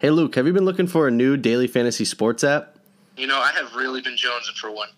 Hey, 0.00 0.08
Luke, 0.08 0.34
have 0.36 0.46
you 0.46 0.54
been 0.54 0.64
looking 0.64 0.86
for 0.86 1.06
a 1.06 1.10
new 1.10 1.36
daily 1.36 1.66
fantasy 1.66 2.06
sports 2.06 2.42
app? 2.42 2.74
You 3.18 3.26
know, 3.26 3.38
I 3.38 3.50
have 3.50 3.74
really 3.74 4.00
been 4.00 4.14
jonesing 4.14 4.56
for 4.56 4.70
one. 4.70 4.88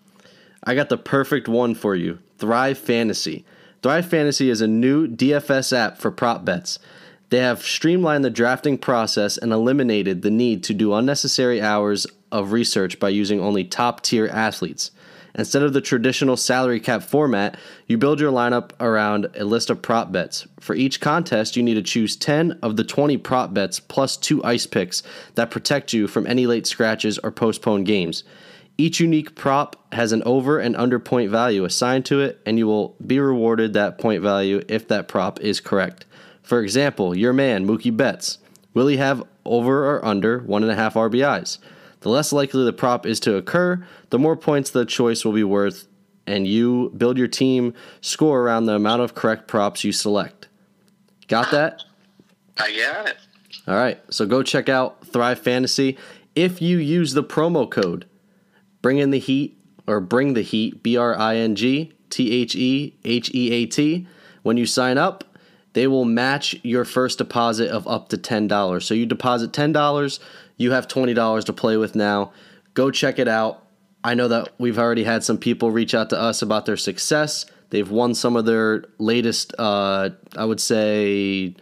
I 0.63 0.75
got 0.75 0.87
the 0.87 0.97
perfect 0.97 1.49
one 1.49 1.75
for 1.75 1.93
you 1.93 2.19
Thrive 2.37 2.77
Fantasy. 2.77 3.43
Thrive 3.81 4.05
Fantasy 4.05 4.49
is 4.49 4.61
a 4.61 4.67
new 4.67 5.05
DFS 5.05 5.75
app 5.75 5.97
for 5.97 6.09
prop 6.09 6.45
bets. 6.45 6.79
They 7.31 7.39
have 7.39 7.63
streamlined 7.63 8.23
the 8.23 8.29
drafting 8.29 8.77
process 8.77 9.37
and 9.37 9.51
eliminated 9.51 10.21
the 10.21 10.31
need 10.31 10.63
to 10.63 10.73
do 10.73 10.93
unnecessary 10.93 11.61
hours 11.61 12.07
of 12.31 12.53
research 12.53 12.97
by 12.97 13.09
using 13.09 13.41
only 13.41 13.65
top 13.65 14.03
tier 14.03 14.27
athletes. 14.27 14.91
Instead 15.35 15.63
of 15.63 15.73
the 15.73 15.81
traditional 15.81 16.37
salary 16.37 16.79
cap 16.79 17.01
format, 17.01 17.57
you 17.87 17.97
build 17.97 18.19
your 18.19 18.31
lineup 18.31 18.71
around 18.79 19.27
a 19.35 19.43
list 19.43 19.69
of 19.69 19.81
prop 19.81 20.11
bets. 20.11 20.47
For 20.59 20.75
each 20.75 21.01
contest, 21.01 21.55
you 21.55 21.63
need 21.63 21.73
to 21.73 21.81
choose 21.81 22.15
10 22.15 22.59
of 22.61 22.75
the 22.75 22.83
20 22.83 23.17
prop 23.17 23.53
bets 23.53 23.79
plus 23.79 24.15
two 24.15 24.43
ice 24.43 24.67
picks 24.67 25.01
that 25.35 25.49
protect 25.49 25.91
you 25.91 26.07
from 26.07 26.27
any 26.27 26.45
late 26.45 26.67
scratches 26.67 27.17
or 27.19 27.31
postponed 27.31 27.87
games. 27.87 28.23
Each 28.77 28.99
unique 28.99 29.35
prop 29.35 29.75
has 29.93 30.11
an 30.11 30.23
over 30.23 30.59
and 30.59 30.75
under 30.75 30.99
point 30.99 31.29
value 31.29 31.63
assigned 31.63 32.05
to 32.07 32.21
it, 32.21 32.39
and 32.45 32.57
you 32.57 32.67
will 32.67 32.95
be 33.05 33.19
rewarded 33.19 33.73
that 33.73 33.97
point 33.97 34.21
value 34.21 34.63
if 34.67 34.87
that 34.87 35.07
prop 35.07 35.39
is 35.41 35.59
correct. 35.59 36.05
For 36.43 36.61
example, 36.61 37.15
your 37.15 37.33
man, 37.33 37.65
Mookie 37.65 37.95
Betts. 37.95 38.39
Will 38.73 38.87
he 38.87 38.97
have 38.97 39.23
over 39.45 39.85
or 39.85 40.03
under 40.03 40.39
one 40.39 40.63
and 40.63 40.71
a 40.71 40.75
half 40.75 40.95
RBIs? 40.95 41.59
The 42.03 42.09
less 42.09 42.33
likely 42.33 42.65
the 42.65 42.73
prop 42.73 43.05
is 43.05 43.21
to 43.21 43.37
occur, 43.37 43.85
the 44.09 44.19
more 44.19 44.35
points 44.35 44.69
the 44.69 44.85
choice 44.85 45.23
will 45.23 45.31
be 45.31 45.45
worth, 45.45 45.87
and 46.27 46.45
you 46.45 46.91
build 46.97 47.17
your 47.17 47.29
team 47.29 47.73
score 48.01 48.41
around 48.41 48.65
the 48.65 48.75
amount 48.75 49.01
of 49.01 49.15
correct 49.15 49.47
props 49.47 49.85
you 49.85 49.93
select. 49.93 50.49
Got 51.29 51.51
that? 51.51 51.81
I 52.57 52.75
got 52.75 53.07
it. 53.07 53.17
All 53.69 53.75
right, 53.75 54.01
so 54.09 54.25
go 54.25 54.43
check 54.43 54.67
out 54.67 55.07
Thrive 55.07 55.39
Fantasy. 55.39 55.97
If 56.35 56.61
you 56.61 56.77
use 56.77 57.13
the 57.13 57.23
promo 57.23 57.69
code 57.71 58.05
Bring 58.81 58.97
in 58.97 59.11
the 59.11 59.19
Heat 59.19 59.57
or 59.87 60.01
Bring 60.01 60.33
the 60.33 60.41
Heat, 60.41 60.83
B 60.83 60.97
R 60.97 61.17
I 61.17 61.37
N 61.37 61.55
G 61.55 61.93
T 62.09 62.33
H 62.33 62.53
E 62.53 62.97
H 63.05 63.31
E 63.33 63.51
A 63.53 63.65
T, 63.65 64.05
when 64.41 64.57
you 64.57 64.65
sign 64.65 64.97
up, 64.97 65.23
they 65.71 65.87
will 65.87 66.03
match 66.03 66.55
your 66.63 66.83
first 66.83 67.17
deposit 67.17 67.69
of 67.69 67.87
up 67.87 68.09
to 68.09 68.17
$10. 68.17 68.83
So 68.83 68.93
you 68.93 69.05
deposit 69.05 69.53
$10, 69.53 70.19
you 70.57 70.71
have 70.71 70.87
$20 70.87 71.45
to 71.45 71.53
play 71.53 71.77
with 71.77 71.95
now. 71.95 72.31
Go 72.73 72.91
check 72.91 73.19
it 73.19 73.27
out. 73.27 73.65
I 74.03 74.15
know 74.15 74.27
that 74.27 74.49
we've 74.57 74.79
already 74.79 75.03
had 75.03 75.23
some 75.23 75.37
people 75.37 75.71
reach 75.71 75.95
out 75.95 76.09
to 76.09 76.19
us 76.19 76.41
about 76.41 76.65
their 76.65 76.77
success. 76.77 77.45
They've 77.69 77.89
won 77.89 78.13
some 78.13 78.35
of 78.35 78.45
their 78.45 78.85
latest, 78.99 79.53
uh, 79.57 80.09
I 80.37 80.45
would 80.45 80.59
say, 80.59 81.55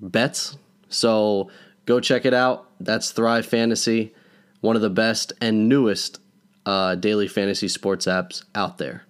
bets. 0.00 0.56
So 0.88 1.50
go 1.86 2.00
check 2.00 2.24
it 2.24 2.34
out. 2.34 2.68
That's 2.80 3.10
Thrive 3.10 3.46
Fantasy, 3.46 4.14
one 4.60 4.76
of 4.76 4.82
the 4.82 4.90
best 4.90 5.32
and 5.40 5.68
newest 5.68 6.20
uh, 6.64 6.94
daily 6.94 7.28
fantasy 7.28 7.68
sports 7.68 8.06
apps 8.06 8.44
out 8.54 8.78
there. 8.78 9.04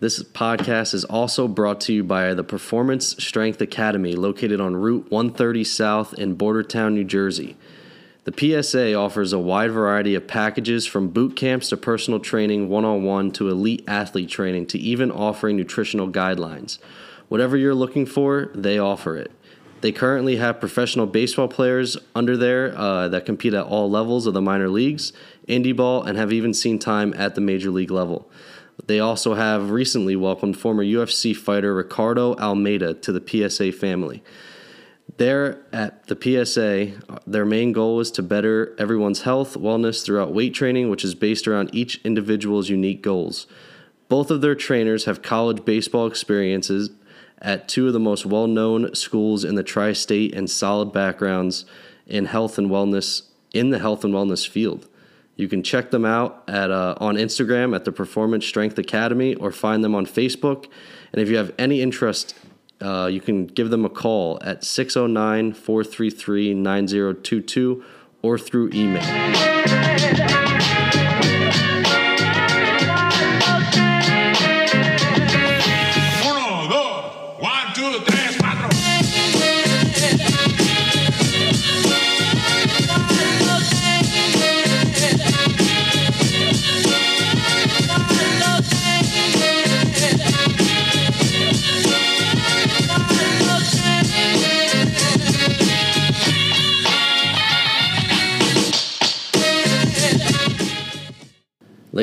This 0.00 0.22
podcast 0.22 0.92
is 0.92 1.04
also 1.04 1.48
brought 1.48 1.80
to 1.82 1.92
you 1.92 2.04
by 2.04 2.34
the 2.34 2.44
Performance 2.44 3.16
Strength 3.22 3.60
Academy, 3.60 4.14
located 4.14 4.60
on 4.60 4.76
Route 4.76 5.10
130 5.10 5.64
South 5.64 6.14
in 6.14 6.34
Bordentown, 6.34 6.94
New 6.94 7.04
Jersey. 7.04 7.56
The 8.24 8.62
PSA 8.62 8.94
offers 8.94 9.34
a 9.34 9.38
wide 9.38 9.70
variety 9.70 10.14
of 10.14 10.26
packages 10.26 10.86
from 10.86 11.08
boot 11.08 11.36
camps 11.36 11.68
to 11.68 11.76
personal 11.76 12.20
training, 12.20 12.70
one 12.70 12.86
on 12.86 13.04
one 13.04 13.30
to 13.32 13.50
elite 13.50 13.84
athlete 13.86 14.30
training, 14.30 14.66
to 14.68 14.78
even 14.78 15.10
offering 15.10 15.56
nutritional 15.56 16.08
guidelines. 16.08 16.78
Whatever 17.28 17.58
you're 17.58 17.74
looking 17.74 18.06
for, 18.06 18.50
they 18.54 18.78
offer 18.78 19.18
it. 19.18 19.30
They 19.82 19.92
currently 19.92 20.36
have 20.36 20.58
professional 20.58 21.04
baseball 21.04 21.48
players 21.48 21.98
under 22.14 22.38
there 22.38 22.74
uh, 22.74 23.08
that 23.08 23.26
compete 23.26 23.52
at 23.52 23.66
all 23.66 23.90
levels 23.90 24.26
of 24.26 24.32
the 24.32 24.40
minor 24.40 24.70
leagues, 24.70 25.12
indie 25.46 25.76
ball, 25.76 26.02
and 26.02 26.16
have 26.16 26.32
even 26.32 26.54
seen 26.54 26.78
time 26.78 27.12
at 27.18 27.34
the 27.34 27.42
major 27.42 27.70
league 27.70 27.90
level. 27.90 28.30
They 28.86 29.00
also 29.00 29.34
have 29.34 29.70
recently 29.70 30.16
welcomed 30.16 30.56
former 30.56 30.82
UFC 30.82 31.36
fighter 31.36 31.74
Ricardo 31.74 32.34
Almeida 32.36 32.94
to 32.94 33.12
the 33.12 33.22
PSA 33.50 33.72
family. 33.72 34.22
There 35.16 35.64
at 35.72 36.06
the 36.08 36.16
PSA, 36.20 37.20
their 37.26 37.44
main 37.44 37.72
goal 37.72 38.00
is 38.00 38.10
to 38.12 38.22
better 38.22 38.74
everyone's 38.78 39.22
health, 39.22 39.54
wellness 39.54 40.04
throughout 40.04 40.34
weight 40.34 40.54
training, 40.54 40.90
which 40.90 41.04
is 41.04 41.14
based 41.14 41.46
around 41.46 41.70
each 41.72 42.00
individual's 42.04 42.68
unique 42.68 43.00
goals. 43.00 43.46
Both 44.08 44.30
of 44.30 44.40
their 44.40 44.54
trainers 44.54 45.04
have 45.04 45.22
college 45.22 45.64
baseball 45.64 46.06
experiences 46.06 46.90
at 47.38 47.68
two 47.68 47.86
of 47.86 47.92
the 47.92 48.00
most 48.00 48.26
well 48.26 48.46
known 48.46 48.94
schools 48.94 49.44
in 49.44 49.54
the 49.54 49.62
tri 49.62 49.92
state 49.92 50.34
and 50.34 50.50
solid 50.50 50.92
backgrounds 50.92 51.64
in 52.06 52.26
health 52.26 52.58
and 52.58 52.70
wellness 52.70 53.22
in 53.52 53.70
the 53.70 53.78
health 53.78 54.04
and 54.04 54.12
wellness 54.12 54.46
field. 54.46 54.88
You 55.36 55.48
can 55.48 55.62
check 55.62 55.90
them 55.90 56.04
out 56.04 56.44
at 56.48 56.70
uh, 56.70 56.94
on 56.98 57.16
Instagram 57.16 57.74
at 57.74 57.84
the 57.84 57.92
Performance 57.92 58.46
Strength 58.46 58.78
Academy 58.78 59.34
or 59.34 59.50
find 59.50 59.82
them 59.82 59.94
on 59.94 60.06
Facebook. 60.06 60.66
And 61.12 61.20
if 61.20 61.28
you 61.28 61.36
have 61.36 61.52
any 61.58 61.80
interest 61.80 62.34
uh, 62.80 63.08
you 63.10 63.20
can 63.20 63.46
give 63.46 63.70
them 63.70 63.84
a 63.84 63.88
call 63.88 64.38
at 64.42 64.64
609 64.64 65.52
433 65.52 66.54
9022 66.54 67.84
or 68.22 68.38
through 68.38 68.70
email. 68.72 69.02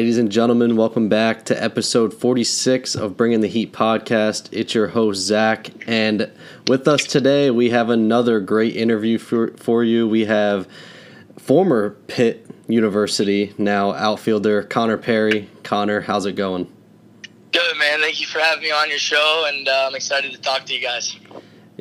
Ladies 0.01 0.17
and 0.17 0.31
gentlemen, 0.31 0.77
welcome 0.77 1.09
back 1.09 1.45
to 1.45 1.63
episode 1.63 2.11
46 2.11 2.95
of 2.95 3.15
Bringing 3.15 3.41
the 3.41 3.47
Heat 3.47 3.71
podcast. 3.71 4.49
It's 4.51 4.73
your 4.73 4.87
host, 4.87 5.21
Zach. 5.21 5.69
And 5.87 6.31
with 6.65 6.87
us 6.87 7.03
today, 7.03 7.51
we 7.51 7.69
have 7.69 7.91
another 7.91 8.39
great 8.39 8.75
interview 8.75 9.19
for, 9.19 9.55
for 9.57 9.83
you. 9.83 10.07
We 10.07 10.25
have 10.25 10.67
former 11.37 11.91
Pitt 12.07 12.47
University, 12.67 13.53
now 13.59 13.93
outfielder 13.93 14.63
Connor 14.63 14.97
Perry. 14.97 15.47
Connor, 15.61 16.01
how's 16.01 16.25
it 16.25 16.33
going? 16.33 16.63
Good, 17.51 17.77
man. 17.77 17.99
Thank 17.99 18.19
you 18.19 18.25
for 18.25 18.39
having 18.39 18.63
me 18.63 18.71
on 18.71 18.89
your 18.89 18.97
show, 18.97 19.45
and 19.49 19.67
uh, 19.67 19.85
I'm 19.87 19.93
excited 19.93 20.31
to 20.31 20.41
talk 20.41 20.65
to 20.65 20.73
you 20.73 20.81
guys. 20.81 21.15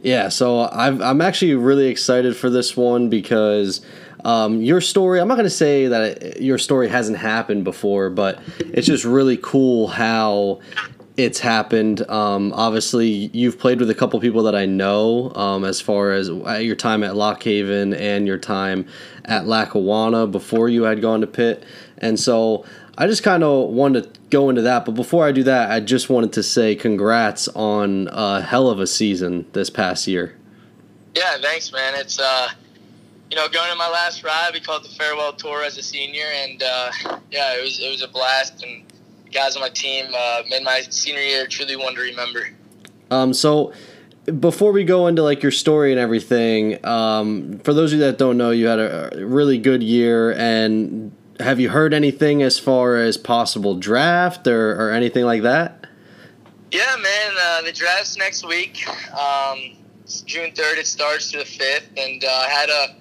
Yeah, 0.02 0.28
so 0.28 0.60
i 0.60 0.88
am 0.88 1.22
actually 1.22 1.54
really 1.54 1.86
excited 1.88 2.36
for 2.36 2.50
this 2.50 2.76
one 2.76 3.08
because 3.08 3.80
um, 4.24 4.60
your 4.62 4.80
story, 4.80 5.20
I'm 5.20 5.28
not 5.28 5.34
going 5.34 5.44
to 5.44 5.50
say 5.50 5.88
that 5.88 6.40
your 6.40 6.58
story 6.58 6.88
hasn't 6.88 7.18
happened 7.18 7.64
before, 7.64 8.10
but 8.10 8.40
it's 8.58 8.86
just 8.86 9.04
really 9.04 9.38
cool 9.40 9.88
how 9.88 10.60
it's 11.16 11.40
happened. 11.40 12.08
Um, 12.10 12.52
obviously, 12.54 13.08
you've 13.08 13.58
played 13.58 13.80
with 13.80 13.90
a 13.90 13.94
couple 13.94 14.18
people 14.20 14.42
that 14.44 14.54
I 14.54 14.66
know 14.66 15.32
um, 15.34 15.64
as 15.64 15.80
far 15.80 16.12
as 16.12 16.30
uh, 16.30 16.58
your 16.62 16.76
time 16.76 17.02
at 17.02 17.16
Lock 17.16 17.42
Haven 17.42 17.92
and 17.94 18.26
your 18.26 18.38
time 18.38 18.86
at 19.24 19.46
Lackawanna 19.46 20.26
before 20.26 20.68
you 20.68 20.84
had 20.84 21.02
gone 21.02 21.20
to 21.20 21.26
Pitt. 21.26 21.64
And 21.98 22.18
so 22.18 22.64
I 22.96 23.06
just 23.06 23.22
kind 23.22 23.42
of 23.44 23.70
wanted 23.70 24.14
to 24.14 24.20
go 24.30 24.48
into 24.48 24.62
that. 24.62 24.84
But 24.84 24.92
before 24.92 25.26
I 25.26 25.32
do 25.32 25.42
that, 25.44 25.70
I 25.70 25.80
just 25.80 26.08
wanted 26.08 26.32
to 26.34 26.42
say 26.42 26.74
congrats 26.74 27.48
on 27.48 28.08
a 28.12 28.40
hell 28.40 28.68
of 28.68 28.80
a 28.80 28.86
season 28.86 29.46
this 29.52 29.70
past 29.70 30.06
year. 30.06 30.36
Yeah, 31.14 31.38
thanks, 31.40 31.72
man. 31.72 31.94
It's 31.96 32.20
uh, 32.20 32.50
you 33.30 33.36
know, 33.36 33.48
going 33.48 33.70
to 33.70 33.76
my 33.76 33.88
last 33.88 34.24
ride, 34.24 34.50
we 34.52 34.60
called 34.60 34.84
the 34.84 34.88
farewell 34.88 35.32
tour 35.32 35.62
as 35.62 35.78
a 35.78 35.82
senior, 35.82 36.26
and 36.34 36.62
uh, 36.62 36.90
yeah, 37.30 37.56
it 37.56 37.62
was 37.62 37.80
it 37.80 37.88
was 37.88 38.02
a 38.02 38.08
blast, 38.08 38.62
and 38.64 38.84
guys 39.32 39.54
on 39.54 39.62
my 39.62 39.68
team 39.68 40.06
uh, 40.16 40.42
made 40.48 40.64
my 40.64 40.80
senior 40.90 41.20
year 41.20 41.46
truly 41.46 41.76
one 41.76 41.94
to 41.94 42.00
remember. 42.00 42.48
Um, 43.10 43.32
so 43.32 43.72
before 44.40 44.72
we 44.72 44.84
go 44.84 45.06
into 45.06 45.22
like 45.22 45.42
your 45.42 45.52
story 45.52 45.92
and 45.92 46.00
everything, 46.00 46.84
um, 46.84 47.60
for 47.60 47.72
those 47.72 47.92
of 47.92 48.00
you 48.00 48.04
that 48.06 48.18
don't 48.18 48.36
know, 48.36 48.50
you 48.50 48.66
had 48.66 48.80
a 48.80 49.24
really 49.24 49.58
good 49.58 49.82
year, 49.82 50.32
and 50.32 51.12
have 51.38 51.60
you 51.60 51.70
heard 51.70 51.94
anything 51.94 52.42
as 52.42 52.58
far 52.58 52.96
as 52.96 53.16
possible 53.16 53.76
draft 53.76 54.46
or, 54.46 54.72
or 54.72 54.90
anything 54.90 55.24
like 55.24 55.42
that? 55.42 55.86
Yeah, 56.72 56.96
man, 57.00 57.32
uh, 57.40 57.62
the 57.62 57.72
draft's 57.72 58.16
next 58.16 58.46
week. 58.46 58.86
Um, 59.12 59.76
June 60.24 60.52
third. 60.52 60.78
It 60.78 60.86
starts 60.86 61.30
to 61.30 61.38
the 61.38 61.44
fifth, 61.44 61.90
and 61.96 62.24
uh, 62.24 62.28
I 62.28 62.48
had 62.48 62.68
a 62.68 62.96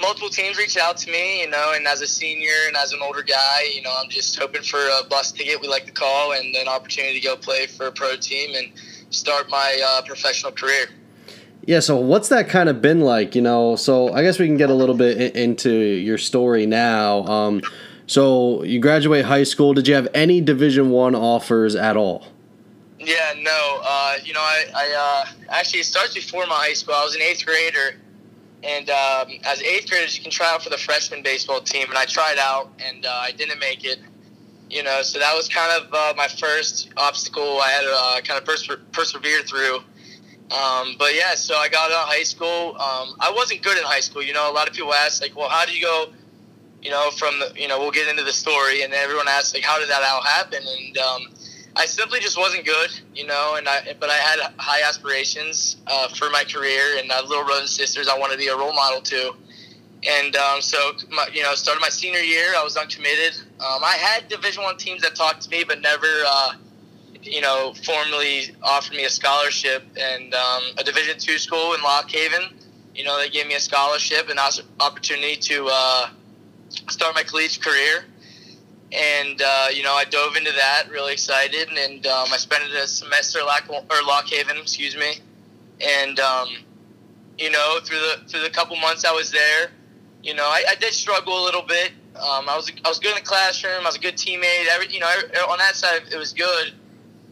multiple 0.00 0.28
teams 0.28 0.58
reached 0.58 0.76
out 0.76 0.96
to 0.98 1.10
me, 1.10 1.42
you 1.42 1.50
know, 1.50 1.72
and 1.74 1.86
as 1.86 2.00
a 2.00 2.06
senior 2.06 2.66
and 2.66 2.76
as 2.76 2.92
an 2.92 3.00
older 3.02 3.22
guy, 3.22 3.62
you 3.74 3.82
know, 3.82 3.92
I'm 3.96 4.08
just 4.10 4.38
hoping 4.38 4.62
for 4.62 4.78
a 4.78 5.04
bus 5.08 5.32
ticket, 5.32 5.60
we 5.60 5.68
like 5.68 5.86
to 5.86 5.92
call, 5.92 6.32
and 6.32 6.54
an 6.54 6.68
opportunity 6.68 7.20
to 7.20 7.26
go 7.26 7.36
play 7.36 7.66
for 7.66 7.86
a 7.86 7.92
pro 7.92 8.16
team 8.16 8.54
and 8.54 8.72
start 9.10 9.48
my 9.48 9.80
uh, 9.84 10.02
professional 10.02 10.52
career. 10.52 10.88
Yeah, 11.66 11.80
so 11.80 11.96
what's 11.96 12.28
that 12.28 12.48
kind 12.48 12.68
of 12.68 12.80
been 12.80 13.00
like? 13.00 13.34
You 13.34 13.42
know, 13.42 13.74
so 13.76 14.12
I 14.12 14.22
guess 14.22 14.38
we 14.38 14.46
can 14.46 14.56
get 14.56 14.70
a 14.70 14.74
little 14.74 14.94
bit 14.94 15.18
in, 15.18 15.50
into 15.50 15.72
your 15.72 16.18
story 16.18 16.64
now. 16.64 17.24
Um, 17.26 17.62
so 18.06 18.62
you 18.62 18.78
graduate 18.78 19.24
high 19.24 19.42
school. 19.42 19.74
Did 19.74 19.88
you 19.88 19.94
have 19.94 20.06
any 20.14 20.40
Division 20.40 20.90
One 20.90 21.16
offers 21.16 21.74
at 21.74 21.96
all? 21.96 22.28
Yeah, 23.00 23.34
no. 23.38 23.80
Uh, 23.82 24.16
you 24.24 24.32
know, 24.32 24.40
I, 24.40 24.64
I 24.74 25.24
uh, 25.28 25.48
actually 25.48 25.80
it 25.80 25.86
starts 25.86 26.14
before 26.14 26.46
my 26.46 26.54
high 26.54 26.72
school. 26.72 26.94
I 26.94 27.04
was 27.04 27.16
an 27.16 27.22
eighth 27.22 27.44
grader, 27.44 27.96
and 28.62 28.90
um, 28.90 29.28
as 29.44 29.62
eighth 29.62 29.88
graders, 29.88 30.16
you 30.16 30.22
can 30.22 30.30
try 30.30 30.52
out 30.52 30.62
for 30.62 30.70
the 30.70 30.78
freshman 30.78 31.22
baseball 31.22 31.60
team, 31.60 31.88
and 31.88 31.98
I 31.98 32.04
tried 32.04 32.38
out, 32.38 32.70
and 32.78 33.04
uh, 33.04 33.10
I 33.10 33.32
didn't 33.32 33.58
make 33.58 33.84
it. 33.84 33.98
You 34.68 34.82
know, 34.82 35.02
so 35.02 35.20
that 35.20 35.34
was 35.36 35.48
kind 35.48 35.70
of 35.80 35.94
uh, 35.94 36.14
my 36.16 36.26
first 36.26 36.90
obstacle 36.96 37.60
I 37.60 37.68
had 37.68 37.82
to 37.82 37.92
uh, 37.92 38.20
kind 38.22 38.40
of 38.40 38.44
pers- 38.44 38.68
persevere 38.90 39.42
through. 39.42 39.76
Um, 40.50 40.96
but 40.98 41.14
yeah, 41.14 41.34
so 41.34 41.54
I 41.56 41.68
got 41.68 41.90
out 41.90 42.02
of 42.02 42.08
high 42.08 42.22
school. 42.22 42.70
Um, 42.74 43.16
I 43.20 43.32
wasn't 43.34 43.62
good 43.62 43.78
in 43.78 43.84
high 43.84 44.00
school. 44.00 44.22
You 44.22 44.32
know, 44.32 44.50
a 44.50 44.54
lot 44.54 44.68
of 44.68 44.74
people 44.74 44.92
ask 44.92 45.22
like, 45.22 45.36
well, 45.36 45.48
how 45.48 45.64
do 45.66 45.76
you 45.76 45.82
go? 45.82 46.12
You 46.82 46.90
know, 46.90 47.10
from 47.10 47.38
the, 47.40 47.52
you 47.56 47.66
know, 47.68 47.78
we'll 47.80 47.90
get 47.90 48.08
into 48.08 48.22
the 48.22 48.32
story, 48.32 48.82
and 48.82 48.92
everyone 48.92 49.26
asks 49.28 49.54
like, 49.54 49.64
how 49.64 49.78
did 49.78 49.88
that 49.88 50.02
all 50.02 50.22
happen? 50.22 50.62
And 50.66 50.98
um, 50.98 51.28
I 51.76 51.84
simply 51.84 52.20
just 52.20 52.38
wasn't 52.38 52.64
good, 52.64 52.90
you 53.14 53.26
know. 53.26 53.56
And 53.56 53.68
I, 53.68 53.94
but 54.00 54.08
I 54.08 54.16
had 54.16 54.54
high 54.56 54.82
aspirations 54.88 55.76
uh, 55.86 56.08
for 56.08 56.30
my 56.30 56.44
career, 56.44 56.98
and 56.98 57.12
I 57.12 57.20
little 57.20 57.44
brothers 57.44 57.60
and 57.60 57.68
sisters 57.68 58.08
I 58.08 58.18
want 58.18 58.32
to 58.32 58.38
be 58.38 58.48
a 58.48 58.56
role 58.56 58.72
model 58.72 59.02
to. 59.02 59.34
And 60.08 60.36
um, 60.36 60.60
so, 60.60 60.92
my, 61.10 61.28
you 61.32 61.42
know, 61.42 61.54
started 61.54 61.80
my 61.80 61.88
senior 61.88 62.20
year. 62.20 62.54
I 62.56 62.62
was 62.62 62.76
uncommitted. 62.76 63.38
Um, 63.60 63.84
I 63.84 63.96
had 64.00 64.28
Division 64.28 64.62
One 64.62 64.76
teams 64.76 65.02
that 65.02 65.14
talked 65.14 65.42
to 65.42 65.50
me, 65.50 65.64
but 65.64 65.80
never. 65.80 66.06
Uh, 66.26 66.52
you 67.22 67.40
know, 67.40 67.74
formally 67.84 68.54
offered 68.62 68.96
me 68.96 69.04
a 69.04 69.10
scholarship 69.10 69.82
and 69.98 70.32
um, 70.32 70.62
a 70.78 70.84
Division 70.84 71.18
two 71.18 71.38
school 71.38 71.74
in 71.74 71.82
Lock 71.82 72.10
Haven. 72.10 72.56
You 72.94 73.04
know, 73.04 73.18
they 73.18 73.28
gave 73.28 73.46
me 73.46 73.54
a 73.54 73.60
scholarship 73.60 74.28
and 74.28 74.38
opportunity 74.80 75.36
to 75.36 75.68
uh, 75.70 76.08
start 76.88 77.14
my 77.14 77.22
collegiate 77.22 77.64
career. 77.64 78.04
And 78.96 79.42
uh, 79.44 79.66
you 79.72 79.82
know, 79.82 79.92
I 79.92 80.04
dove 80.04 80.36
into 80.36 80.52
that, 80.52 80.88
really 80.90 81.12
excited, 81.12 81.68
and 81.68 82.06
um, 82.06 82.28
I 82.32 82.38
spent 82.38 82.64
a 82.64 82.86
semester 82.86 83.40
at 83.40 83.44
Lock, 83.44 83.68
or 83.68 84.02
Lock 84.06 84.26
Haven, 84.26 84.56
excuse 84.56 84.96
me. 84.96 85.18
And 85.80 86.18
um, 86.18 86.48
you 87.36 87.50
know, 87.50 87.78
through 87.84 87.98
the 87.98 88.28
through 88.28 88.40
the 88.40 88.50
couple 88.50 88.76
months 88.76 89.04
I 89.04 89.12
was 89.12 89.30
there, 89.30 89.70
you 90.22 90.34
know, 90.34 90.44
I, 90.44 90.64
I 90.70 90.74
did 90.76 90.94
struggle 90.94 91.42
a 91.42 91.44
little 91.44 91.62
bit. 91.62 91.92
Um, 92.14 92.48
I 92.48 92.56
was 92.56 92.72
I 92.84 92.88
was 92.88 92.98
good 92.98 93.10
in 93.10 93.16
the 93.16 93.28
classroom. 93.28 93.82
I 93.82 93.84
was 93.84 93.96
a 93.96 94.00
good 94.00 94.16
teammate. 94.16 94.66
Every 94.70 94.88
you 94.88 95.00
know, 95.00 95.08
on 95.50 95.58
that 95.58 95.76
side 95.76 96.02
it 96.10 96.16
was 96.16 96.32
good 96.32 96.72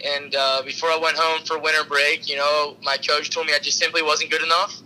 and 0.05 0.35
uh, 0.35 0.63
before 0.65 0.91
I 0.91 0.99
went 0.99 1.17
home 1.17 1.45
for 1.45 1.59
winter 1.59 1.85
break, 1.89 2.29
you 2.29 2.37
know, 2.37 2.77
my 2.83 2.97
coach 2.97 3.31
told 3.31 3.47
me 3.47 3.55
I 3.55 3.59
just 3.59 3.79
simply 3.79 4.03
wasn't 4.03 4.31
good 4.31 4.43
enough. 4.43 4.81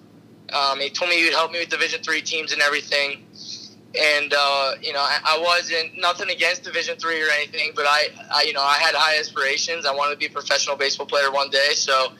Um, 0.52 0.80
he 0.80 0.90
told 0.90 1.10
me 1.10 1.16
he 1.16 1.24
would 1.24 1.34
help 1.34 1.50
me 1.50 1.58
with 1.58 1.68
Division 1.68 2.02
three 2.02 2.22
teams 2.22 2.52
and 2.52 2.62
everything. 2.62 3.24
And 3.98 4.32
uh, 4.32 4.74
you 4.80 4.92
know, 4.92 5.00
I, 5.00 5.18
I, 5.24 5.38
wasn't 5.40 5.98
nothing 5.98 6.30
against 6.30 6.62
Division 6.62 6.98
three 6.98 7.20
or 7.20 7.30
anything, 7.30 7.72
but 7.74 7.84
I, 7.86 8.06
I, 8.32 8.42
you 8.42 8.52
know, 8.52 8.62
I 8.62 8.74
had 8.74 8.94
high 8.94 9.18
aspirations. 9.18 9.86
I 9.86 9.92
wanted 9.92 10.12
to 10.12 10.18
be 10.18 10.26
a 10.26 10.30
professional 10.30 10.76
baseball 10.76 11.06
player 11.06 11.32
one 11.32 11.50
day. 11.50 11.70
So, 11.72 12.12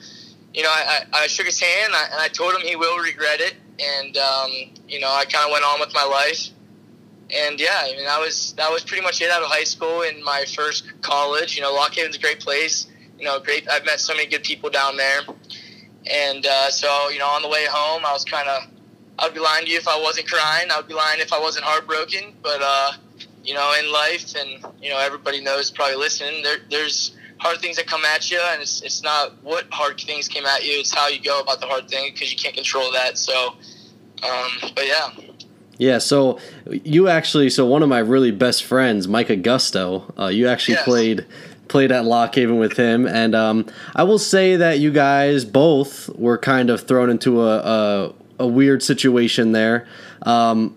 you 0.53 0.61
know, 0.63 0.69
I, 0.69 1.05
I 1.13 1.27
shook 1.27 1.45
his 1.45 1.59
hand 1.59 1.93
and 1.95 2.19
I 2.19 2.27
told 2.27 2.53
him 2.53 2.61
he 2.61 2.75
will 2.75 2.97
regret 2.97 3.39
it. 3.39 3.55
And 3.79 4.17
um, 4.17 4.51
you 4.89 4.99
know, 4.99 5.07
I 5.07 5.23
kind 5.23 5.45
of 5.45 5.53
went 5.53 5.63
on 5.63 5.79
with 5.79 5.93
my 5.93 6.03
life 6.03 6.49
and 7.31 7.59
yeah, 7.59 7.83
I 7.83 7.95
mean 7.95 8.05
that 8.05 8.19
was 8.19 8.53
that 8.53 8.71
was 8.71 8.83
pretty 8.83 9.03
much 9.03 9.21
it 9.21 9.29
out 9.29 9.41
of 9.41 9.49
high 9.49 9.63
school 9.63 10.01
and 10.01 10.23
my 10.23 10.45
first 10.45 10.85
college. 11.01 11.55
You 11.55 11.61
know, 11.61 11.73
Lock 11.73 11.95
Haven's 11.95 12.15
a 12.15 12.19
great 12.19 12.39
place. 12.39 12.87
You 13.17 13.25
know, 13.25 13.39
great. 13.39 13.69
I've 13.69 13.85
met 13.85 13.99
so 13.99 14.13
many 14.13 14.27
good 14.27 14.43
people 14.43 14.69
down 14.69 14.97
there, 14.97 15.21
and 16.09 16.45
uh, 16.45 16.69
so 16.69 17.09
you 17.09 17.19
know, 17.19 17.27
on 17.27 17.41
the 17.41 17.49
way 17.49 17.65
home, 17.69 18.05
I 18.05 18.13
was 18.13 18.25
kind 18.25 18.47
of. 18.47 18.63
I'd 19.21 19.33
be 19.33 19.39
lying 19.39 19.65
to 19.65 19.71
you 19.71 19.77
if 19.77 19.87
I 19.87 19.99
wasn't 19.99 20.27
crying. 20.27 20.69
I'd 20.71 20.87
be 20.87 20.93
lying 20.93 21.19
if 21.19 21.33
I 21.33 21.39
wasn't 21.39 21.65
heartbroken. 21.65 22.33
But 22.41 22.61
uh, 22.61 22.91
you 23.43 23.53
know, 23.53 23.73
in 23.79 23.91
life, 23.91 24.35
and 24.35 24.63
you 24.81 24.89
know, 24.89 24.99
everybody 24.99 25.41
knows 25.41 25.71
probably 25.71 25.95
listening. 25.95 26.43
There, 26.43 26.57
there's 26.69 27.15
hard 27.39 27.59
things 27.59 27.77
that 27.77 27.87
come 27.87 28.05
at 28.05 28.29
you, 28.29 28.39
and 28.51 28.61
it's 28.61 28.81
it's 28.81 29.03
not 29.03 29.41
what 29.43 29.65
hard 29.71 29.99
things 29.99 30.27
came 30.27 30.45
at 30.45 30.65
you. 30.65 30.79
It's 30.79 30.93
how 30.93 31.07
you 31.07 31.21
go 31.21 31.39
about 31.39 31.59
the 31.59 31.67
hard 31.67 31.89
thing 31.89 32.11
because 32.13 32.31
you 32.31 32.37
can't 32.37 32.55
control 32.55 32.91
that. 32.93 33.17
So, 33.17 33.55
um, 34.23 34.71
but 34.75 34.85
yeah. 34.85 35.09
Yeah, 35.77 35.97
so 35.99 36.39
you 36.67 37.07
actually, 37.07 37.49
so 37.49 37.65
one 37.65 37.81
of 37.81 37.87
my 37.87 37.99
really 37.99 38.31
best 38.31 38.65
friends, 38.65 39.07
Mike 39.07 39.29
Augusto, 39.29 40.13
uh, 40.19 40.27
you 40.27 40.45
actually 40.49 40.73
yes. 40.73 40.83
played 40.83 41.25
played 41.69 41.91
at 41.91 42.03
Lock 42.03 42.35
Haven 42.35 42.59
with 42.59 42.75
him, 42.75 43.07
and 43.07 43.33
um, 43.33 43.65
I 43.95 44.03
will 44.03 44.19
say 44.19 44.57
that 44.57 44.79
you 44.79 44.91
guys 44.91 45.45
both 45.45 46.09
were 46.09 46.37
kind 46.37 46.69
of 46.69 46.81
thrown 46.81 47.09
into 47.09 47.41
a 47.41 47.59
a, 47.59 48.13
a 48.39 48.47
weird 48.47 48.81
situation 48.81 49.51
there, 49.51 49.87
um, 50.23 50.75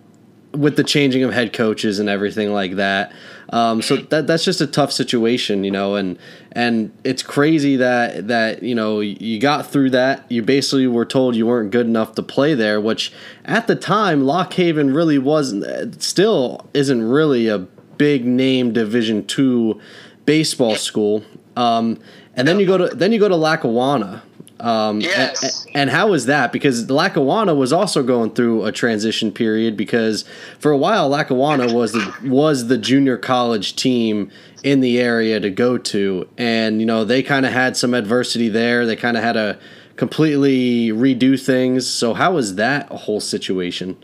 with 0.53 0.77
the 0.77 0.85
changing 0.85 1.23
of 1.23 1.33
head 1.33 1.53
coaches 1.53 1.99
and 1.99 2.09
everything 2.09 2.53
like 2.53 2.77
that. 2.77 3.13
Um, 3.51 3.83
so 3.83 3.97
that 3.97 4.27
that's 4.27 4.45
just 4.45 4.61
a 4.61 4.67
tough 4.67 4.93
situation, 4.93 5.65
you 5.65 5.71
know, 5.71 5.95
and 5.95 6.19
and 6.53 6.93
it's 7.05 7.23
crazy 7.23 7.77
that 7.77 8.29
that 8.29 8.63
you 8.63 8.75
know 8.75 9.01
you 9.01 9.39
got 9.39 9.67
through 9.67 9.91
that. 9.91 10.25
You 10.31 10.43
basically 10.43 10.87
were 10.87 11.05
told 11.05 11.37
you 11.37 11.47
weren't 11.47 11.71
good 11.71 11.87
enough 11.87 12.15
to 12.15 12.23
play 12.23 12.55
there, 12.55 12.81
which 12.81 13.13
at 13.45 13.67
the 13.67 13.77
time 13.77 14.25
Lock 14.25 14.55
Haven 14.55 14.95
really 14.95 15.19
wasn't. 15.19 16.03
Still 16.03 16.67
isn't 16.73 17.03
really 17.03 17.49
a 17.49 17.59
big 17.59 18.25
name 18.25 18.73
Division 18.73 19.27
two 19.27 19.81
baseball 20.25 20.77
school. 20.77 21.25
Um, 21.57 21.99
and 22.35 22.49
then 22.49 22.59
you 22.59 22.67
go 22.67 22.79
to 22.79 22.95
then 22.95 23.13
you 23.13 23.19
go 23.19 23.29
to 23.29 23.37
Lackawanna, 23.37 24.23
um, 24.63 25.01
yes. 25.01 25.67
And, 25.67 25.77
and, 25.77 25.91
how 25.91 26.09
was 26.09 26.27
that? 26.27 26.53
Because 26.53 26.89
Lackawanna 26.89 27.53
was 27.53 27.73
also 27.73 28.05
going 28.05 28.31
through 28.31 28.65
a 28.65 28.71
transition 28.71 29.33
period 29.33 29.77
because 29.77 30.25
for 30.61 30.71
a 30.71 30.77
while 30.77 31.09
Lackawanna 31.09 31.75
was 31.75 31.93
the 31.93 32.15
was 32.25 32.69
the 32.69 32.79
junior 32.79 33.17
college 33.17 33.75
team 33.75 34.31
in 34.63 34.79
the 34.81 35.01
area 35.01 35.41
to 35.41 35.51
go 35.51 35.79
to, 35.79 36.29
and 36.39 36.79
you 36.79 36.87
know 36.87 37.05
they 37.05 37.25
kind 37.25 37.45
of 37.45 37.53
had 37.53 37.77
some 37.77 37.93
adversity 37.93 38.49
there. 38.49 38.87
They 38.87 38.95
kind 38.95 39.17
of 39.17 39.25
had 39.25 39.33
to 39.33 39.59
completely 39.97 40.91
redo 40.91 41.41
things. 41.41 41.89
So 41.89 42.15
how 42.15 42.35
was 42.35 42.55
that 42.55 42.89
whole 42.89 43.21
situation? 43.21 43.97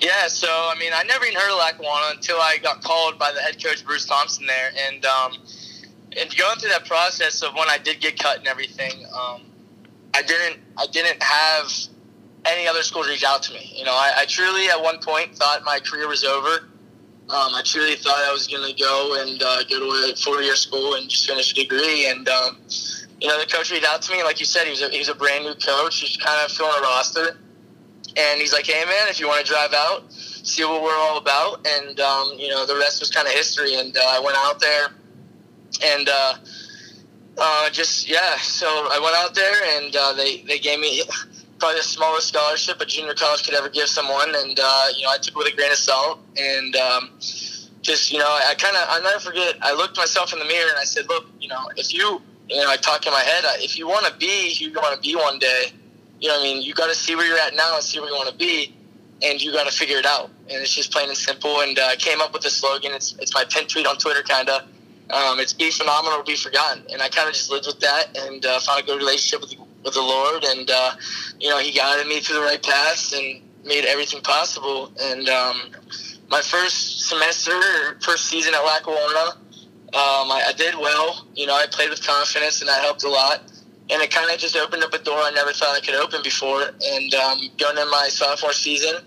Yeah, 0.00 0.28
so 0.28 0.46
I 0.48 0.76
mean, 0.78 0.92
I 0.94 1.02
never 1.02 1.24
even 1.24 1.40
heard 1.40 1.50
of 1.50 1.58
Lackawanna 1.58 2.14
until 2.14 2.36
I 2.36 2.58
got 2.62 2.84
called 2.84 3.18
by 3.18 3.32
the 3.32 3.40
head 3.40 3.62
coach 3.62 3.84
Bruce 3.84 4.06
Thompson 4.06 4.46
there, 4.46 4.70
and 4.86 5.04
um, 5.04 5.32
and 6.16 6.36
going 6.36 6.58
through 6.60 6.70
that 6.70 6.86
process 6.86 7.42
of 7.42 7.54
when 7.54 7.68
I 7.68 7.78
did 7.78 8.00
get 8.00 8.16
cut 8.16 8.38
and 8.38 8.46
everything. 8.46 9.04
Um, 9.12 9.42
I 10.14 10.22
didn't 10.22 10.60
I 10.76 10.86
didn't 10.86 11.22
have 11.22 11.72
any 12.44 12.66
other 12.66 12.82
schools 12.82 13.08
reach 13.08 13.24
out 13.24 13.42
to 13.44 13.54
me. 13.54 13.72
You 13.74 13.84
know, 13.84 13.92
I, 13.92 14.12
I 14.18 14.24
truly 14.26 14.68
at 14.68 14.82
one 14.82 14.98
point 14.98 15.36
thought 15.36 15.62
my 15.64 15.78
career 15.78 16.08
was 16.08 16.24
over. 16.24 16.68
Um, 17.28 17.54
I 17.54 17.62
truly 17.64 17.94
thought 17.94 18.18
I 18.18 18.32
was 18.32 18.46
going 18.46 18.68
to 18.68 18.82
go 18.82 19.22
and 19.22 19.42
uh, 19.42 19.62
go 19.64 19.78
to 19.78 20.12
a 20.12 20.16
four-year 20.16 20.56
school 20.56 20.94
and 20.94 21.08
just 21.08 21.26
finish 21.26 21.52
a 21.52 21.54
degree. 21.54 22.08
And 22.08 22.28
um, 22.28 22.58
you 23.20 23.28
know, 23.28 23.38
the 23.38 23.46
coach 23.46 23.70
reached 23.70 23.86
out 23.86 24.02
to 24.02 24.12
me, 24.12 24.22
like 24.24 24.40
you 24.40 24.44
said, 24.46 24.64
he 24.64 24.70
was 24.70 24.82
a, 24.82 24.88
he 24.90 24.98
was 24.98 25.08
a 25.08 25.14
brand 25.14 25.44
new 25.44 25.54
coach. 25.54 26.00
He's 26.00 26.16
kind 26.16 26.44
of 26.44 26.50
filling 26.50 26.72
a 26.76 26.82
roster, 26.82 27.38
and 28.16 28.40
he's 28.40 28.52
like, 28.52 28.66
"Hey, 28.66 28.84
man, 28.84 29.08
if 29.08 29.20
you 29.20 29.28
want 29.28 29.46
to 29.46 29.50
drive 29.50 29.72
out, 29.72 30.12
see 30.12 30.64
what 30.64 30.82
we're 30.82 30.96
all 30.96 31.16
about." 31.16 31.66
And 31.66 31.98
um, 32.00 32.32
you 32.36 32.48
know, 32.48 32.66
the 32.66 32.76
rest 32.76 33.00
was 33.00 33.10
kind 33.10 33.26
of 33.26 33.32
history. 33.32 33.76
And 33.76 33.96
uh, 33.96 34.00
I 34.04 34.18
went 34.18 34.36
out 34.36 34.58
there, 34.60 34.88
and 35.84 36.08
uh, 36.08 36.34
uh, 37.38 37.70
just 37.70 38.08
yeah. 38.08 38.36
So 38.38 38.66
I 38.66 38.98
went 39.02 39.16
out 39.16 39.34
there 39.34 39.78
and 39.78 39.94
uh, 39.94 40.12
they 40.14 40.42
they 40.42 40.58
gave 40.58 40.80
me 40.80 41.02
probably 41.58 41.78
the 41.78 41.84
smallest 41.84 42.28
scholarship 42.28 42.80
a 42.80 42.86
junior 42.86 43.14
college 43.14 43.44
could 43.44 43.54
ever 43.54 43.68
give 43.68 43.88
someone, 43.88 44.34
and 44.34 44.58
uh, 44.62 44.86
you 44.96 45.04
know 45.04 45.10
I 45.10 45.18
took 45.18 45.34
it 45.34 45.38
with 45.38 45.52
a 45.52 45.56
grain 45.56 45.70
of 45.70 45.78
salt 45.78 46.20
and. 46.36 46.76
Um, 46.76 47.10
just 47.82 48.12
you 48.12 48.18
know, 48.20 48.26
I 48.26 48.54
kind 48.54 48.76
of 48.76 48.84
I'll 48.88 49.02
never 49.02 49.18
forget. 49.18 49.56
I 49.60 49.74
looked 49.74 49.96
myself 49.96 50.32
in 50.32 50.38
the 50.38 50.44
mirror 50.44 50.68
and 50.70 50.78
I 50.78 50.84
said, 50.84 51.08
"Look, 51.08 51.26
you 51.40 51.48
know, 51.48 51.68
if 51.76 51.92
you 51.92 52.22
you 52.48 52.56
know, 52.60 52.68
I 52.68 52.76
talk 52.76 53.06
in 53.06 53.12
my 53.12 53.20
head, 53.20 53.44
if 53.58 53.78
you 53.78 53.88
want 53.88 54.06
to 54.06 54.12
be 54.18 54.54
who 54.54 54.66
you 54.66 54.72
want 54.74 54.94
to 54.94 55.00
be 55.00 55.16
one 55.16 55.38
day, 55.38 55.72
you 56.20 56.28
know, 56.28 56.38
I 56.38 56.42
mean, 56.42 56.62
you 56.62 56.74
got 56.74 56.88
to 56.88 56.94
see 56.94 57.16
where 57.16 57.26
you're 57.26 57.38
at 57.38 57.54
now 57.56 57.74
and 57.74 57.82
see 57.82 57.98
where 57.98 58.08
you 58.08 58.14
want 58.14 58.28
to 58.28 58.36
be, 58.36 58.74
and 59.22 59.42
you 59.42 59.52
got 59.52 59.66
to 59.66 59.72
figure 59.72 59.98
it 59.98 60.06
out. 60.06 60.30
And 60.48 60.60
it's 60.60 60.74
just 60.74 60.92
plain 60.92 61.08
and 61.08 61.16
simple. 61.16 61.60
And 61.60 61.78
uh, 61.78 61.86
I 61.90 61.96
came 61.96 62.20
up 62.20 62.32
with 62.32 62.42
the 62.42 62.50
slogan. 62.50 62.92
It's 62.92 63.14
it's 63.18 63.34
my 63.34 63.44
pin 63.44 63.66
tweet 63.66 63.86
on 63.86 63.96
Twitter, 63.96 64.22
kind 64.22 64.48
of. 64.48 64.62
Um, 65.10 65.40
it's 65.40 65.52
be 65.52 65.70
phenomenal 65.70 66.20
or 66.20 66.24
be 66.24 66.36
forgotten, 66.36 66.84
and 66.90 67.02
I 67.02 67.08
kind 67.08 67.28
of 67.28 67.34
just 67.34 67.50
lived 67.50 67.66
with 67.66 67.80
that 67.80 68.16
and 68.16 68.44
uh, 68.46 68.60
found 68.60 68.80
a 68.80 68.86
good 68.86 68.98
relationship 68.98 69.40
with 69.40 69.54
with 69.84 69.94
the 69.94 70.00
Lord, 70.00 70.44
and 70.44 70.70
uh, 70.70 70.92
you 71.40 71.50
know 71.50 71.58
He 71.58 71.72
guided 71.72 72.06
me 72.06 72.20
through 72.20 72.36
the 72.36 72.42
right 72.42 72.62
path 72.62 73.12
and 73.12 73.42
made 73.64 73.84
everything 73.84 74.20
possible. 74.22 74.92
And 75.00 75.28
um, 75.28 75.70
my 76.28 76.40
first 76.40 77.08
semester, 77.08 77.98
first 78.00 78.26
season 78.26 78.54
at 78.54 78.60
Lackawanna, 78.64 79.36
um, 79.94 80.32
I, 80.32 80.44
I, 80.48 80.52
did 80.56 80.74
well. 80.74 81.26
You 81.34 81.46
know, 81.46 81.54
I 81.54 81.66
played 81.70 81.90
with 81.90 82.04
confidence, 82.06 82.60
and 82.60 82.68
that 82.68 82.82
helped 82.82 83.04
a 83.04 83.08
lot. 83.08 83.42
And 83.90 84.00
it 84.00 84.10
kind 84.10 84.30
of 84.30 84.38
just 84.38 84.56
opened 84.56 84.82
up 84.82 84.94
a 84.94 84.98
door 84.98 85.18
I 85.18 85.30
never 85.32 85.52
thought 85.52 85.76
I 85.76 85.80
could 85.80 85.94
open 85.94 86.22
before. 86.22 86.62
And 86.62 87.14
um, 87.14 87.40
going 87.58 87.76
in 87.76 87.90
my 87.90 88.08
sophomore 88.08 88.52
season, 88.52 89.02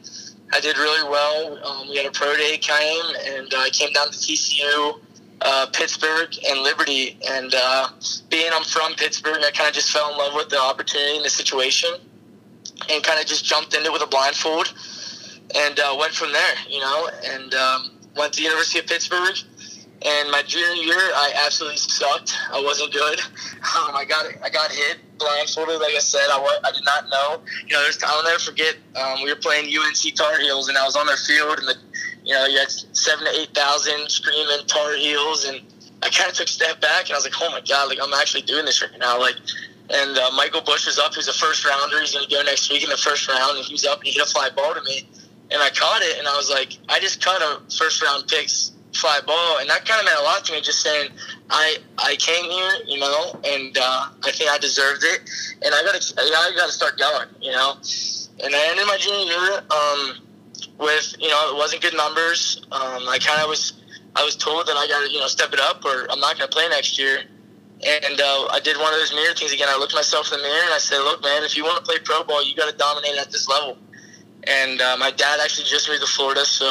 I 0.54 0.60
did 0.60 0.78
really 0.78 1.10
well. 1.10 1.66
Um, 1.66 1.90
we 1.90 1.98
had 1.98 2.06
a 2.06 2.12
pro 2.12 2.36
day 2.36 2.58
came, 2.58 3.04
and 3.25 3.52
uh, 3.54 3.58
I 3.58 3.70
came 3.72 3.92
down 3.94 4.12
to 4.12 4.18
TCU 4.18 5.00
uh, 5.42 5.68
Pittsburgh 5.74 6.30
and 6.50 6.62
Liberty. 6.62 7.18
And 7.30 7.54
uh, 7.56 7.89
being 8.30 8.50
I'm 8.54 8.63
from 8.63 8.94
Pittsburgh, 8.96 9.36
and 9.38 9.46
I 9.46 9.51
kind 9.51 9.68
of 9.70 9.75
just 9.75 9.92
fell 9.92 10.12
in 10.12 10.18
love 10.18 10.34
with 10.36 10.50
the 10.50 10.60
opportunity 10.60 11.18
and 11.18 11.25
the 11.25 11.30
situation. 11.30 11.89
and 12.89 13.04
kind 13.04 13.20
of 13.20 13.25
just 13.25 13.46
jumped 13.46 13.74
into 13.74 13.89
it 13.89 13.94
with 13.94 14.01
a 14.04 14.08
blindfold 14.08 14.74
and 15.56 15.80
uh, 15.80 15.96
went 16.00 16.13
from 16.13 16.32
there. 16.32 16.56
You 16.70 16.80
know, 16.80 17.10
and 17.25 17.54
um, 17.54 17.92
went 18.18 18.34
to 18.34 18.38
the 18.38 18.44
University 18.44 18.80
of 18.80 18.88
Pittsburgh. 18.88 19.36
And 20.06 20.30
my 20.30 20.44
junior 20.44 20.84
year, 20.84 20.98
I 20.98 21.34
absolutely 21.46 21.77
sucked. 21.77 22.36
I 22.51 22.62
wasn't 22.62 22.94
good. 22.94 23.20
Um, 23.65 23.96
I 23.96 24.06
got 24.06 24.27
I 24.44 24.50
got 24.50 24.72
hit 24.72 25.00
blindfolded. 25.18 25.82
Like 25.82 25.96
I 25.96 26.00
said, 26.00 26.27
I, 26.30 26.38
I 26.63 26.72
did 26.72 26.86
not 26.86 27.10
know. 27.10 27.42
You 27.65 27.74
know, 27.74 27.82
there's 27.82 27.98
I'll 28.04 28.24
never 28.24 28.38
forget. 28.38 28.75
Um, 28.96 29.24
we 29.24 29.30
were 29.34 29.39
playing 29.39 29.65
UNC 29.65 30.13
Tar 30.15 30.38
Heels, 30.39 30.70
and 30.70 30.77
I 30.77 30.86
was 30.86 30.96
on 30.96 31.08
their 31.08 31.18
field, 31.18 31.58
and 31.58 31.68
the 31.68 31.75
you 32.25 32.34
know 32.34 32.46
you 32.46 32.58
had 32.58 32.72
seven 32.72 33.25
to 33.25 33.39
eight 33.39 33.53
thousand 33.53 34.10
screaming 34.10 34.65
Tar 34.67 34.96
Heels, 34.96 35.46
and 35.46 35.62
I 36.01 36.10
kind 36.10 36.29
of 36.29 36.36
took 36.36 36.48
a 36.48 36.51
step 36.51 36.82
back, 36.82 37.05
and 37.05 37.12
I 37.12 37.15
was 37.15 37.25
like, 37.25 37.34
oh 37.41 37.50
my 37.51 37.62
god, 37.62 37.89
like 37.89 38.00
I'm 38.01 38.13
actually 38.13 38.44
doing 38.44 38.65
this 38.65 38.82
right 38.82 39.00
now, 39.00 39.20
like. 39.20 39.36
And 39.88 40.17
uh, 40.17 40.32
Michael 40.36 40.62
Busch 40.62 40.88
was 40.88 40.98
up. 40.98 41.13
He's 41.13 41.27
a 41.27 41.34
first 41.34 41.63
rounder. 41.63 42.01
He's 42.01 42.13
going 42.13 42.27
to 42.27 42.36
go 42.36 42.41
next 42.41 42.72
week 42.72 42.84
in 42.84 42.89
the 42.89 42.98
first 42.98 43.27
round. 43.29 43.58
And 43.58 43.63
he 43.63 43.72
was 43.72 43.86
up 43.86 44.00
and 44.00 44.08
he 44.08 44.13
hit 44.13 44.24
a 44.24 44.25
fly 44.25 44.50
ball 44.50 44.74
to 44.74 44.82
me. 44.82 45.08
And 45.51 45.62
I 45.62 45.70
caught 45.70 46.01
it. 46.01 46.17
And 46.17 46.27
I 46.27 46.36
was 46.36 46.50
like, 46.50 46.75
I 46.89 47.00
just 47.00 47.24
caught 47.24 47.39
a 47.39 47.62
first 47.72 48.01
round 48.01 48.27
picks 48.27 48.72
fly 48.96 49.20
ball, 49.25 49.60
and 49.60 49.70
that 49.70 49.86
kind 49.86 50.00
of 50.00 50.05
meant 50.05 50.20
a 50.20 50.24
lot 50.24 50.46
to 50.46 50.53
me. 50.53 50.62
Just 50.62 50.82
saying, 50.82 51.12
I 51.50 51.77
I 51.98 52.15
came 52.15 52.50
here, 52.50 52.72
you 52.88 53.00
know, 53.00 53.39
and 53.44 53.77
uh, 53.77 54.10
I 54.24 54.32
think 54.32 54.50
I 54.50 54.58
deserved 54.58 55.03
it, 55.03 55.29
and 55.63 55.74
I 55.74 55.84
got 55.84 56.00
to 56.00 56.22
I 56.22 56.53
got 56.55 56.67
to 56.67 56.72
start 56.72 56.98
going, 56.98 57.27
you 57.41 57.51
know. 57.51 57.75
And 58.44 58.53
I 58.53 58.67
ended 58.70 58.88
my 58.88 58.98
junior 58.98 59.32
year 59.32 59.63
um, 59.72 60.25
with 60.77 61.15
you 61.20 61.29
know 61.29 61.51
it 61.53 61.55
wasn't 61.55 61.82
good 61.82 61.96
numbers. 61.96 62.65
Um, 62.72 63.08
I 63.10 63.20
kind 63.20 63.41
of 63.41 63.50
was 63.50 63.74
I 64.15 64.24
was 64.24 64.36
told 64.36 64.67
that 64.67 64.75
I 64.75 64.88
got 64.88 65.05
to 65.05 65.12
you 65.12 65.20
know 65.20 65.27
step 65.27 65.53
it 65.53 65.60
up, 65.60 65.84
or 65.86 66.08
I'm 66.10 66.20
not 66.20 66.38
going 66.38 66.50
to 66.50 66.53
play 66.53 66.67
next 66.70 67.00
year. 67.00 67.20
And 67.86 68.22
uh, 68.22 68.48
I 68.51 68.62
did 68.63 68.77
one 68.77 68.94
of 68.94 69.00
those 69.00 69.13
mirror 69.13 69.34
things 69.36 69.51
again. 69.51 69.67
I 69.70 69.77
looked 69.77 69.94
myself 69.94 70.32
in 70.32 70.39
the 70.39 70.48
mirror 70.48 70.63
and 70.63 70.74
I 70.74 70.77
said, 70.77 71.00
"Look, 71.00 71.22
man, 71.22 71.44
if 71.44 71.58
you 71.58 71.63
want 71.63 71.77
to 71.77 71.84
play 71.84 72.00
pro 72.00 72.24
ball, 72.24 72.44
you 72.44 72.55
got 72.55 72.72
to 72.72 72.77
dominate 72.77 73.17
at 73.17 73.32
this 73.32 73.48
level." 73.48 73.77
And 74.48 74.79
uh, 74.82 74.96
my 74.98 75.12
dad 75.12 75.39
actually 75.44 75.65
just 75.65 75.89
moved 75.89 76.01
to 76.01 76.08
Florida, 76.08 76.46
so 76.46 76.65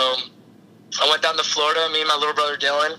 I 1.02 1.08
went 1.10 1.22
down 1.22 1.36
to 1.36 1.42
Florida, 1.42 1.88
me 1.92 2.00
and 2.00 2.08
my 2.08 2.16
little 2.16 2.34
brother 2.34 2.56
Dylan, 2.56 2.98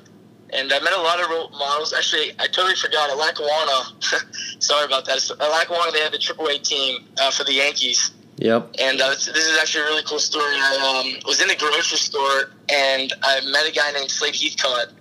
and 0.51 0.71
I 0.71 0.79
met 0.79 0.93
a 0.93 1.01
lot 1.01 1.21
of 1.21 1.29
role 1.29 1.49
models. 1.49 1.93
Actually, 1.93 2.31
I 2.39 2.47
totally 2.47 2.75
forgot. 2.75 3.09
At 3.09 3.17
Lackawanna, 3.17 3.99
sorry 4.59 4.85
about 4.85 5.05
that. 5.05 5.17
At 5.31 5.39
Lackawanna, 5.39 5.91
they 5.91 6.01
had 6.01 6.13
the 6.13 6.17
AAA 6.17 6.61
team 6.61 7.05
uh, 7.17 7.31
for 7.31 7.43
the 7.43 7.53
Yankees. 7.53 8.11
Yep. 8.37 8.75
And 8.79 8.99
uh, 8.99 9.09
this 9.09 9.27
is 9.27 9.57
actually 9.57 9.83
a 9.83 9.87
really 9.87 10.03
cool 10.03 10.19
story. 10.19 10.55
I 10.55 11.13
um, 11.15 11.21
was 11.25 11.41
in 11.41 11.47
the 11.47 11.55
grocery 11.55 11.97
store 11.97 12.51
and 12.69 13.13
I 13.23 13.39
met 13.51 13.67
a 13.67 13.71
guy 13.71 13.91
named 13.93 14.11
Slade 14.11 14.35
Heathcott. 14.35 14.91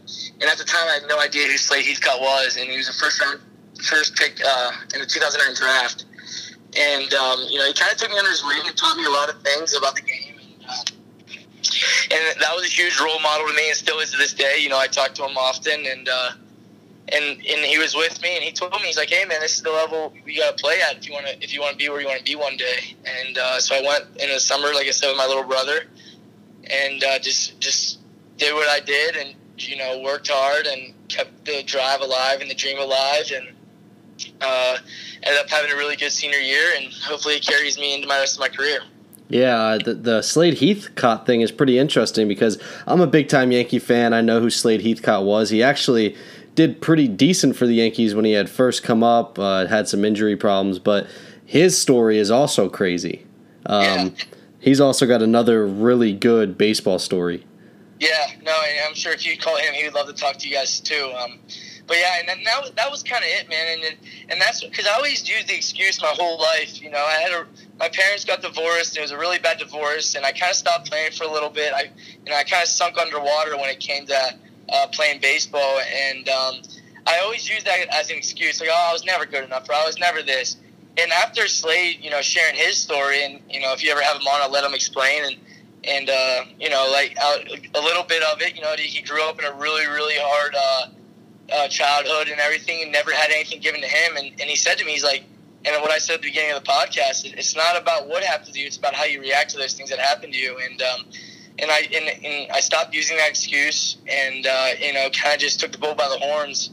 And 0.40 0.44
at 0.44 0.58
the 0.58 0.64
time, 0.64 0.86
I 0.88 0.98
had 1.00 1.08
no 1.08 1.18
idea 1.18 1.46
who 1.46 1.56
Slade 1.56 1.84
Heathcott 1.84 2.20
was. 2.20 2.56
And 2.56 2.70
he 2.70 2.76
was 2.76 2.88
a 2.88 2.92
first 2.92 3.20
round, 3.20 3.40
first 3.82 4.14
pick 4.16 4.40
uh, 4.46 4.72
in 4.94 5.00
the 5.00 5.06
2009 5.06 5.54
draft. 5.54 6.04
And 6.78 7.12
um, 7.14 7.40
you 7.50 7.58
know, 7.58 7.66
he 7.66 7.72
kind 7.72 7.90
of 7.90 7.98
took 7.98 8.10
me 8.10 8.18
under 8.18 8.30
his 8.30 8.44
wing 8.44 8.62
and 8.66 8.76
taught 8.76 8.96
me 8.96 9.04
a 9.04 9.10
lot 9.10 9.28
of 9.28 9.42
things 9.42 9.76
about 9.76 9.96
the 9.96 10.02
game. 10.02 10.38
And, 10.38 10.70
uh, 10.70 10.84
and 12.10 12.40
that 12.40 12.52
was 12.54 12.64
a 12.64 12.70
huge 12.70 13.00
role 13.00 13.18
model 13.20 13.48
to 13.48 13.54
me, 13.54 13.68
and 13.68 13.76
still 13.76 13.98
is 13.98 14.10
to 14.12 14.18
this 14.18 14.32
day. 14.32 14.58
You 14.58 14.68
know, 14.68 14.78
I 14.78 14.86
talk 14.86 15.14
to 15.14 15.24
him 15.24 15.36
often, 15.36 15.86
and 15.86 16.08
uh, 16.08 16.30
and 17.08 17.24
and 17.24 17.64
he 17.64 17.78
was 17.78 17.94
with 17.94 18.20
me, 18.22 18.34
and 18.34 18.44
he 18.44 18.52
told 18.52 18.72
me 18.72 18.78
he's 18.86 18.96
like, 18.96 19.10
"Hey, 19.10 19.24
man, 19.24 19.40
this 19.40 19.56
is 19.56 19.62
the 19.62 19.70
level 19.70 20.12
you 20.26 20.40
got 20.40 20.56
to 20.56 20.62
play 20.62 20.80
at 20.80 20.96
if 20.96 21.06
you 21.06 21.12
want 21.12 21.26
to 21.26 21.42
if 21.42 21.52
you 21.52 21.60
want 21.60 21.72
to 21.72 21.78
be 21.78 21.88
where 21.88 22.00
you 22.00 22.06
want 22.06 22.18
to 22.18 22.24
be 22.24 22.34
one 22.34 22.56
day." 22.56 22.96
And 23.04 23.36
uh, 23.36 23.60
so 23.60 23.76
I 23.76 23.82
went 23.82 24.04
in 24.20 24.30
the 24.30 24.40
summer, 24.40 24.72
like 24.72 24.86
I 24.86 24.90
said, 24.90 25.08
with 25.08 25.16
my 25.16 25.26
little 25.26 25.44
brother, 25.44 25.84
and 26.64 27.04
uh, 27.04 27.18
just 27.18 27.60
just 27.60 28.00
did 28.38 28.54
what 28.54 28.68
I 28.68 28.80
did, 28.80 29.16
and 29.16 29.34
you 29.58 29.76
know, 29.76 30.00
worked 30.00 30.28
hard 30.30 30.66
and 30.66 30.94
kept 31.08 31.44
the 31.44 31.62
drive 31.62 32.00
alive 32.00 32.40
and 32.40 32.50
the 32.50 32.54
dream 32.54 32.78
alive, 32.78 33.30
and 33.34 33.48
uh, 34.40 34.78
ended 35.22 35.40
up 35.40 35.50
having 35.50 35.70
a 35.70 35.76
really 35.76 35.96
good 35.96 36.12
senior 36.12 36.38
year, 36.38 36.72
and 36.76 36.92
hopefully 36.92 37.36
it 37.36 37.46
carries 37.46 37.78
me 37.78 37.94
into 37.94 38.08
my 38.08 38.18
rest 38.18 38.36
of 38.36 38.40
my 38.40 38.48
career. 38.48 38.80
Yeah, 39.28 39.78
the, 39.82 39.94
the 39.94 40.22
Slade 40.22 40.58
Heathcott 40.58 41.26
thing 41.26 41.40
is 41.40 41.50
pretty 41.50 41.78
interesting 41.78 42.28
because 42.28 42.60
I'm 42.86 43.00
a 43.00 43.06
big 43.06 43.28
time 43.28 43.52
Yankee 43.52 43.78
fan. 43.78 44.12
I 44.12 44.20
know 44.20 44.38
who 44.38 44.50
Slade 44.50 44.82
Heathcott 44.82 45.24
was. 45.24 45.50
He 45.50 45.62
actually 45.62 46.14
did 46.54 46.80
pretty 46.80 47.08
decent 47.08 47.56
for 47.56 47.66
the 47.66 47.74
Yankees 47.74 48.14
when 48.14 48.24
he 48.24 48.32
had 48.32 48.48
first 48.48 48.82
come 48.82 49.02
up, 49.02 49.38
uh, 49.38 49.66
had 49.66 49.88
some 49.88 50.04
injury 50.04 50.36
problems, 50.36 50.78
but 50.78 51.06
his 51.44 51.76
story 51.76 52.18
is 52.18 52.30
also 52.30 52.68
crazy. 52.68 53.26
Um, 53.66 53.84
yeah. 53.84 54.08
He's 54.60 54.80
also 54.80 55.06
got 55.06 55.20
another 55.20 55.66
really 55.66 56.14
good 56.14 56.56
baseball 56.56 56.98
story. 56.98 57.44
Yeah, 58.00 58.26
no, 58.42 58.52
I'm 58.86 58.94
sure 58.94 59.12
if 59.12 59.26
you 59.26 59.36
call 59.36 59.58
him, 59.58 59.74
he 59.74 59.84
would 59.84 59.92
love 59.92 60.06
to 60.06 60.14
talk 60.14 60.38
to 60.38 60.48
you 60.48 60.54
guys 60.54 60.80
too. 60.80 61.12
Um, 61.18 61.38
but 61.86 61.98
yeah, 61.98 62.18
and 62.18 62.28
then 62.28 62.42
that, 62.44 62.74
that 62.76 62.90
was 62.90 63.02
kind 63.02 63.22
of 63.22 63.30
it, 63.30 63.48
man. 63.48 63.78
And 63.84 63.96
and 64.30 64.40
that's 64.40 64.64
because 64.64 64.86
I 64.86 64.94
always 64.94 65.28
used 65.28 65.48
the 65.48 65.54
excuse 65.54 66.00
my 66.00 66.08
whole 66.08 66.40
life. 66.40 66.80
You 66.80 66.90
know, 66.90 66.98
I 66.98 67.20
had 67.20 67.32
a 67.32 67.46
my 67.78 67.88
parents 67.90 68.24
got 68.24 68.40
divorced. 68.40 68.96
It 68.96 69.02
was 69.02 69.10
a 69.10 69.18
really 69.18 69.38
bad 69.38 69.58
divorce, 69.58 70.14
and 70.14 70.24
I 70.24 70.32
kind 70.32 70.50
of 70.50 70.56
stopped 70.56 70.90
playing 70.90 71.12
for 71.12 71.24
a 71.24 71.30
little 71.30 71.50
bit. 71.50 71.72
I 71.74 71.90
you 72.24 72.30
know 72.30 72.36
I 72.36 72.44
kind 72.44 72.62
of 72.62 72.68
sunk 72.68 72.96
underwater 72.98 73.56
when 73.56 73.68
it 73.68 73.80
came 73.80 74.06
to 74.06 74.34
uh, 74.68 74.86
playing 74.92 75.20
baseball, 75.20 75.80
and 75.80 76.28
um, 76.28 76.54
I 77.06 77.20
always 77.20 77.48
use 77.48 77.64
that 77.64 77.86
as 77.92 78.10
an 78.10 78.16
excuse, 78.16 78.60
like 78.60 78.70
oh 78.72 78.86
I 78.90 78.92
was 78.92 79.04
never 79.04 79.26
good 79.26 79.44
enough, 79.44 79.68
or 79.68 79.74
I 79.74 79.84
was 79.84 79.98
never 79.98 80.22
this. 80.22 80.56
And 80.96 81.10
after 81.10 81.48
Slade, 81.48 81.98
you 82.02 82.10
know, 82.10 82.20
sharing 82.20 82.54
his 82.54 82.76
story, 82.76 83.24
and 83.24 83.40
you 83.50 83.60
know, 83.60 83.72
if 83.72 83.82
you 83.82 83.90
ever 83.90 84.00
have 84.00 84.16
him 84.16 84.26
on, 84.26 84.40
I'll 84.42 84.50
let 84.50 84.64
him 84.64 84.74
explain 84.74 85.24
and 85.24 85.36
and 85.86 86.08
uh, 86.08 86.44
you 86.58 86.70
know, 86.70 86.88
like 86.92 87.16
a 87.74 87.80
little 87.80 88.04
bit 88.04 88.22
of 88.22 88.40
it. 88.40 88.54
You 88.54 88.62
know, 88.62 88.74
he 88.76 89.02
grew 89.02 89.22
up 89.28 89.38
in 89.38 89.44
a 89.44 89.52
really, 89.52 89.86
really 89.86 90.14
hard 90.16 90.54
uh, 90.54 90.86
uh, 91.52 91.68
childhood 91.68 92.28
and 92.28 92.40
everything, 92.40 92.82
and 92.82 92.92
never 92.92 93.12
had 93.12 93.30
anything 93.30 93.60
given 93.60 93.80
to 93.80 93.86
him. 93.86 94.16
And, 94.16 94.28
and 94.40 94.42
he 94.42 94.56
said 94.56 94.78
to 94.78 94.84
me, 94.84 94.92
he's 94.92 95.04
like, 95.04 95.24
and 95.64 95.80
what 95.80 95.90
I 95.90 95.98
said 95.98 96.14
at 96.14 96.22
the 96.22 96.28
beginning 96.28 96.56
of 96.56 96.62
the 96.62 96.70
podcast, 96.70 97.24
it's 97.24 97.56
not 97.56 97.80
about 97.80 98.06
what 98.08 98.22
happened 98.22 98.52
to 98.52 98.60
you; 98.60 98.66
it's 98.66 98.76
about 98.76 98.94
how 98.94 99.04
you 99.04 99.20
react 99.20 99.50
to 99.50 99.58
those 99.58 99.74
things 99.74 99.90
that 99.90 99.98
happen 99.98 100.30
to 100.30 100.36
you. 100.36 100.58
And 100.58 100.82
um, 100.82 101.06
and 101.58 101.70
I 101.70 101.80
and, 101.92 102.24
and 102.24 102.52
I 102.52 102.60
stopped 102.60 102.94
using 102.94 103.16
that 103.16 103.28
excuse, 103.28 103.96
and 104.08 104.46
uh, 104.46 104.68
you 104.80 104.92
know, 104.92 105.08
kind 105.10 105.34
of 105.34 105.40
just 105.40 105.60
took 105.60 105.72
the 105.72 105.78
bull 105.78 105.94
by 105.94 106.08
the 106.08 106.18
horns. 106.18 106.70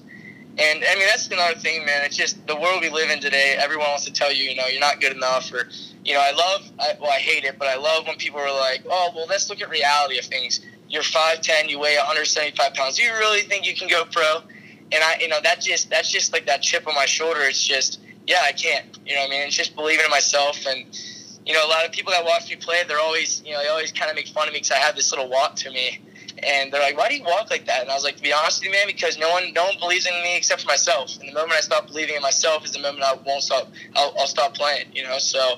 And 0.57 0.83
I 0.83 0.95
mean, 0.95 1.07
that's 1.07 1.27
another 1.27 1.57
thing, 1.57 1.85
man. 1.85 2.03
It's 2.03 2.17
just 2.17 2.45
the 2.45 2.55
world 2.55 2.81
we 2.81 2.89
live 2.89 3.09
in 3.09 3.19
today. 3.19 3.55
Everyone 3.57 3.87
wants 3.87 4.05
to 4.05 4.11
tell 4.11 4.33
you, 4.33 4.43
you 4.43 4.55
know, 4.55 4.67
you're 4.67 4.81
not 4.81 4.99
good 4.99 5.15
enough, 5.15 5.51
or 5.53 5.69
you 6.03 6.13
know, 6.13 6.19
I 6.21 6.31
love, 6.31 6.69
I, 6.79 6.97
well, 6.99 7.11
I 7.11 7.19
hate 7.19 7.45
it, 7.45 7.57
but 7.57 7.67
I 7.67 7.75
love 7.75 8.07
when 8.07 8.17
people 8.17 8.39
are 8.39 8.51
like, 8.51 8.83
oh, 8.89 9.11
well, 9.15 9.27
let's 9.29 9.49
look 9.49 9.61
at 9.61 9.69
reality 9.69 10.17
of 10.17 10.25
things. 10.25 10.59
You're 10.89 11.03
5'10", 11.03 11.69
you 11.69 11.79
weigh 11.79 11.95
175 11.95 12.73
pounds. 12.73 12.97
Do 12.97 13.03
you 13.03 13.13
really 13.13 13.43
think 13.43 13.65
you 13.65 13.75
can 13.75 13.87
go 13.87 14.03
pro? 14.05 14.41
and 14.91 15.03
I, 15.03 15.17
you 15.19 15.27
know, 15.27 15.39
that 15.41 15.61
just 15.61 15.89
that's 15.89 16.11
just 16.11 16.33
like 16.33 16.45
that 16.47 16.61
chip 16.61 16.87
on 16.87 16.95
my 16.95 17.05
shoulder. 17.05 17.41
It's 17.41 17.65
just, 17.65 17.99
yeah, 18.27 18.41
I 18.43 18.51
can't. 18.51 18.99
You 19.05 19.15
know, 19.15 19.21
what 19.21 19.27
I 19.27 19.31
mean, 19.31 19.41
it's 19.47 19.55
just 19.55 19.75
believing 19.75 20.05
in 20.05 20.11
myself, 20.11 20.65
and 20.65 20.85
you 21.45 21.53
know, 21.53 21.65
a 21.65 21.69
lot 21.69 21.85
of 21.85 21.91
people 21.91 22.11
that 22.11 22.23
watch 22.23 22.49
me 22.49 22.55
play, 22.55 22.83
they're 22.87 22.99
always, 22.99 23.41
you 23.45 23.53
know, 23.53 23.61
they 23.61 23.69
always 23.69 23.91
kind 23.91 24.09
of 24.09 24.15
make 24.15 24.27
fun 24.27 24.47
of 24.47 24.53
me 24.53 24.59
because 24.59 24.71
I 24.71 24.77
have 24.77 24.95
this 24.95 25.11
little 25.11 25.29
walk 25.29 25.55
to 25.57 25.71
me, 25.71 25.99
and 26.37 26.71
they're 26.71 26.81
like, 26.81 26.97
"Why 26.97 27.09
do 27.09 27.15
you 27.15 27.23
walk 27.23 27.49
like 27.49 27.65
that?" 27.65 27.81
And 27.81 27.89
I 27.89 27.95
was 27.95 28.03
like, 28.03 28.17
"To 28.17 28.21
be 28.21 28.31
honest 28.31 28.59
with 28.59 28.67
you, 28.67 28.71
man, 28.71 28.87
because 28.87 29.17
no 29.17 29.29
one, 29.31 29.51
no 29.53 29.65
one 29.65 29.77
believes 29.79 30.05
in 30.05 30.13
me 30.21 30.37
except 30.37 30.61
for 30.61 30.67
myself. 30.67 31.17
And 31.19 31.29
the 31.29 31.33
moment 31.33 31.53
I 31.53 31.61
stop 31.61 31.87
believing 31.87 32.15
in 32.15 32.21
myself 32.21 32.63
is 32.63 32.71
the 32.71 32.79
moment 32.79 33.03
I 33.03 33.15
won't 33.25 33.43
stop. 33.43 33.71
I'll, 33.95 34.13
I'll 34.19 34.27
stop 34.27 34.53
playing. 34.53 34.87
You 34.93 35.03
know, 35.03 35.17
so." 35.17 35.55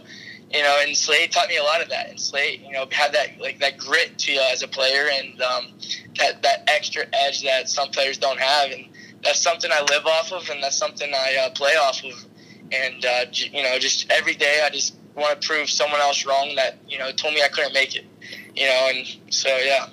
You 0.54 0.62
know, 0.62 0.78
and 0.82 0.96
Slade 0.96 1.32
taught 1.32 1.50
me 1.50 1.58
a 1.58 1.64
lot 1.64 1.82
of 1.82 1.90
that. 1.90 2.12
And 2.12 2.20
Slade, 2.20 2.62
you 2.64 2.74
know, 2.74 2.86
had 2.92 3.14
that 3.14 3.40
like 3.40 3.58
that 3.58 3.76
grit 3.76 4.20
to 4.20 4.34
you 4.34 4.40
as 4.52 4.62
a 4.62 4.68
player, 4.68 5.10
and 5.12 5.42
um, 5.42 5.66
that 6.20 6.44
that 6.44 6.66
extra 6.68 7.06
edge 7.12 7.42
that 7.42 7.68
some 7.68 7.90
players 7.90 8.20
don't 8.20 8.40
have. 8.40 8.70
And 8.70 8.86
that's 9.24 9.42
something 9.42 9.72
I 9.74 9.82
live 9.82 10.06
off 10.06 10.32
of, 10.32 10.48
and 10.52 10.62
that's 10.62 10.78
something 10.78 11.12
I 11.12 11.48
uh, 11.48 11.50
play 11.56 11.72
off 11.72 12.04
of. 12.04 12.14
And 12.72 13.04
uh, 13.04 13.26
you 13.32 13.64
know, 13.64 13.80
just 13.80 14.12
every 14.12 14.36
day, 14.36 14.62
I 14.64 14.70
just 14.70 14.96
want 15.16 15.42
to 15.42 15.48
prove 15.48 15.70
someone 15.70 16.00
else 16.00 16.26
wrong 16.26 16.56
that 16.56 16.78
you 16.88 16.98
know 16.98 17.12
told 17.12 17.34
me 17.34 17.42
I 17.44 17.48
couldn't 17.48 17.74
make 17.74 17.96
it. 17.96 18.06
You 18.56 18.66
know, 18.66 18.92
and 18.94 19.34
so 19.34 19.50
yeah. 19.58 19.88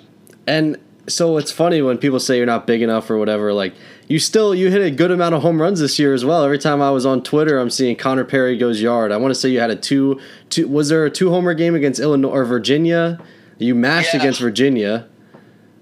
And 0.47 0.77
so 1.07 1.37
it's 1.37 1.51
funny 1.51 1.81
when 1.81 1.97
people 1.97 2.19
say 2.19 2.37
you're 2.37 2.45
not 2.45 2.67
big 2.67 2.81
enough 2.81 3.09
or 3.09 3.17
whatever. 3.17 3.53
Like 3.53 3.73
you 4.07 4.19
still 4.19 4.53
you 4.53 4.69
hit 4.69 4.81
a 4.81 4.91
good 4.91 5.11
amount 5.11 5.35
of 5.35 5.41
home 5.41 5.61
runs 5.61 5.79
this 5.79 5.97
year 5.99 6.13
as 6.13 6.25
well. 6.25 6.43
Every 6.43 6.59
time 6.59 6.81
I 6.81 6.91
was 6.91 7.05
on 7.05 7.23
Twitter, 7.23 7.59
I'm 7.59 7.69
seeing 7.69 7.95
Connor 7.95 8.25
Perry 8.25 8.57
goes 8.57 8.81
yard. 8.81 9.11
I 9.11 9.17
want 9.17 9.31
to 9.31 9.39
say 9.39 9.49
you 9.49 9.59
had 9.59 9.71
a 9.71 9.75
two 9.75 10.19
two. 10.49 10.67
Was 10.67 10.89
there 10.89 11.05
a 11.05 11.09
two 11.09 11.29
homer 11.29 11.53
game 11.53 11.75
against 11.75 11.99
Illinois 11.99 12.29
or 12.29 12.45
Virginia? 12.45 13.19
You 13.57 13.75
mashed 13.75 14.13
yeah. 14.13 14.19
against 14.19 14.39
Virginia. 14.39 15.07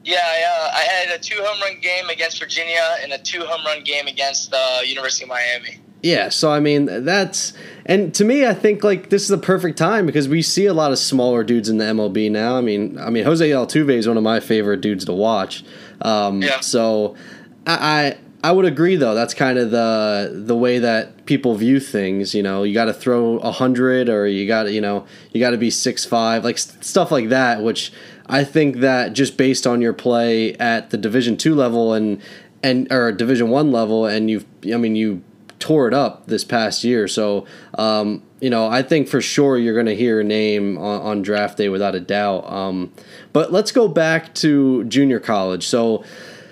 Yeah, 0.03 0.17
I, 0.17 0.41
uh, 0.41 0.71
I 0.75 0.81
had 0.81 1.19
a 1.19 1.21
two 1.21 1.41
home 1.41 1.61
run 1.61 1.79
game 1.81 2.09
against 2.09 2.39
Virginia 2.39 2.97
and 3.01 3.11
a 3.13 3.17
two 3.17 3.41
home 3.41 3.65
run 3.65 3.83
game 3.83 4.07
against 4.07 4.51
the 4.51 4.57
uh, 4.57 4.81
University 4.81 5.25
of 5.25 5.29
Miami. 5.29 5.79
Yeah, 6.01 6.29
so 6.29 6.51
I 6.51 6.59
mean 6.59 7.03
that's 7.03 7.53
and 7.85 8.13
to 8.15 8.23
me 8.23 8.45
I 8.45 8.53
think 8.53 8.83
like 8.83 9.09
this 9.09 9.23
is 9.23 9.27
the 9.27 9.37
perfect 9.37 9.77
time 9.77 10.05
because 10.05 10.29
we 10.29 10.41
see 10.41 10.65
a 10.65 10.73
lot 10.73 10.91
of 10.91 10.99
smaller 10.99 11.43
dudes 11.43 11.67
in 11.67 11.77
the 11.77 11.85
MLB 11.85 12.31
now. 12.31 12.57
I 12.57 12.61
mean, 12.61 12.97
I 12.97 13.09
mean 13.09 13.25
Jose 13.25 13.47
Altuve 13.47 13.91
is 13.91 14.07
one 14.07 14.15
of 14.15 14.23
my 14.23 14.39
favorite 14.39 14.81
dudes 14.81 15.05
to 15.05 15.13
watch. 15.13 15.63
Um, 16.01 16.41
yeah. 16.41 16.61
So 16.61 17.15
I, 17.67 17.73
I 17.73 18.17
I 18.41 18.53
would 18.53 18.65
agree 18.65 18.95
though. 18.95 19.13
That's 19.13 19.33
kind 19.33 19.57
of 19.57 19.71
the 19.71 20.31
the 20.33 20.55
way 20.55 20.79
that 20.79 21.25
people 21.25 21.55
view 21.55 21.79
things. 21.79 22.33
You 22.33 22.43
know, 22.43 22.63
you 22.63 22.73
got 22.73 22.85
to 22.85 22.93
throw 22.93 23.37
a 23.39 23.51
hundred 23.51 24.07
or 24.07 24.25
you 24.27 24.47
got 24.47 24.71
you 24.71 24.79
know 24.79 25.05
you 25.33 25.41
got 25.41 25.49
to 25.49 25.57
be 25.57 25.69
six 25.69 26.05
five 26.05 26.45
like 26.45 26.57
stuff 26.57 27.11
like 27.11 27.29
that, 27.29 27.61
which 27.61 27.91
I 28.27 28.45
think 28.45 28.77
that 28.77 29.11
just 29.13 29.35
based 29.35 29.67
on 29.67 29.81
your 29.81 29.93
play 29.93 30.53
at 30.55 30.91
the 30.91 30.97
Division 30.97 31.35
two 31.35 31.53
level 31.53 31.93
and 31.93 32.21
and 32.63 32.89
or 32.91 33.11
Division 33.11 33.49
one 33.49 33.73
level, 33.73 34.05
and 34.05 34.29
you've 34.29 34.45
I 34.73 34.77
mean 34.77 34.95
you 34.95 35.21
tore 35.59 35.87
it 35.87 35.93
up 35.93 36.25
this 36.27 36.43
past 36.43 36.83
year. 36.83 37.07
So 37.07 37.45
um, 37.77 38.23
you 38.41 38.49
know, 38.49 38.67
I 38.67 38.81
think 38.81 39.07
for 39.07 39.21
sure 39.21 39.57
you're 39.57 39.73
going 39.73 39.85
to 39.85 39.95
hear 39.95 40.19
a 40.19 40.23
name 40.23 40.77
on, 40.77 41.01
on, 41.01 41.21
draft 41.21 41.57
day 41.57 41.69
without 41.69 41.95
a 41.95 41.99
doubt. 41.99 42.49
Um, 42.51 42.93
but 43.33 43.51
let's 43.51 43.71
go 43.71 43.87
back 43.87 44.33
to 44.35 44.85
junior 44.85 45.19
college. 45.19 45.67
So, 45.67 46.03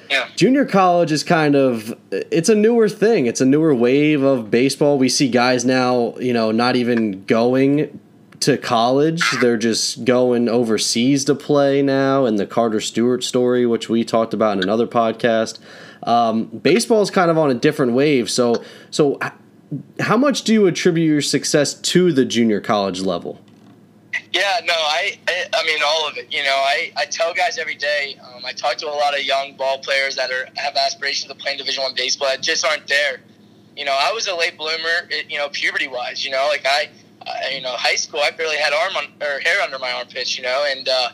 yeah. 0.10 0.28
Junior 0.36 0.66
college 0.66 1.12
is 1.12 1.24
kind 1.24 1.56
of 1.56 1.98
it's 2.12 2.48
a 2.48 2.56
newer 2.56 2.88
thing. 2.88 3.26
It's 3.26 3.42
a 3.42 3.46
newer 3.46 3.76
wave 3.76 4.24
of 4.24 4.50
baseball. 4.50 4.98
We 4.98 5.10
see 5.10 5.30
guys 5.30 5.66
now, 5.66 6.16
you 6.18 6.32
know, 6.32 6.52
not 6.52 6.78
even 6.78 7.26
going 7.26 8.00
to 8.42 8.58
college. 8.58 9.22
They're 9.42 9.58
just 9.58 10.06
going 10.06 10.48
overseas 10.48 11.26
to 11.26 11.36
play 11.36 11.82
now 11.82 12.26
and 12.26 12.40
the 12.40 12.46
Carter 12.46 12.80
Stewart 12.80 13.24
story, 13.24 13.66
which 13.66 13.90
we 13.90 14.06
talked 14.06 14.34
about 14.34 14.58
in 14.58 14.64
another 14.64 14.88
podcast. 14.88 15.60
Um, 16.04 16.46
baseball 16.46 17.02
is 17.02 17.12
kind 17.12 17.32
of 17.32 17.38
on 17.38 17.50
a 17.50 17.56
different 17.56 17.94
wave. 17.94 18.30
So 18.30 18.64
so 18.92 19.20
how 20.00 20.18
much 20.18 20.44
do 20.44 20.54
you 20.54 20.66
attribute 20.68 21.08
your 21.08 21.22
success 21.22 21.74
to 21.74 22.12
the 22.14 22.26
junior 22.26 22.62
college 22.62 23.02
level? 23.02 23.42
Yeah, 24.32 24.60
no, 24.66 24.74
I, 24.74 25.18
I, 25.28 25.46
I 25.54 25.66
mean 25.66 25.80
all 25.86 26.08
of 26.08 26.18
it. 26.18 26.32
You 26.32 26.44
know, 26.44 26.56
I, 26.56 26.92
I 26.96 27.06
tell 27.06 27.34
guys 27.34 27.58
every 27.58 27.76
day. 27.76 28.18
Um, 28.22 28.46
I 28.46 28.52
talk 28.54 28.78
to 28.78 28.88
a 28.88 28.92
lot 28.92 29.18
of 29.18 29.24
young 29.24 29.56
ball 29.56 29.80
players 29.80 30.16
that 30.16 30.32
are 30.32 30.48
have 30.56 30.76
aspirations 30.76 31.32
of 31.32 31.38
playing 31.38 31.58
Division 31.58 31.84
One 31.84 31.94
baseball 31.96 32.30
that 32.30 32.42
just 32.42 32.66
aren't 32.66 32.88
there. 32.88 33.22
You 33.76 33.86
know, 33.86 33.96
I 33.98 34.12
was 34.12 34.28
a 34.28 34.36
late 34.36 34.58
bloomer. 34.58 35.10
You 35.28 35.38
know, 35.38 35.50
puberty 35.50 35.88
wise. 35.88 36.26
You 36.26 36.32
know, 36.32 36.48
like 36.50 36.66
I, 36.66 36.90
I 37.22 37.50
you 37.56 37.62
know, 37.62 37.74
high 37.78 37.96
school, 37.96 38.20
I 38.22 38.32
barely 38.32 38.58
had 38.58 38.74
arm 38.74 38.96
on, 38.96 39.06
or 39.22 39.40
hair 39.40 39.62
under 39.62 39.80
my 39.80 39.92
armpits. 39.92 40.38
You 40.38 40.44
know, 40.44 40.66
and 40.70 40.88
uh, 40.88 41.10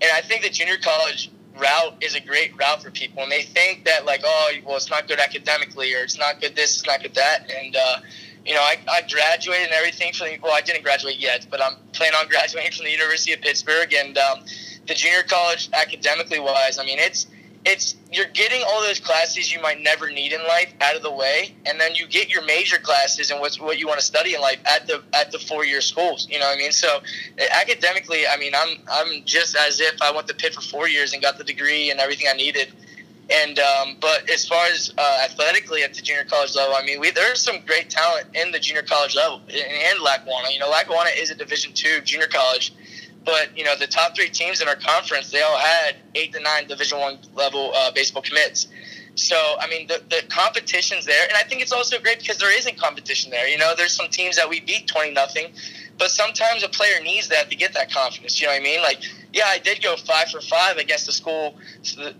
and 0.00 0.10
I 0.12 0.20
think 0.20 0.42
the 0.42 0.50
junior 0.50 0.76
college 0.82 1.30
route 1.58 1.94
is 2.00 2.14
a 2.14 2.20
great 2.20 2.56
route 2.58 2.82
for 2.82 2.90
people, 2.90 3.22
and 3.22 3.30
they 3.30 3.42
think 3.42 3.84
that 3.84 4.04
like, 4.04 4.22
oh, 4.24 4.52
well, 4.64 4.76
it's 4.76 4.90
not 4.90 5.08
good 5.08 5.18
academically, 5.18 5.94
or 5.94 5.98
it's 5.98 6.18
not 6.18 6.40
good 6.40 6.56
this, 6.56 6.78
it's 6.78 6.86
not 6.86 7.02
good 7.02 7.14
that, 7.14 7.50
and 7.50 7.76
uh, 7.76 8.00
you 8.44 8.54
know, 8.54 8.60
I, 8.60 8.76
I 8.90 9.02
graduated 9.08 9.68
and 9.68 9.74
everything 9.74 10.12
from 10.12 10.28
the, 10.28 10.38
well, 10.42 10.52
I 10.54 10.60
didn't 10.60 10.82
graduate 10.82 11.18
yet, 11.18 11.46
but 11.50 11.62
I'm 11.62 11.76
planning 11.92 12.16
on 12.16 12.28
graduating 12.28 12.72
from 12.72 12.84
the 12.84 12.92
University 12.92 13.32
of 13.32 13.40
Pittsburgh 13.40 13.92
and 13.94 14.16
um, 14.18 14.44
the 14.86 14.94
junior 14.94 15.22
college 15.22 15.70
academically 15.72 16.40
wise. 16.40 16.78
I 16.78 16.84
mean, 16.84 16.98
it's 16.98 17.26
it's 17.64 17.96
you're 18.12 18.26
getting 18.26 18.62
all 18.66 18.82
those 18.82 19.00
classes 19.00 19.52
you 19.52 19.60
might 19.60 19.80
never 19.80 20.10
need 20.10 20.32
in 20.32 20.42
life 20.44 20.72
out 20.80 20.96
of 20.96 21.02
the 21.02 21.10
way, 21.10 21.54
and 21.66 21.80
then 21.80 21.94
you 21.94 22.06
get 22.06 22.28
your 22.28 22.44
major 22.44 22.78
classes 22.78 23.30
and 23.30 23.40
what's 23.40 23.60
what 23.60 23.78
you 23.78 23.86
want 23.86 23.98
to 24.00 24.04
study 24.04 24.34
in 24.34 24.40
life 24.40 24.58
at 24.66 24.86
the 24.86 25.02
at 25.12 25.32
the 25.32 25.38
four 25.38 25.64
year 25.64 25.80
schools. 25.80 26.28
You 26.30 26.38
know 26.38 26.46
what 26.46 26.56
I 26.56 26.58
mean? 26.58 26.72
So 26.72 27.00
academically, 27.52 28.26
I 28.26 28.36
mean, 28.36 28.52
I'm 28.54 28.78
I'm 28.90 29.24
just 29.24 29.56
as 29.56 29.80
if 29.80 30.00
I 30.02 30.10
went 30.12 30.28
to 30.28 30.34
Pitt 30.34 30.54
for 30.54 30.60
four 30.60 30.88
years 30.88 31.12
and 31.12 31.22
got 31.22 31.38
the 31.38 31.44
degree 31.44 31.90
and 31.90 32.00
everything 32.00 32.26
I 32.30 32.34
needed 32.34 32.72
and 33.30 33.58
um, 33.58 33.96
but 34.00 34.28
as 34.28 34.46
far 34.46 34.66
as 34.66 34.92
uh, 34.98 35.20
athletically 35.24 35.82
at 35.82 35.94
the 35.94 36.02
junior 36.02 36.24
college 36.24 36.54
level, 36.54 36.74
I 36.74 36.84
mean, 36.84 37.00
we 37.00 37.10
there's 37.10 37.40
some 37.40 37.56
great 37.66 37.88
talent 37.88 38.26
in 38.34 38.50
the 38.50 38.58
junior 38.58 38.82
college 38.82 39.16
level 39.16 39.40
and 39.48 40.00
Lackawanna. 40.00 40.50
You 40.52 40.58
know, 40.58 40.68
Lackawanna 40.68 41.10
is 41.16 41.30
a 41.30 41.34
Division 41.34 41.72
two 41.72 42.00
junior 42.02 42.26
college, 42.26 42.74
but 43.24 43.56
you 43.56 43.64
know 43.64 43.76
the 43.76 43.86
top 43.86 44.14
three 44.14 44.28
teams 44.28 44.60
in 44.60 44.68
our 44.68 44.76
conference 44.76 45.30
they 45.30 45.40
all 45.42 45.58
had 45.58 45.96
eight 46.14 46.32
to 46.32 46.40
nine 46.40 46.66
Division 46.66 46.98
one 46.98 47.18
level 47.34 47.72
uh, 47.74 47.90
baseball 47.92 48.22
commits. 48.22 48.68
So 49.16 49.36
I 49.60 49.68
mean 49.68 49.86
the 49.86 50.02
the 50.10 50.22
competition's 50.28 51.06
there, 51.06 51.24
and 51.28 51.36
I 51.36 51.42
think 51.42 51.62
it's 51.62 51.72
also 51.72 51.98
great 52.00 52.18
because 52.20 52.38
there 52.38 52.56
isn't 52.56 52.78
competition 52.78 53.30
there. 53.30 53.48
You 53.48 53.58
know, 53.58 53.74
there's 53.76 53.92
some 53.92 54.08
teams 54.08 54.36
that 54.36 54.48
we 54.48 54.60
beat 54.60 54.88
twenty 54.88 55.12
nothing, 55.12 55.52
but 55.98 56.10
sometimes 56.10 56.64
a 56.64 56.68
player 56.68 57.00
needs 57.02 57.28
that 57.28 57.50
to 57.50 57.56
get 57.56 57.74
that 57.74 57.92
confidence. 57.92 58.40
You 58.40 58.48
know 58.48 58.54
what 58.54 58.60
I 58.60 58.64
mean? 58.64 58.82
Like 58.82 59.02
yeah, 59.34 59.46
I 59.46 59.58
did 59.58 59.82
go 59.82 59.96
five 59.96 60.28
for 60.30 60.40
five 60.40 60.76
against 60.76 61.06
the 61.06 61.12
school, 61.12 61.56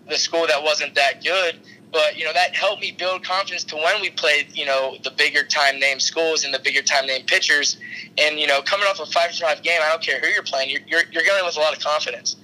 the 0.08 0.16
school 0.16 0.46
that 0.48 0.62
wasn't 0.62 0.96
that 0.96 1.22
good. 1.22 1.60
But 1.94 2.18
you 2.18 2.24
know 2.24 2.32
that 2.32 2.56
helped 2.56 2.82
me 2.82 2.90
build 2.90 3.22
confidence 3.22 3.62
to 3.66 3.76
when 3.76 4.00
we 4.00 4.10
played, 4.10 4.48
you 4.52 4.66
know, 4.66 4.96
the 5.04 5.12
bigger 5.12 5.44
time 5.44 5.78
name 5.78 6.00
schools 6.00 6.44
and 6.44 6.52
the 6.52 6.58
bigger 6.58 6.82
time 6.82 7.06
name 7.06 7.24
pitchers. 7.24 7.78
And 8.18 8.40
you 8.40 8.48
know, 8.48 8.62
coming 8.62 8.88
off 8.88 8.98
a 8.98 9.06
five 9.06 9.30
for 9.30 9.44
five 9.44 9.62
game, 9.62 9.78
I 9.80 9.90
don't 9.90 10.02
care 10.02 10.18
who 10.18 10.26
you're 10.26 10.42
playing, 10.42 10.70
you're 10.70 10.80
you're, 10.88 11.04
you're 11.12 11.22
going 11.24 11.44
with 11.44 11.56
a 11.56 11.60
lot 11.60 11.72
of 11.72 11.78
confidence. 11.78 12.34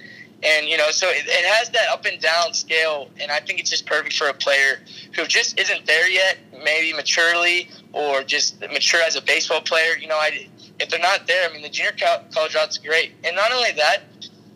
And 0.41 0.69
you 0.69 0.77
know, 0.77 0.89
so 0.91 1.09
it, 1.09 1.25
it 1.27 1.45
has 1.45 1.69
that 1.71 1.89
up 1.91 2.05
and 2.05 2.17
down 2.21 2.53
scale, 2.53 3.09
and 3.19 3.29
I 3.29 3.41
think 3.41 3.59
it's 3.59 3.69
just 3.69 3.85
perfect 3.85 4.15
for 4.15 4.29
a 4.29 4.33
player 4.33 4.79
who 5.17 5.25
just 5.25 5.59
isn't 5.59 5.85
there 5.85 6.09
yet, 6.09 6.37
maybe 6.63 6.93
maturely 6.93 7.69
or 7.91 8.23
just 8.23 8.61
mature 8.61 9.01
as 9.05 9.17
a 9.17 9.21
baseball 9.21 9.59
player. 9.59 9.97
You 9.99 10.07
know, 10.07 10.15
I 10.15 10.47
if 10.79 10.87
they're 10.87 10.97
not 10.97 11.27
there, 11.27 11.49
I 11.49 11.51
mean, 11.51 11.61
the 11.61 11.69
junior 11.69 11.91
college 12.33 12.55
route's 12.55 12.77
great, 12.77 13.11
and 13.25 13.35
not 13.35 13.51
only 13.51 13.73
that, 13.73 14.03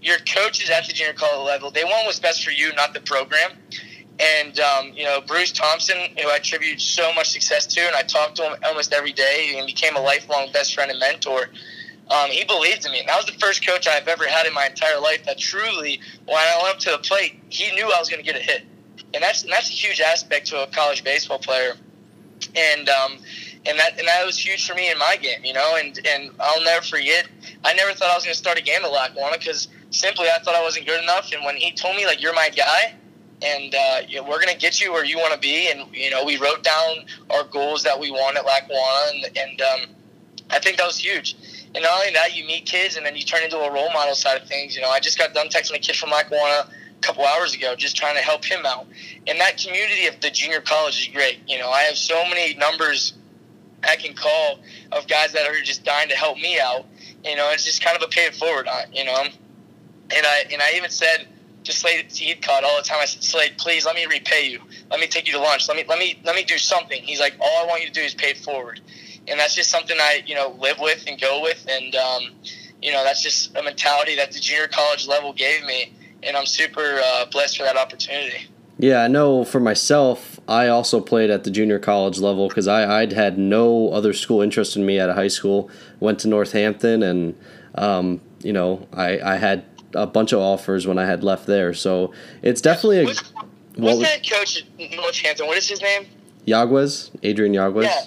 your 0.02 0.20
coaches 0.20 0.70
at 0.70 0.88
the 0.88 0.94
junior 0.94 1.12
college 1.12 1.46
level, 1.46 1.70
they 1.70 1.84
want 1.84 2.06
what's 2.06 2.20
best 2.20 2.46
for 2.46 2.52
you, 2.52 2.74
not 2.76 2.94
the 2.94 3.02
program. 3.02 3.52
And 4.20 4.60
um, 4.60 4.92
you 4.94 5.04
know, 5.04 5.20
Bruce 5.22 5.52
Thompson, 5.52 5.98
who 6.18 6.30
I 6.30 6.38
attribute 6.38 6.80
so 6.80 7.14
much 7.14 7.30
success 7.32 7.66
to, 7.68 7.82
and 7.82 7.96
I 7.96 8.02
talk 8.04 8.36
to 8.36 8.44
him 8.44 8.56
almost 8.64 8.94
every 8.94 9.12
day, 9.12 9.56
and 9.58 9.68
became 9.68 9.96
a 9.96 10.02
lifelong 10.02 10.52
best 10.54 10.74
friend 10.74 10.90
and 10.90 11.00
mentor. 11.00 11.50
Um, 12.10 12.30
he 12.30 12.44
believed 12.46 12.86
in 12.86 12.92
me. 12.92 13.00
And 13.00 13.10
that 13.10 13.18
was 13.18 13.26
the 13.26 13.40
first 13.40 13.66
coach 13.66 13.88
I've 13.88 14.08
ever 14.08 14.28
had 14.28 14.46
in 14.46 14.54
my 14.54 14.68
entire 14.68 15.00
life 15.00 15.26
that 15.26 15.40
truly, 15.40 16.00
when 16.26 16.38
I 16.38 16.60
went 16.62 16.76
up 16.76 16.80
to 16.82 16.92
the 16.92 17.00
plate, 17.00 17.42
he 17.50 17.72
knew 17.74 17.86
I 17.86 18.00
was 18.00 18.10
going 18.10 18.24
to 18.24 18.32
get 18.32 18.40
a 18.40 18.44
hit. 18.44 18.64
And 19.14 19.24
that's 19.24 19.44
and 19.44 19.52
that's 19.52 19.70
a 19.70 19.74
huge 19.74 20.00
aspect 20.00 20.48
to 20.48 20.64
a 20.64 20.68
college 20.68 21.04
baseball 21.04 21.40
player. 21.40 21.74
And 22.56 22.90
um, 22.90 23.18
and 23.66 23.80
that 23.80 23.98
and 23.98 24.08
that 24.08 24.26
was 24.26 24.38
huge 24.38 24.68
for 24.68 24.76
me 24.76 24.92
in 24.92 24.98
my 24.98 25.18
game, 25.18 25.44
you 25.44 25.54
know. 25.54 25.76
And 25.78 26.00
and 26.08 26.32
I'll 26.40 26.64
never 26.64 26.86
forget. 26.86 27.28
I 27.64 27.74
never 27.74 27.94
thought 27.94 28.10
I 28.10 28.16
was 28.16 28.24
going 28.24 28.34
to 28.34 28.40
start 28.40 28.58
a 28.58 28.62
game 28.62 28.84
at 28.84 28.92
Lackawanna 28.92 29.38
because 29.38 29.68
simply 29.90 30.28
I 30.28 30.40
thought 30.40 30.56
I 30.56 30.62
wasn't 30.62 30.86
good 30.86 31.02
enough. 31.02 31.32
And 31.34 31.44
when 31.44 31.56
he 31.56 31.72
told 31.72 31.96
me 31.96 32.06
like 32.06 32.22
you're 32.22 32.34
my 32.34 32.50
guy, 32.50 32.96
and 33.42 33.76
uh, 33.76 34.02
we're 34.28 34.40
gonna 34.40 34.58
get 34.58 34.82
you 34.82 34.92
where 34.94 35.06
you 35.06 35.18
want 35.18 35.34
to 35.34 35.40
be, 35.40 35.70
and 35.70 35.94
you 35.96 36.10
know 36.10 36.24
we 36.24 36.38
wrote 36.38 36.64
down 36.64 37.06
our 37.30 37.44
goals 37.44 37.84
that 37.84 38.00
we 38.00 38.12
want 38.12 38.38
at 38.38 38.46
Lackawanna, 38.46 39.12
and, 39.14 39.38
and 39.38 39.62
um, 39.62 39.96
I 40.50 40.60
think 40.60 40.78
that 40.78 40.88
was 40.88 40.98
huge. 40.98 41.36
And 41.74 41.84
not 41.84 42.00
only 42.00 42.14
that, 42.14 42.36
you 42.36 42.46
meet 42.46 42.66
kids, 42.66 42.96
and 42.96 43.06
then 43.06 43.16
you 43.16 43.24
turn 43.24 43.44
into 43.44 43.58
a 43.58 43.72
role 43.72 43.92
model 43.92 44.16
side 44.16 44.42
of 44.42 44.48
things. 44.48 44.76
You 44.76 44.82
know, 44.82 44.90
I 44.90 45.00
just 45.02 45.18
got 45.18 45.34
done 45.34 45.48
texting 45.50 45.76
a 45.76 45.80
kid 45.80 45.98
from 45.98 46.10
Lackawanna 46.10 46.70
a 46.70 47.02
couple 47.02 47.26
hours 47.26 47.54
ago, 47.54 47.76
just 47.76 47.98
trying 47.98 48.16
to 48.16 48.22
help 48.22 48.46
him 48.46 48.66
out. 48.66 48.88
And 49.28 49.40
that 49.42 49.58
community 49.58 50.08
of 50.08 50.22
the 50.22 50.30
junior 50.30 50.62
college 50.62 51.02
is 51.02 51.14
great. 51.14 51.40
You 51.48 51.60
know, 51.60 51.70
I 51.70 51.82
have 51.82 51.98
so 51.98 52.16
many 52.30 52.54
numbers 52.54 53.14
I 53.84 53.98
can 53.98 54.16
call 54.16 54.60
of 54.94 55.08
guys 55.08 55.34
that 55.34 55.48
are 55.48 55.62
just 55.62 55.84
dying 55.84 56.10
to 56.10 56.16
help 56.16 56.38
me 56.38 56.60
out. 56.60 56.86
You 57.26 57.36
know, 57.36 57.50
it's 57.52 57.66
just 57.66 57.84
kind 57.84 57.98
of 57.98 58.04
a 58.04 58.08
pay 58.08 58.26
it 58.26 58.36
forward. 58.36 58.70
You 58.94 59.04
know, 59.04 59.24
and 59.24 60.26
I 60.26 60.46
and 60.52 60.62
I 60.62 60.72
even 60.76 60.90
said 60.90 61.28
to 61.66 61.74
Slade 61.74 62.06
Heathcott 62.12 62.64
all 62.64 62.78
the 62.78 62.84
time. 62.84 63.00
I 63.02 63.06
said, 63.06 63.24
Slade, 63.24 63.58
please 63.58 63.86
let 63.86 63.96
me 63.96 64.06
repay 64.06 64.50
you. 64.50 64.62
Let 64.90 65.00
me 65.00 65.08
take 65.08 65.28
you 65.28 65.34
to 65.34 65.40
lunch. 65.40 65.68
Let 65.68 65.78
me 65.78 65.84
let 65.88 66.00
me 66.00 66.20
let 66.24 66.36
me 66.36 66.44
do 66.44 66.58
something. 66.58 67.02
He's 67.02 67.20
like, 67.20 67.36
all 67.40 67.64
I 67.64 67.68
want 67.68 67.82
you 67.82 67.88
to 67.88 67.94
do 67.94 68.02
is 68.02 68.14
pay 68.14 68.30
it 68.30 68.38
forward, 68.38 68.82
and 69.28 69.40
that's 69.40 69.56
just 69.56 69.70
something 69.70 69.98
I 70.00 70.24
you 70.26 70.36
know 70.36 70.56
live 70.60 70.80
with 70.80 71.06
and 71.08 71.20
go 71.20 71.42
with, 71.42 71.66
and 71.70 71.96
um, 71.96 72.24
you 72.82 72.92
know 72.92 73.04
that's 73.04 73.22
just 73.22 73.56
a 73.58 73.64
mentality 73.64 74.16
that 74.16 74.32
the 74.32 74.40
junior 74.40 74.68
college 74.68 75.08
level 75.08 75.34
gave 75.34 75.64
me, 75.66 75.94
and 76.24 76.38
I'm 76.38 76.46
super 76.46 77.02
uh, 77.04 77.26
blessed 77.26 77.58
for 77.58 77.64
that 77.64 77.78
opportunity. 77.78 78.48
Yeah, 78.78 79.04
I 79.04 79.08
know 79.08 79.46
for 79.46 79.62
myself, 79.62 80.40
I 80.50 80.68
also 80.68 81.00
played 81.00 81.30
at 81.30 81.46
the 81.46 81.52
junior 81.52 81.80
college 81.80 82.20
level 82.20 82.50
because 82.50 82.68
I 82.68 83.02
I'd 83.02 83.14
had 83.14 83.38
no 83.38 83.90
other 83.90 84.14
school 84.14 84.42
interest 84.42 84.76
in 84.76 84.86
me 84.86 85.00
at 85.00 85.10
a 85.10 85.14
high 85.14 85.30
school. 85.30 85.70
Went 86.00 86.20
to 86.20 86.28
Northampton, 86.28 87.02
and 87.02 87.38
um, 87.76 88.22
you 88.44 88.54
know 88.54 88.88
I 88.94 89.20
I 89.20 89.36
had 89.38 89.66
a 89.96 90.06
bunch 90.06 90.32
of 90.34 90.40
offers 90.40 90.86
when 90.86 90.98
I 90.98 91.06
had 91.06 91.24
left 91.24 91.48
there. 91.48 91.74
So 91.74 92.14
it's 92.42 92.62
definitely 92.62 93.00
a. 93.00 93.06
What's, 93.06 93.34
what's 93.76 94.00
that 94.00 94.30
coach 94.30 94.64
at 94.64 94.96
Northampton? 94.96 95.48
What 95.48 95.58
is 95.58 95.68
his 95.68 95.82
name? 95.82 96.08
Yaguez, 96.46 97.12
Adrian 97.24 97.54
Yaguez. 97.54 97.84
Yeah, 97.84 98.02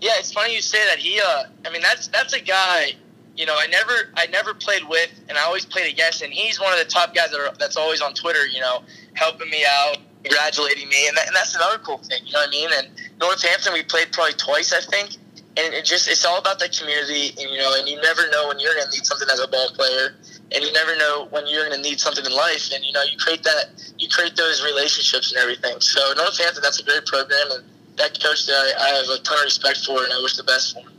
yeah. 0.00 0.10
It's 0.18 0.32
funny 0.32 0.54
you 0.54 0.60
say 0.60 0.84
that. 0.88 0.98
He, 0.98 1.20
uh, 1.20 1.44
I 1.66 1.70
mean, 1.70 1.82
that's 1.82 2.08
that's 2.08 2.34
a 2.34 2.40
guy. 2.40 2.92
You 3.36 3.46
know, 3.46 3.54
I 3.56 3.68
never, 3.68 4.10
I 4.16 4.26
never 4.26 4.52
played 4.52 4.82
with, 4.88 5.10
and 5.28 5.38
I 5.38 5.42
always 5.42 5.64
played 5.64 5.92
against, 5.92 6.22
and 6.22 6.32
he's 6.32 6.60
one 6.60 6.72
of 6.72 6.78
the 6.80 6.84
top 6.84 7.14
guys 7.14 7.30
that 7.30 7.38
are, 7.38 7.54
that's 7.56 7.76
always 7.76 8.00
on 8.00 8.12
Twitter. 8.12 8.46
You 8.46 8.60
know, 8.60 8.82
helping 9.14 9.48
me 9.48 9.64
out, 9.64 9.98
congratulating 10.24 10.88
me, 10.88 11.06
and, 11.06 11.16
that, 11.16 11.28
and 11.28 11.36
that's 11.36 11.54
another 11.54 11.78
cool 11.78 11.98
thing. 11.98 12.26
You 12.26 12.32
know 12.32 12.40
what 12.40 12.48
I 12.48 12.50
mean? 12.50 12.68
And 12.76 12.88
Northampton, 13.20 13.72
we 13.72 13.84
played 13.84 14.10
probably 14.12 14.34
twice, 14.34 14.72
I 14.72 14.80
think 14.80 15.16
and 15.58 15.74
it 15.74 15.84
just 15.84 16.08
it's 16.08 16.24
all 16.24 16.38
about 16.38 16.58
the 16.58 16.68
community 16.68 17.30
and 17.30 17.50
you 17.50 17.58
know 17.58 17.74
and 17.76 17.88
you 17.88 18.00
never 18.00 18.28
know 18.30 18.48
when 18.48 18.58
you're 18.60 18.74
going 18.74 18.84
to 18.84 18.90
need 18.90 19.04
something 19.04 19.28
as 19.32 19.40
a 19.40 19.48
ball 19.48 19.70
player 19.74 20.14
and 20.52 20.64
you 20.64 20.72
never 20.72 20.96
know 20.96 21.26
when 21.30 21.46
you're 21.46 21.68
going 21.68 21.82
to 21.82 21.88
need 21.88 22.00
something 22.00 22.24
in 22.24 22.32
life 22.32 22.70
and 22.74 22.84
you 22.84 22.92
know 22.92 23.02
you 23.02 23.18
create 23.18 23.42
that 23.42 23.66
you 23.98 24.08
create 24.08 24.36
those 24.36 24.62
relationships 24.64 25.32
and 25.32 25.40
everything. 25.40 25.80
So 25.80 26.00
Northampton 26.16 26.62
that's 26.62 26.80
a 26.80 26.84
great 26.84 27.04
program 27.06 27.48
and 27.52 27.64
that 27.96 28.18
coach 28.22 28.46
that 28.46 28.74
I, 28.78 28.84
I 28.84 28.88
have 28.96 29.08
a 29.08 29.22
ton 29.22 29.38
of 29.38 29.44
respect 29.44 29.84
for 29.84 30.02
and 30.02 30.12
I 30.12 30.20
wish 30.22 30.36
the 30.36 30.44
best 30.44 30.74
for 30.74 30.80
him. 30.80 30.92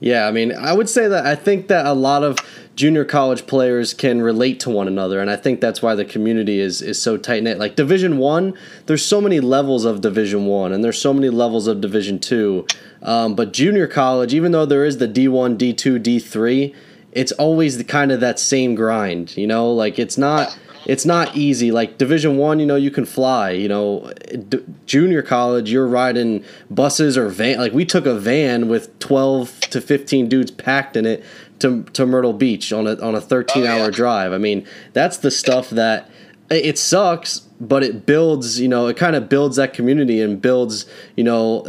Yeah 0.00 0.26
I 0.26 0.30
mean 0.30 0.52
I 0.52 0.72
would 0.72 0.88
say 0.88 1.08
that 1.08 1.26
I 1.26 1.34
think 1.34 1.68
that 1.68 1.86
a 1.86 1.92
lot 1.92 2.22
of 2.22 2.38
junior 2.74 3.04
college 3.04 3.46
players 3.46 3.94
can 3.94 4.20
relate 4.20 4.60
to 4.60 4.68
one 4.68 4.86
another 4.86 5.18
and 5.18 5.30
i 5.30 5.36
think 5.36 5.62
that's 5.62 5.80
why 5.80 5.94
the 5.94 6.04
community 6.04 6.60
is 6.60 6.82
is 6.82 7.00
so 7.00 7.16
tight 7.16 7.42
knit. 7.42 7.58
Like 7.58 7.74
division 7.74 8.18
one 8.18 8.52
there's 8.84 9.04
so 9.04 9.20
many 9.20 9.40
levels 9.40 9.86
of 9.86 10.02
division 10.02 10.44
one 10.44 10.72
and 10.72 10.84
there's 10.84 11.00
so 11.00 11.14
many 11.14 11.30
levels 11.30 11.66
of 11.66 11.80
division 11.80 12.18
two 12.18 12.66
um, 13.02 13.34
but 13.34 13.54
junior 13.54 13.86
college 13.86 14.34
even 14.34 14.52
though 14.52 14.66
there 14.66 14.84
is 14.84 14.98
the 14.98 15.08
d1 15.08 15.56
d2 15.56 15.98
d3 16.02 16.74
it's 17.16 17.32
always 17.32 17.78
the 17.78 17.84
kind 17.84 18.12
of 18.12 18.20
that 18.20 18.38
same 18.38 18.74
grind 18.74 19.36
you 19.36 19.46
know 19.46 19.72
like 19.72 19.98
it's 19.98 20.18
not 20.18 20.56
it's 20.88 21.04
not 21.04 21.34
easy. 21.36 21.72
Like 21.72 21.98
Division 21.98 22.36
One, 22.36 22.60
you 22.60 22.66
know, 22.66 22.76
you 22.76 22.92
can 22.92 23.06
fly. 23.06 23.50
You 23.50 23.66
know, 23.68 24.12
D- 24.48 24.64
junior 24.86 25.20
college, 25.20 25.68
you're 25.68 25.84
riding 25.88 26.44
buses 26.70 27.18
or 27.18 27.28
van. 27.28 27.58
Like 27.58 27.72
we 27.72 27.84
took 27.84 28.06
a 28.06 28.14
van 28.14 28.68
with 28.68 28.96
twelve 29.00 29.58
to 29.70 29.80
fifteen 29.80 30.28
dudes 30.28 30.52
packed 30.52 30.96
in 30.96 31.04
it 31.04 31.24
to 31.58 31.82
to 31.94 32.06
Myrtle 32.06 32.32
Beach 32.32 32.72
on 32.72 32.86
a 32.86 32.94
on 33.04 33.16
a 33.16 33.20
thirteen 33.20 33.64
Oh, 33.64 33.70
hour 33.72 33.84
yeah. 33.86 33.90
drive. 33.90 34.32
I 34.32 34.38
mean, 34.38 34.64
that's 34.92 35.16
the 35.16 35.32
stuff 35.32 35.70
that 35.70 36.08
it 36.50 36.78
sucks, 36.78 37.40
but 37.60 37.82
it 37.82 38.06
builds. 38.06 38.60
You 38.60 38.68
know, 38.68 38.86
it 38.86 38.96
kind 38.96 39.16
of 39.16 39.28
builds 39.28 39.56
that 39.56 39.74
community 39.74 40.20
and 40.22 40.40
builds. 40.40 40.86
You 41.16 41.24
know, 41.24 41.66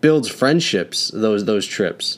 builds 0.00 0.30
friendships. 0.30 1.10
Those 1.12 1.44
those 1.44 1.66
trips. 1.66 2.16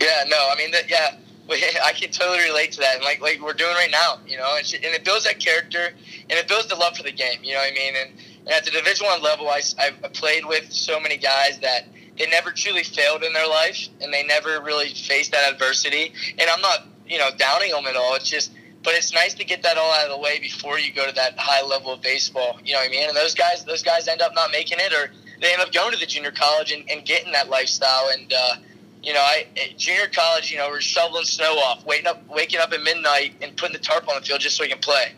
Yeah, 0.00 0.22
no, 0.28 0.38
I 0.52 0.54
mean, 0.56 0.70
that, 0.70 0.88
yeah, 0.88 1.16
I 1.84 1.92
can 1.92 2.10
totally 2.10 2.44
relate 2.44 2.72
to 2.72 2.80
that, 2.80 2.96
and 2.96 3.04
like 3.04 3.20
like 3.20 3.40
we're 3.40 3.52
doing 3.52 3.74
right 3.74 3.90
now, 3.90 4.18
you 4.26 4.36
know, 4.36 4.56
and, 4.56 4.66
it 4.72 5.04
builds 5.04 5.24
that 5.24 5.40
character, 5.40 5.88
and 5.88 6.32
it 6.32 6.48
builds 6.48 6.68
the 6.68 6.76
love 6.76 6.96
for 6.96 7.02
the 7.02 7.12
game, 7.12 7.40
you 7.42 7.54
know 7.54 7.60
what 7.60 7.72
I 7.72 7.74
mean? 7.74 7.94
And, 7.96 8.10
and 8.46 8.48
at 8.50 8.64
the 8.64 8.70
Division 8.70 9.06
One 9.06 9.22
level, 9.22 9.48
I 9.48 9.60
I 9.78 9.90
played 10.08 10.46
with 10.46 10.72
so 10.72 11.00
many 11.00 11.16
guys 11.16 11.58
that 11.60 11.86
they 12.18 12.26
never 12.26 12.50
truly 12.50 12.84
failed 12.84 13.22
in 13.22 13.32
their 13.32 13.48
life, 13.48 13.88
and 14.00 14.12
they 14.12 14.22
never 14.24 14.60
really 14.60 14.90
faced 14.94 15.32
that 15.32 15.52
adversity. 15.52 16.12
And 16.38 16.48
I'm 16.50 16.60
not, 16.60 16.86
you 17.06 17.18
know, 17.18 17.30
downing 17.36 17.70
them 17.70 17.86
at 17.86 17.96
all. 17.96 18.14
It's 18.14 18.28
just. 18.28 18.52
But 18.82 18.94
it's 18.94 19.12
nice 19.12 19.34
to 19.34 19.44
get 19.44 19.62
that 19.64 19.76
all 19.76 19.92
out 19.92 20.04
of 20.04 20.10
the 20.10 20.16
way 20.16 20.38
before 20.38 20.78
you 20.78 20.90
go 20.94 21.06
to 21.06 21.12
that 21.12 21.38
high 21.38 21.62
level 21.62 21.92
of 21.92 22.00
baseball. 22.00 22.58
You 22.64 22.72
know 22.72 22.78
what 22.78 22.88
I 22.88 22.90
mean? 22.90 23.08
And 23.08 23.14
those 23.14 23.34
guys, 23.34 23.62
those 23.62 23.82
guys 23.82 24.08
end 24.08 24.22
up 24.22 24.34
not 24.34 24.50
making 24.52 24.78
it, 24.80 24.90
or 24.94 25.12
they 25.38 25.52
end 25.52 25.60
up 25.60 25.70
going 25.70 25.92
to 25.92 25.98
the 25.98 26.06
junior 26.06 26.30
college 26.30 26.72
and, 26.72 26.90
and 26.90 27.04
getting 27.04 27.30
that 27.32 27.50
lifestyle. 27.50 28.08
And 28.10 28.32
uh, 28.32 28.54
you 29.02 29.12
know, 29.12 29.20
I 29.20 29.46
at 29.56 29.78
junior 29.78 30.08
college, 30.12 30.50
you 30.50 30.58
know, 30.58 30.68
we're 30.68 30.80
shoveling 30.80 31.24
snow 31.24 31.54
off, 31.58 31.84
waking 31.86 32.06
up, 32.06 32.26
waking 32.28 32.60
up 32.60 32.72
at 32.72 32.82
midnight, 32.82 33.34
and 33.40 33.56
putting 33.56 33.72
the 33.72 33.82
tarp 33.82 34.08
on 34.08 34.16
the 34.16 34.26
field 34.26 34.40
just 34.40 34.56
so 34.56 34.64
we 34.64 34.68
can 34.68 34.78
play. 34.78 35.12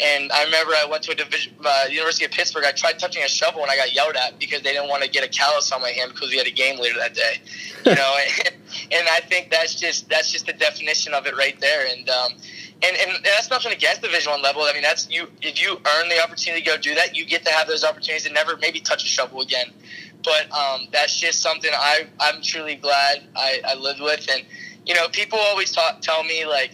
And 0.00 0.30
I 0.30 0.44
remember 0.44 0.72
I 0.72 0.86
went 0.88 1.02
to 1.04 1.12
a 1.12 1.14
division, 1.14 1.54
uh, 1.64 1.86
University 1.90 2.24
of 2.24 2.30
Pittsburgh. 2.30 2.64
I 2.64 2.72
tried 2.72 2.98
touching 2.98 3.22
a 3.24 3.28
shovel 3.28 3.62
and 3.62 3.70
I 3.70 3.76
got 3.76 3.92
yelled 3.92 4.14
at 4.14 4.38
because 4.38 4.62
they 4.62 4.72
didn't 4.72 4.88
want 4.88 5.02
to 5.02 5.10
get 5.10 5.24
a 5.24 5.28
callus 5.28 5.72
on 5.72 5.80
my 5.80 5.90
hand 5.90 6.12
because 6.14 6.30
we 6.30 6.38
had 6.38 6.46
a 6.46 6.52
game 6.52 6.78
later 6.78 6.98
that 6.98 7.14
day. 7.14 7.40
You 7.84 7.96
know, 7.96 8.16
and, 8.20 8.54
and 8.92 9.08
I 9.08 9.20
think 9.20 9.50
that's 9.50 9.74
just 9.74 10.08
that's 10.08 10.30
just 10.30 10.46
the 10.46 10.52
definition 10.52 11.14
of 11.14 11.26
it 11.26 11.36
right 11.36 11.58
there. 11.60 11.86
And 11.86 12.08
um, 12.08 12.32
and, 12.82 12.96
and 12.96 13.24
that's 13.24 13.50
nothing 13.50 13.72
against 13.72 14.02
the 14.02 14.08
Division 14.08 14.30
One 14.32 14.42
level. 14.42 14.62
I 14.62 14.72
mean, 14.72 14.82
that's 14.82 15.10
you. 15.10 15.28
If 15.42 15.60
you 15.60 15.72
earn 15.72 16.08
the 16.08 16.22
opportunity 16.22 16.62
to 16.62 16.70
go 16.70 16.76
do 16.76 16.94
that, 16.94 17.16
you 17.16 17.26
get 17.26 17.44
to 17.44 17.50
have 17.50 17.66
those 17.66 17.84
opportunities 17.84 18.26
to 18.26 18.32
never 18.32 18.56
maybe 18.56 18.80
touch 18.80 19.04
a 19.04 19.08
shovel 19.08 19.40
again. 19.40 19.72
But 20.22 20.50
um, 20.52 20.88
that's 20.92 21.18
just 21.18 21.40
something 21.40 21.70
I 21.74 22.06
I'm 22.20 22.42
truly 22.42 22.76
glad 22.76 23.24
I, 23.34 23.60
I 23.66 23.74
lived 23.74 24.00
with. 24.00 24.26
And 24.30 24.44
you 24.86 24.94
know, 24.94 25.08
people 25.08 25.38
always 25.38 25.72
talk, 25.72 26.00
tell 26.00 26.22
me 26.24 26.46
like, 26.46 26.72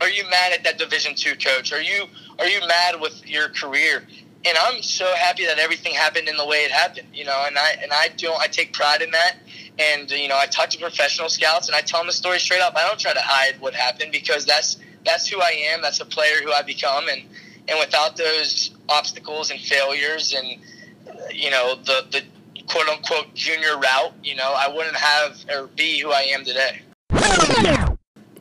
"Are 0.00 0.08
you 0.08 0.24
mad 0.30 0.52
at 0.52 0.64
that 0.64 0.78
Division 0.78 1.14
Two 1.14 1.34
coach? 1.36 1.72
Are 1.72 1.82
you 1.82 2.06
are 2.38 2.46
you 2.46 2.60
mad 2.66 3.00
with 3.00 3.26
your 3.26 3.48
career?" 3.48 4.06
And 4.46 4.58
I'm 4.58 4.82
so 4.82 5.06
happy 5.14 5.46
that 5.46 5.58
everything 5.58 5.94
happened 5.94 6.28
in 6.28 6.36
the 6.36 6.46
way 6.46 6.58
it 6.58 6.70
happened. 6.70 7.08
You 7.12 7.24
know, 7.24 7.44
and 7.46 7.56
I 7.58 7.76
and 7.82 7.92
I 7.92 8.08
don't 8.16 8.40
I 8.40 8.46
take 8.46 8.72
pride 8.72 9.02
in 9.02 9.10
that. 9.12 9.36
And 9.78 10.10
you 10.10 10.28
know, 10.28 10.38
I 10.38 10.46
talk 10.46 10.70
to 10.70 10.78
professional 10.78 11.28
scouts 11.28 11.68
and 11.68 11.76
I 11.76 11.80
tell 11.80 12.00
them 12.00 12.06
the 12.06 12.12
story 12.12 12.38
straight 12.38 12.60
up. 12.60 12.74
I 12.76 12.86
don't 12.86 12.98
try 12.98 13.12
to 13.12 13.22
hide 13.22 13.60
what 13.60 13.74
happened 13.74 14.12
because 14.12 14.44
that's 14.44 14.76
that's 15.04 15.26
who 15.28 15.40
I 15.40 15.70
am. 15.72 15.82
That's 15.82 16.00
a 16.00 16.04
player 16.04 16.42
who 16.42 16.52
I 16.52 16.62
become. 16.62 17.08
And 17.08 17.22
and 17.68 17.78
without 17.78 18.16
those 18.16 18.70
obstacles 18.88 19.50
and 19.50 19.60
failures 19.60 20.34
and 20.34 20.46
you 21.32 21.50
know 21.50 21.76
the 21.76 22.04
the 22.10 22.22
quote 22.66 22.88
unquote 22.88 23.34
junior 23.34 23.78
route, 23.78 24.12
you 24.22 24.36
know, 24.36 24.54
I 24.56 24.68
wouldn't 24.68 24.96
have 24.96 25.38
or 25.50 25.68
be 25.68 26.00
who 26.00 26.10
I 26.10 26.22
am 26.22 26.44
today. 26.44 26.80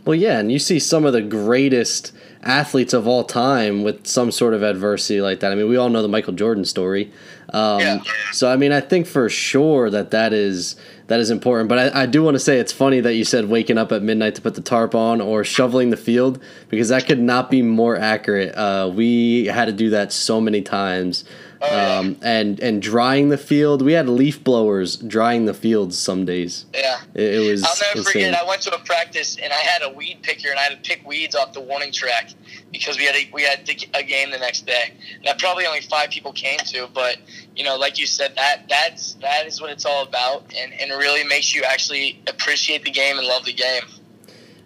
Well, 0.05 0.15
yeah, 0.15 0.39
and 0.39 0.51
you 0.51 0.59
see 0.59 0.79
some 0.79 1.05
of 1.05 1.13
the 1.13 1.21
greatest 1.21 2.11
athletes 2.43 2.93
of 2.93 3.07
all 3.07 3.23
time 3.23 3.83
with 3.83 4.05
some 4.05 4.31
sort 4.31 4.53
of 4.53 4.63
adversity 4.63 5.21
like 5.21 5.39
that. 5.39 5.51
I 5.51 5.55
mean, 5.55 5.69
we 5.69 5.77
all 5.77 5.89
know 5.89 6.01
the 6.01 6.07
Michael 6.07 6.33
Jordan 6.33 6.65
story. 6.65 7.11
Um, 7.49 7.79
Yeah. 7.79 7.99
So, 8.31 8.49
I 8.51 8.57
mean, 8.57 8.71
I 8.71 8.81
think 8.81 9.07
for 9.07 9.29
sure 9.29 9.89
that 9.89 10.11
that 10.11 10.33
is 10.33 10.75
that 11.07 11.19
is 11.19 11.29
important. 11.29 11.69
But 11.69 11.95
I, 11.95 12.03
I 12.03 12.05
do 12.05 12.23
want 12.23 12.35
to 12.35 12.39
say 12.39 12.59
it's 12.59 12.71
funny 12.71 12.99
that 13.01 13.13
you 13.15 13.23
said 13.25 13.49
waking 13.49 13.77
up 13.77 13.91
at 13.91 14.01
midnight 14.01 14.35
to 14.35 14.41
put 14.41 14.55
the 14.55 14.61
tarp 14.61 14.95
on 14.95 15.21
or 15.21 15.43
shoveling 15.43 15.89
the 15.89 15.97
field 15.97 16.41
because 16.69 16.89
that 16.89 17.05
could 17.05 17.19
not 17.19 17.51
be 17.51 17.61
more 17.61 17.95
accurate. 17.95 18.55
Uh, 18.55 18.91
we 18.93 19.45
had 19.45 19.65
to 19.65 19.73
do 19.73 19.89
that 19.91 20.11
so 20.11 20.39
many 20.41 20.61
times. 20.61 21.25
Oh. 21.61 21.99
Um, 21.99 22.17
and 22.21 22.59
and 22.59 22.81
drying 22.81 23.29
the 23.29 23.37
field, 23.37 23.81
we 23.81 23.93
had 23.93 24.09
leaf 24.09 24.43
blowers 24.43 24.97
drying 24.97 25.45
the 25.45 25.53
fields 25.53 25.97
some 25.97 26.25
days. 26.25 26.65
Yeah. 26.73 26.99
It, 27.13 27.35
it 27.35 27.51
was 27.51 27.63
I'll 27.63 27.75
never 27.81 27.99
insane. 27.99 28.13
forget. 28.31 28.35
I 28.35 28.45
went 28.45 28.61
to 28.63 28.75
a 28.75 28.79
practice 28.79 29.37
and 29.41 29.53
I 29.53 29.57
had 29.57 29.81
a 29.81 29.89
weed 29.89 30.19
picker 30.23 30.49
and 30.49 30.59
I 30.59 30.63
had 30.63 30.83
to 30.83 30.89
pick 30.89 31.07
weeds 31.07 31.35
off 31.35 31.53
the 31.53 31.61
warning 31.61 31.91
track 31.93 32.31
because 32.71 32.97
we 32.97 33.05
had 33.05 33.15
a, 33.15 33.29
we 33.31 33.43
had 33.43 33.69
a 33.93 34.03
game 34.03 34.31
the 34.31 34.39
next 34.39 34.65
day. 34.65 34.93
That 35.23 35.39
probably 35.39 35.65
only 35.65 35.81
five 35.81 36.09
people 36.09 36.33
came 36.33 36.57
to, 36.59 36.87
but 36.93 37.17
you 37.55 37.63
know, 37.63 37.77
like 37.77 37.99
you 37.99 38.07
said, 38.07 38.35
that 38.35 38.63
that's 38.67 39.13
that 39.15 39.45
is 39.45 39.61
what 39.61 39.69
it's 39.69 39.85
all 39.85 40.03
about, 40.03 40.43
and 40.57 40.73
and 40.73 40.91
it 40.91 40.95
really 40.95 41.23
makes 41.23 41.53
you 41.53 41.63
actually 41.63 42.21
appreciate 42.27 42.83
the 42.83 42.91
game 42.91 43.17
and 43.17 43.27
love 43.27 43.45
the 43.45 43.53
game. 43.53 43.83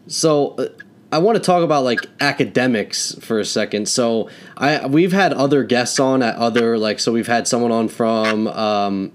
So 0.08 0.56
uh, 0.56 0.68
I 1.12 1.20
want 1.20 1.36
to 1.36 1.44
talk 1.44 1.64
about 1.64 1.84
like 1.84 2.02
academics 2.20 3.16
for 3.20 3.40
a 3.40 3.46
second. 3.46 3.88
So 3.88 4.30
I 4.56 4.88
we've 4.88 5.14
had 5.14 5.34
other 5.34 5.64
guests 5.64 6.00
on 6.00 6.24
at 6.24 6.36
other 6.36 6.78
like 6.78 7.00
so 7.00 7.12
we've 7.12 7.28
had 7.28 7.48
someone 7.48 7.72
on 7.72 7.90
from 7.90 8.48
um, 8.48 9.12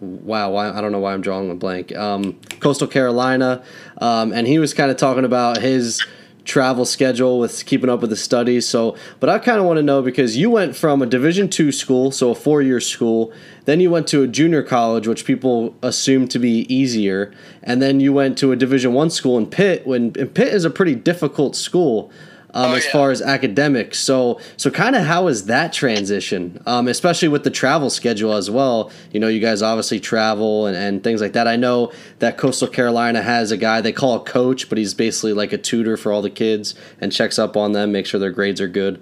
wow 0.00 0.56
I 0.56 0.80
don't 0.80 0.92
know 0.92 1.00
why 1.00 1.12
I'm 1.12 1.20
drawing 1.20 1.50
a 1.50 1.54
blank 1.54 1.94
um, 1.94 2.40
Coastal 2.60 2.88
Carolina, 2.88 3.62
um, 3.98 4.32
and 4.32 4.46
he 4.46 4.58
was 4.58 4.74
kind 4.74 4.90
of 4.90 4.96
talking 4.96 5.24
about 5.24 5.58
his 5.58 6.04
travel 6.44 6.84
schedule 6.84 7.38
with 7.38 7.64
keeping 7.66 7.90
up 7.90 8.00
with 8.00 8.10
the 8.10 8.16
studies. 8.16 8.68
So, 8.68 8.96
but 9.18 9.28
I 9.28 9.38
kind 9.38 9.58
of 9.58 9.64
want 9.64 9.78
to 9.78 9.82
know 9.82 10.02
because 10.02 10.36
you 10.36 10.50
went 10.50 10.76
from 10.76 11.02
a 11.02 11.06
Division 11.06 11.48
two 11.48 11.72
school, 11.72 12.10
so 12.10 12.30
a 12.30 12.34
four 12.34 12.62
year 12.62 12.80
school, 12.80 13.32
then 13.64 13.80
you 13.80 13.90
went 13.90 14.06
to 14.08 14.22
a 14.22 14.26
junior 14.26 14.62
college, 14.62 15.06
which 15.06 15.24
people 15.24 15.74
assume 15.82 16.28
to 16.28 16.38
be 16.38 16.72
easier, 16.72 17.32
and 17.62 17.80
then 17.80 18.00
you 18.00 18.12
went 18.12 18.38
to 18.38 18.52
a 18.52 18.56
Division 18.56 18.92
one 18.92 19.10
school 19.10 19.38
in 19.38 19.46
Pitt. 19.46 19.86
When 19.86 20.12
Pitt 20.12 20.54
is 20.54 20.64
a 20.64 20.70
pretty 20.70 20.94
difficult 20.94 21.56
school. 21.56 22.10
Um, 22.52 22.72
Oh, 22.72 22.74
as 22.74 22.84
yeah. 22.84 22.92
far 22.92 23.10
as 23.12 23.22
academics, 23.22 23.98
so 24.00 24.40
so 24.56 24.70
kind 24.70 24.96
of 24.96 25.04
how 25.04 25.28
is 25.28 25.44
that 25.46 25.72
transition, 25.72 26.60
um, 26.66 26.88
especially 26.88 27.28
with 27.28 27.44
the 27.44 27.50
travel 27.50 27.90
schedule 27.90 28.32
as 28.34 28.50
well? 28.50 28.90
You 29.12 29.20
know, 29.20 29.28
you 29.28 29.38
guys 29.40 29.62
obviously 29.62 30.00
travel 30.00 30.66
and, 30.66 30.76
and 30.76 31.04
things 31.04 31.20
like 31.20 31.32
that. 31.34 31.46
I 31.46 31.54
know 31.56 31.92
that 32.18 32.38
Coastal 32.38 32.66
Carolina 32.68 33.22
has 33.22 33.52
a 33.52 33.56
guy 33.56 33.80
they 33.80 33.92
call 33.92 34.16
a 34.16 34.20
coach, 34.24 34.68
but 34.68 34.78
he's 34.78 34.94
basically 34.94 35.32
like 35.32 35.52
a 35.52 35.58
tutor 35.58 35.96
for 35.96 36.10
all 36.12 36.22
the 36.22 36.30
kids 36.30 36.74
and 37.00 37.12
checks 37.12 37.38
up 37.38 37.56
on 37.56 37.70
them, 37.72 37.92
make 37.92 38.06
sure 38.06 38.18
their 38.18 38.32
grades 38.32 38.60
are 38.60 38.68
good. 38.68 39.00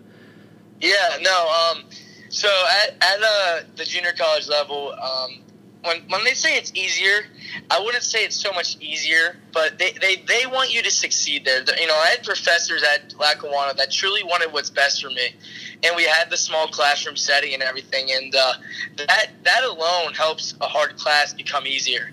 Yeah, 0.80 1.16
no. 1.22 1.48
Um, 1.48 1.84
so 2.28 2.48
at, 2.82 2.90
at 3.00 3.18
uh, 3.22 3.60
the 3.76 3.84
junior 3.84 4.12
college 4.12 4.46
level, 4.48 4.92
um, 4.92 5.40
when 5.84 6.02
when 6.08 6.24
they 6.24 6.34
say 6.34 6.56
it's 6.56 6.72
easier, 6.74 7.26
I 7.70 7.80
wouldn't 7.80 8.02
say 8.02 8.24
it's 8.24 8.36
so 8.36 8.52
much 8.52 8.76
easier, 8.80 9.36
but 9.52 9.78
they, 9.78 9.92
they, 10.00 10.16
they 10.26 10.46
want 10.46 10.72
you 10.72 10.82
to 10.82 10.90
succeed 10.90 11.44
there. 11.44 11.62
You 11.78 11.86
know, 11.86 11.94
I 11.94 12.08
had 12.08 12.24
professors 12.24 12.82
at 12.82 13.14
Lackawanna 13.18 13.74
that 13.74 13.90
truly 13.90 14.22
wanted 14.24 14.52
what's 14.52 14.70
best 14.70 15.02
for 15.02 15.10
me, 15.10 15.34
and 15.82 15.94
we 15.96 16.04
had 16.04 16.30
the 16.30 16.36
small 16.36 16.68
classroom 16.68 17.16
setting 17.16 17.54
and 17.54 17.62
everything, 17.62 18.10
and 18.12 18.34
uh, 18.34 18.54
that 18.96 19.30
that 19.44 19.64
alone 19.64 20.14
helps 20.14 20.54
a 20.60 20.66
hard 20.66 20.96
class 20.96 21.34
become 21.34 21.66
easier. 21.66 22.10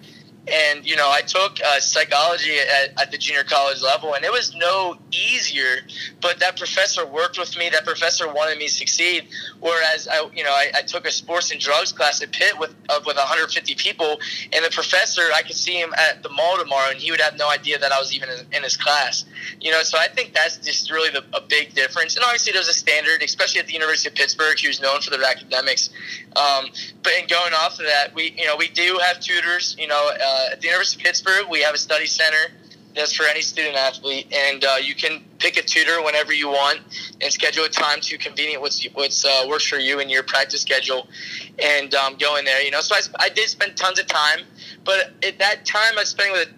And 0.52 0.86
you 0.86 0.96
know, 0.96 1.10
I 1.12 1.22
took 1.22 1.60
uh, 1.64 1.80
psychology 1.80 2.58
at, 2.60 3.02
at 3.02 3.12
the 3.12 3.18
junior 3.18 3.44
college 3.44 3.82
level, 3.82 4.14
and 4.14 4.24
it 4.24 4.32
was 4.32 4.54
no 4.56 4.96
easier. 5.12 5.78
But 6.22 6.40
that 6.40 6.58
professor 6.58 7.06
worked 7.06 7.40
with 7.40 7.58
me. 7.58 7.70
That 7.70 7.86
professor 7.86 8.32
wanted 8.32 8.58
me 8.58 8.68
to 8.68 8.74
succeed. 8.74 9.28
Whereas 9.60 10.08
I, 10.08 10.30
you 10.34 10.44
know, 10.44 10.52
I, 10.52 10.72
I 10.76 10.82
took 10.82 11.06
a 11.08 11.12
sports 11.12 11.52
and 11.52 11.60
drugs 11.60 11.92
class 11.92 12.22
at 12.22 12.32
Pitt 12.32 12.60
with 12.60 12.76
uh, 12.90 13.00
with 13.06 13.18
150 13.18 13.76
people, 13.76 14.20
and 14.54 14.64
the 14.64 14.70
professor, 14.70 15.24
I 15.34 15.42
could 15.42 15.56
see 15.56 15.80
him 15.80 15.94
at 15.98 16.22
the 16.22 16.30
mall 16.30 16.58
tomorrow, 16.58 16.92
and 16.92 17.00
he 17.00 17.12
would 17.12 17.22
have 17.22 17.38
no 17.38 17.50
idea 17.50 17.80
that 17.80 17.92
I 17.92 18.00
was 18.00 18.14
even 18.14 18.30
in, 18.30 18.46
in 18.52 18.64
his 18.64 18.78
class. 18.78 19.26
You 19.62 19.72
know, 19.72 19.82
so 19.82 19.98
I 19.98 20.08
think 20.08 20.34
that's 20.34 20.58
just 20.58 20.92
really 20.92 21.10
the, 21.10 21.24
a 21.34 21.42
big 21.42 21.74
difference. 21.74 22.16
And 22.16 22.24
obviously, 22.24 22.54
there's 22.54 22.68
a 22.68 22.74
standard, 22.74 23.24
especially 23.24 23.60
at 23.62 23.68
the 23.68 23.74
University 23.74 24.10
of 24.10 24.16
Pittsburgh, 24.16 24.60
who's 24.60 24.82
known 24.82 25.02
for 25.02 25.10
their 25.10 25.24
academics. 25.24 25.90
Um, 26.36 26.66
but 27.02 27.14
in 27.20 27.28
going 27.28 27.54
off 27.54 27.80
of 27.80 27.86
that, 27.86 28.14
we 28.14 28.36
you 28.38 28.46
know 28.46 28.56
we 28.58 28.68
do 28.68 29.00
have 29.02 29.20
tutors. 29.20 29.76
You 29.80 29.88
know, 29.88 30.12
uh, 30.14 30.35
at 30.52 30.62
the 30.62 30.68
University 30.68 31.02
of 31.02 31.06
Pittsburgh, 31.06 31.46
we 31.50 31.62
have 31.62 31.76
a 31.76 31.78
study 31.78 32.06
center 32.06 32.52
that's 32.96 33.14
for 33.14 33.24
any 33.24 33.42
student 33.42 33.76
athlete, 33.76 34.34
and 34.34 34.64
uh, 34.64 34.76
you 34.82 34.96
can 34.96 35.24
pick 35.40 35.58
a 35.58 35.62
tutor 35.62 36.02
whenever 36.02 36.34
you 36.34 36.48
want 36.48 36.80
and 37.22 37.32
schedule 37.32 37.66
a 37.66 37.70
time 37.70 38.00
to 38.02 38.18
convenient 38.18 38.62
what's 38.62 38.84
what's 38.94 39.26
uh, 39.26 39.46
works 39.48 39.66
for 39.66 39.78
you 39.78 40.00
and 40.00 40.10
your 40.10 40.24
practice 40.24 40.62
schedule, 40.62 41.08
and 41.60 41.94
um, 41.94 42.16
go 42.18 42.38
in 42.38 42.46
there. 42.46 42.62
You 42.64 42.72
know, 42.72 42.82
so 42.82 42.96
I, 42.96 43.26
I 43.26 43.30
did 43.30 43.50
spend 43.50 43.76
tons 43.76 44.00
of 44.00 44.08
time, 44.08 44.40
but 44.86 45.14
at 45.24 45.40
that 45.40 45.66
time 45.66 45.98
I 45.98 46.04
spending 46.06 46.34
with 46.34 46.50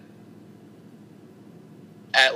at 2.14 2.34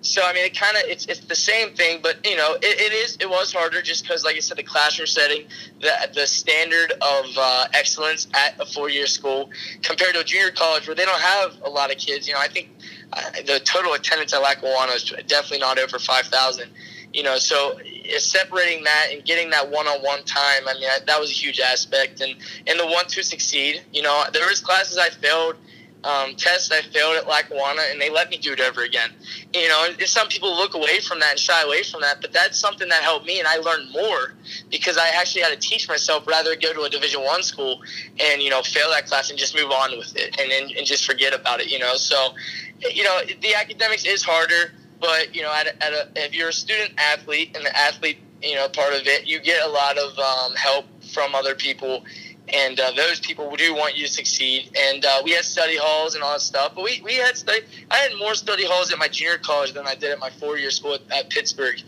so 0.00 0.22
I 0.24 0.32
mean, 0.32 0.44
it 0.44 0.56
kind 0.56 0.76
of 0.76 0.84
it's 0.86 1.06
it's 1.06 1.20
the 1.20 1.34
same 1.34 1.74
thing, 1.74 2.00
but 2.02 2.24
you 2.24 2.36
know, 2.36 2.54
it, 2.54 2.80
it 2.80 2.92
is 2.92 3.16
it 3.20 3.28
was 3.28 3.52
harder 3.52 3.82
just 3.82 4.04
because, 4.04 4.24
like 4.24 4.36
I 4.36 4.40
said, 4.40 4.56
the 4.56 4.62
classroom 4.62 5.06
setting, 5.06 5.46
the 5.80 5.92
the 6.14 6.26
standard 6.26 6.92
of 6.92 7.24
uh, 7.36 7.66
excellence 7.74 8.28
at 8.34 8.60
a 8.60 8.66
four 8.66 8.88
year 8.90 9.06
school 9.06 9.50
compared 9.82 10.14
to 10.14 10.20
a 10.20 10.24
junior 10.24 10.50
college 10.50 10.86
where 10.86 10.94
they 10.94 11.04
don't 11.04 11.20
have 11.20 11.60
a 11.64 11.70
lot 11.70 11.90
of 11.90 11.98
kids. 11.98 12.28
You 12.28 12.34
know, 12.34 12.40
I 12.40 12.48
think 12.48 12.70
uh, 13.12 13.30
the 13.46 13.60
total 13.64 13.94
attendance 13.94 14.32
at 14.32 14.40
Lackawanna 14.40 14.92
is 14.92 15.12
definitely 15.26 15.58
not 15.58 15.78
over 15.78 15.98
five 15.98 16.26
thousand. 16.26 16.70
You 17.12 17.22
know, 17.22 17.38
so 17.38 17.78
separating 18.18 18.84
that 18.84 19.08
and 19.10 19.24
getting 19.24 19.50
that 19.50 19.70
one-on-one 19.70 20.24
time, 20.24 20.68
I 20.68 20.74
mean, 20.74 20.84
I, 20.84 20.98
that 21.06 21.18
was 21.18 21.30
a 21.30 21.34
huge 21.34 21.58
aspect. 21.58 22.20
And 22.20 22.36
and 22.66 22.78
the 22.78 22.86
one 22.86 23.06
to 23.06 23.22
succeed, 23.24 23.82
you 23.92 24.02
know, 24.02 24.24
there 24.32 24.46
was 24.46 24.60
classes 24.60 24.96
I 24.96 25.08
failed 25.08 25.56
um, 26.04 26.36
test 26.36 26.72
I 26.72 26.82
failed 26.82 27.16
at 27.16 27.26
Lackawanna, 27.26 27.82
and 27.90 28.00
they 28.00 28.08
let 28.10 28.30
me 28.30 28.38
do 28.38 28.52
it 28.52 28.60
over 28.60 28.82
again. 28.82 29.10
You 29.52 29.68
know, 29.68 29.88
some 30.06 30.28
people 30.28 30.54
look 30.54 30.74
away 30.74 31.00
from 31.00 31.18
that 31.20 31.32
and 31.32 31.40
shy 31.40 31.62
away 31.62 31.82
from 31.82 32.02
that, 32.02 32.20
but 32.20 32.32
that's 32.32 32.58
something 32.58 32.88
that 32.88 33.02
helped 33.02 33.26
me, 33.26 33.38
and 33.40 33.48
I 33.48 33.56
learned 33.56 33.90
more 33.90 34.34
because 34.70 34.96
I 34.96 35.08
actually 35.08 35.42
had 35.42 35.60
to 35.60 35.68
teach 35.68 35.88
myself 35.88 36.26
rather 36.26 36.54
go 36.54 36.72
to 36.72 36.82
a 36.82 36.90
Division 36.90 37.22
One 37.24 37.42
school 37.42 37.80
and 38.20 38.40
you 38.40 38.50
know 38.50 38.62
fail 38.62 38.90
that 38.90 39.06
class 39.06 39.30
and 39.30 39.38
just 39.38 39.56
move 39.56 39.70
on 39.70 39.98
with 39.98 40.16
it 40.16 40.40
and, 40.40 40.52
and 40.52 40.70
and 40.76 40.86
just 40.86 41.04
forget 41.04 41.34
about 41.34 41.60
it. 41.60 41.68
You 41.68 41.80
know, 41.80 41.94
so 41.96 42.34
you 42.78 43.02
know 43.02 43.20
the 43.40 43.54
academics 43.54 44.04
is 44.04 44.22
harder, 44.22 44.72
but 45.00 45.34
you 45.34 45.42
know, 45.42 45.52
at, 45.52 45.66
a, 45.66 45.84
at 45.84 45.92
a, 45.92 46.08
if 46.16 46.34
you're 46.34 46.50
a 46.50 46.52
student 46.52 46.92
athlete 46.98 47.56
and 47.56 47.66
the 47.66 47.76
athlete 47.76 48.18
you 48.40 48.54
know 48.54 48.68
part 48.68 48.94
of 48.94 49.06
it, 49.06 49.26
you 49.26 49.40
get 49.40 49.66
a 49.66 49.68
lot 49.68 49.98
of 49.98 50.16
um, 50.18 50.54
help 50.54 50.84
from 51.12 51.34
other 51.34 51.56
people 51.56 52.04
and 52.52 52.78
uh, 52.80 52.92
those 52.92 53.20
people 53.20 53.54
do 53.56 53.74
want 53.74 53.96
you 53.96 54.06
to 54.06 54.12
succeed. 54.12 54.70
And 54.76 55.04
uh, 55.04 55.22
we 55.24 55.32
had 55.32 55.44
study 55.44 55.76
halls 55.76 56.14
and 56.14 56.24
all 56.24 56.32
that 56.32 56.40
stuff, 56.40 56.72
but 56.74 56.84
we, 56.84 57.00
we 57.04 57.14
had 57.14 57.36
study. 57.36 57.60
I 57.90 57.96
had 57.96 58.12
more 58.18 58.34
study 58.34 58.64
halls 58.64 58.92
at 58.92 58.98
my 58.98 59.08
junior 59.08 59.38
college 59.38 59.72
than 59.72 59.86
I 59.86 59.94
did 59.94 60.10
at 60.10 60.18
my 60.18 60.30
four 60.30 60.58
year 60.58 60.70
school 60.70 60.94
at, 60.94 61.02
at 61.10 61.30
Pittsburgh. 61.30 61.80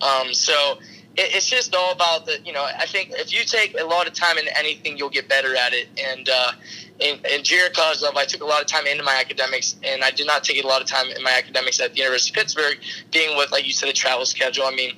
Um, 0.00 0.32
so 0.32 0.78
it, 1.16 1.34
it's 1.34 1.48
just 1.48 1.74
all 1.74 1.92
about 1.92 2.26
the 2.26 2.40
you 2.44 2.52
know. 2.52 2.64
I 2.64 2.86
think 2.86 3.10
if 3.12 3.32
you 3.32 3.44
take 3.44 3.78
a 3.78 3.84
lot 3.84 4.06
of 4.06 4.14
time 4.14 4.38
into 4.38 4.56
anything, 4.58 4.96
you'll 4.96 5.10
get 5.10 5.28
better 5.28 5.54
at 5.56 5.72
it. 5.72 5.88
And 5.98 6.28
uh, 6.28 6.52
in, 6.98 7.18
in 7.30 7.44
junior 7.44 7.70
college 7.70 8.02
I 8.02 8.24
took 8.24 8.42
a 8.42 8.46
lot 8.46 8.60
of 8.60 8.66
time 8.66 8.86
into 8.86 9.02
my 9.02 9.16
academics, 9.18 9.76
and 9.84 10.02
I 10.02 10.10
did 10.10 10.26
not 10.26 10.44
take 10.44 10.62
a 10.62 10.66
lot 10.66 10.80
of 10.80 10.86
time 10.86 11.06
in 11.16 11.22
my 11.22 11.32
academics 11.32 11.80
at 11.80 11.92
the 11.92 11.98
University 11.98 12.32
of 12.32 12.36
Pittsburgh, 12.36 12.78
being 13.12 13.36
with 13.36 13.52
like 13.52 13.66
you 13.66 13.72
said, 13.72 13.88
the 13.88 13.92
travel 13.92 14.26
schedule. 14.26 14.64
I 14.66 14.74
mean, 14.74 14.96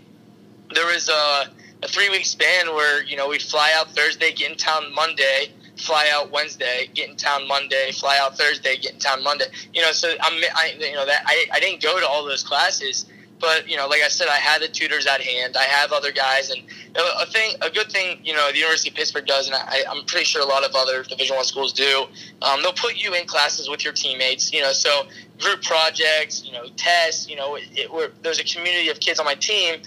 there 0.75 0.87
was 0.87 1.09
a 1.09 1.12
uh, 1.14 1.44
a 1.83 1.88
three 1.88 2.09
week 2.11 2.25
span 2.25 2.75
where 2.75 3.03
you 3.05 3.16
know 3.16 3.29
we'd 3.29 3.42
fly 3.42 3.73
out 3.77 3.90
Thursday, 3.90 4.33
get 4.33 4.51
in 4.51 4.57
town 4.57 4.95
Monday, 4.95 5.53
fly 5.77 6.09
out 6.12 6.31
Wednesday, 6.31 6.88
get 6.95 7.11
in 7.11 7.16
town 7.16 7.47
Monday, 7.49 7.90
fly 7.92 8.18
out 8.21 8.38
Thursday, 8.38 8.77
get 8.77 8.95
in 8.95 8.99
town 8.99 9.23
Monday. 9.23 9.47
You 9.75 9.83
know, 9.83 9.92
so 9.92 10.12
I'm 10.21 10.42
I, 10.55 10.75
you 10.79 10.95
know 10.95 11.07
that 11.07 11.23
I, 11.27 11.47
I 11.53 11.61
didn't 11.61 11.83
go 11.83 11.99
to 11.99 12.07
all 12.07 12.25
those 12.25 12.42
classes, 12.42 13.07
but 13.40 13.68
you 13.68 13.77
know, 13.77 13.88
like 13.88 14.03
I 14.03 14.09
said, 14.09 14.29
I 14.29 14.37
had 14.37 14.62
the 14.62 14.68
tutors 14.68 15.07
at 15.07 15.21
hand. 15.21 15.57
I 15.57 15.64
have 15.64 15.92
other 15.92 16.12
guys, 16.12 16.51
and 16.51 16.62
a 16.95 17.27
thing, 17.27 17.57
a 17.61 17.71
good 17.71 17.90
thing, 17.90 18.21
you 18.23 18.33
know, 18.33 18.51
the 18.53 18.59
University 18.59 18.90
of 18.90 18.95
Pittsburgh 18.95 19.27
does, 19.27 19.49
and 19.49 19.57
I, 19.57 19.83
I'm 19.90 20.05
pretty 20.05 20.25
sure 20.25 20.42
a 20.42 20.47
lot 20.47 20.64
of 20.64 20.75
other 20.77 21.03
Division 21.03 21.35
One 21.35 21.45
schools 21.45 21.73
do. 21.73 22.07
Um, 22.42 22.62
they'll 22.62 22.73
put 22.73 22.97
you 22.97 23.14
in 23.14 23.27
classes 23.27 23.68
with 23.68 23.85
your 23.85 23.92
teammates. 23.92 24.53
You 24.53 24.62
know, 24.62 24.73
so 24.73 25.07
group 25.40 25.62
projects, 25.62 26.45
you 26.45 26.53
know, 26.53 26.66
tests. 26.77 27.29
You 27.29 27.37
know, 27.37 27.57
it, 27.57 27.64
it, 27.73 28.23
there's 28.23 28.38
a 28.38 28.45
community 28.45 28.88
of 28.90 29.01
kids 29.01 29.18
on 29.18 29.27
my 29.27 29.35
team 29.35 29.83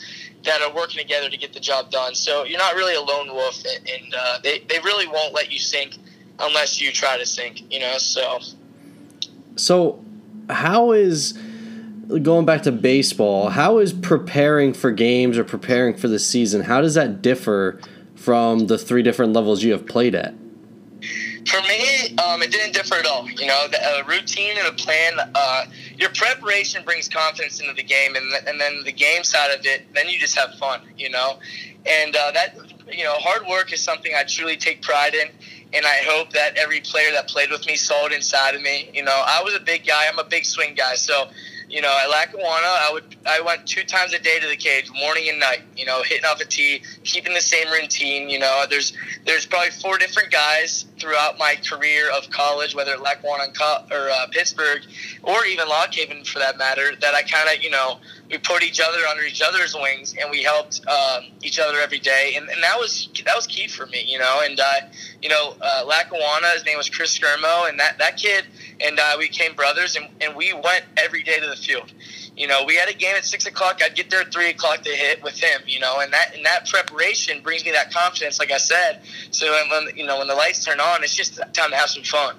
that 0.46 0.62
are 0.62 0.74
working 0.74 1.00
together 1.00 1.30
to 1.30 1.38
get 1.38 1.54
the 1.54 1.60
job 1.60 1.92
done. 1.92 2.16
So 2.16 2.44
you're 2.44 2.60
not 2.60 2.76
really 2.76 2.96
a 2.96 3.02
lone 3.02 3.28
wolf, 3.28 3.64
and 3.66 4.14
uh, 4.14 4.40
they 4.44 4.60
they 4.60 4.80
really 4.80 5.08
won't 5.08 5.34
let 5.34 5.52
you 5.52 5.60
sink 5.60 5.98
unless 6.40 6.82
you 6.82 6.92
try 6.92 7.18
to 7.18 7.26
sink. 7.26 7.72
You 7.72 7.80
know, 7.80 7.98
so. 7.98 8.40
So, 9.58 10.04
how 10.50 10.92
is 10.92 11.38
going 12.22 12.46
back 12.46 12.64
to 12.64 12.72
baseball? 12.72 13.50
How 13.50 13.78
is 13.80 13.94
preparing 13.94 14.74
for 14.74 14.92
games 14.92 15.38
or 15.38 15.44
preparing 15.44 15.96
for 15.96 16.08
the 16.08 16.20
season? 16.20 16.62
How 16.62 16.82
does 16.82 16.94
that 16.96 17.22
differ 17.22 17.80
from 18.16 18.68
the 18.68 18.78
three 18.78 19.02
different 19.02 19.34
levels 19.34 19.64
you 19.64 19.72
have 19.72 19.86
played 19.86 20.16
at? 20.16 20.34
For 21.48 21.62
me, 21.62 22.18
um, 22.18 22.42
it 22.42 22.52
didn't 22.52 22.74
differ 22.74 22.96
at 22.96 23.06
all. 23.06 23.30
You 23.30 23.46
know, 23.46 23.68
the 23.70 23.78
uh, 23.82 24.04
routine 24.08 24.58
and 24.58 24.68
a 24.68 24.74
plan. 24.74 25.14
Uh, 25.34 25.66
your 25.98 26.10
preparation 26.10 26.84
brings 26.84 27.08
confidence 27.08 27.60
into 27.60 27.74
the 27.74 27.84
game, 27.84 28.16
and, 28.16 28.48
and 28.48 28.60
then 28.60 28.84
the 28.84 28.92
game 28.92 29.24
side 29.24 29.52
of 29.58 29.66
it, 29.66 29.84
then 29.94 30.10
you 30.10 30.20
just 30.20 30.36
have 30.38 30.56
fun. 30.56 30.82
You 30.98 31.10
know, 31.10 31.40
and 31.86 32.16
uh, 32.16 32.32
that 32.32 32.58
you 32.92 33.04
know, 33.04 33.14
hard 33.14 33.48
work 33.48 33.74
is 33.74 33.82
something 33.82 34.14
I 34.16 34.24
truly 34.24 34.58
take 34.58 34.82
pride 34.82 35.16
in, 35.16 35.30
and 35.74 35.86
I 35.86 35.98
hope 36.04 36.32
that 36.32 36.58
every 36.58 36.82
player 36.82 37.12
that 37.14 37.28
played 37.28 37.52
with 37.52 37.66
me 37.66 37.76
saw 37.76 38.06
it 38.06 38.12
inside 38.12 38.56
of 38.56 38.62
me. 38.62 38.90
You 38.94 39.04
know, 39.04 39.24
I 39.26 39.42
was 39.44 39.56
a 39.56 39.60
big 39.60 39.86
guy. 39.86 40.08
I'm 40.08 40.20
a 40.20 40.24
big 40.24 40.46
swing 40.46 40.76
guy, 40.76 40.96
so 40.96 41.30
you 41.70 41.82
know, 41.82 41.96
at 42.04 42.10
Lackawanna, 42.10 42.68
I 42.68 42.90
would 42.94 43.16
I 43.26 43.42
went 43.42 43.68
two 43.68 43.84
times 43.84 44.14
a 44.14 44.20
day 44.20 44.40
to 44.40 44.48
the 44.48 44.56
cage, 44.56 44.90
morning 45.00 45.30
and 45.30 45.40
night. 45.40 45.62
You 45.76 45.86
know, 45.86 46.04
hitting 46.04 46.26
off 46.26 46.40
a 46.42 46.46
tee, 46.46 46.82
keeping 47.04 47.34
the 47.34 47.42
same 47.42 47.72
routine. 47.72 48.30
You 48.30 48.40
know, 48.40 48.66
there's 48.70 48.94
there's 49.26 49.46
probably 49.46 49.72
four 49.72 49.98
different 49.98 50.32
guys 50.32 50.86
throughout 51.00 51.38
my 51.38 51.56
career 51.68 52.10
of 52.12 52.30
college, 52.30 52.76
whether 52.76 52.94
at 52.94 53.02
Lackawanna 53.02 53.52
or 53.92 54.10
uh, 54.10 54.28
Pittsburgh, 54.32 54.82
or 55.24 55.46
even 55.46 55.68
Lock 55.68 55.94
Haven 55.94 56.24
for 56.24 56.40
that 56.40 56.58
matter, 56.58 56.96
that 57.02 57.14
I 57.14 57.24
kind 57.24 57.50
of 57.50 57.64
you 57.64 57.70
know 57.70 58.00
we 58.30 58.38
put 58.38 58.64
each 58.64 58.80
other 58.80 59.06
under 59.10 59.24
each 59.24 59.42
other's 59.42 59.76
wings 59.76 60.16
and 60.20 60.32
we 60.32 60.42
helped 60.44 60.82
um, 60.88 61.26
each 61.44 61.60
other 61.60 61.80
every 61.80 62.00
day, 62.00 62.34
and, 62.36 62.50
and 62.50 62.64
that 62.64 62.78
was 62.78 63.10
that 63.26 63.36
was 63.36 63.48
key 63.48 63.68
for 63.68 63.86
me. 63.88 64.04
You 64.06 64.20
know, 64.20 64.42
and 64.44 64.60
uh, 64.60 64.74
you 65.22 65.30
know 65.30 65.56
uh, 65.62 65.84
Lackawanna, 65.86 66.48
his 66.50 66.66
name 66.66 66.78
was 66.78 66.90
Chris 66.90 67.18
Skirmo, 67.18 67.70
and 67.70 67.80
that 67.80 67.98
that 68.00 68.18
kid 68.18 68.46
and 68.82 69.00
uh, 69.00 69.16
we 69.18 69.28
became 69.28 69.56
brothers, 69.56 69.96
and, 69.96 70.08
and 70.22 70.36
we 70.36 70.54
went 70.54 70.86
every 70.98 71.24
day 71.24 71.40
to 71.40 71.48
the 71.48 71.56
field. 71.56 71.92
You 72.36 72.48
know, 72.48 72.66
we 72.66 72.76
had 72.76 72.90
a 72.90 72.94
game 72.94 73.16
at 73.16 73.24
six 73.24 73.46
o'clock. 73.46 73.80
I'd 73.84 73.96
get 73.96 74.10
there 74.10 74.22
at 74.22 74.34
three 74.34 74.50
o'clock 74.50 74.82
to 74.82 74.90
hit 74.90 75.24
with 75.24 75.40
him. 75.40 75.62
You 75.66 75.80
know, 75.80 76.00
and 76.02 76.12
that 76.12 76.36
and 76.36 76.46
that 76.46 76.68
preparation 76.68 77.42
brings 77.42 77.64
me 77.64 77.72
that 77.72 77.94
confidence. 77.94 78.40
Like 78.40 78.52
I 78.52 78.58
said, 78.58 79.02
so 79.32 79.50
when 79.70 79.96
you 79.96 80.06
know 80.06 80.20
when 80.20 80.28
the 80.28 80.36
lights 80.36 80.64
turn 80.64 80.80
on, 80.80 81.04
it's 81.04 81.16
just 81.16 81.38
time 81.54 81.70
to 81.70 81.76
have 81.76 81.90
some 81.90 82.04
fun. 82.04 82.36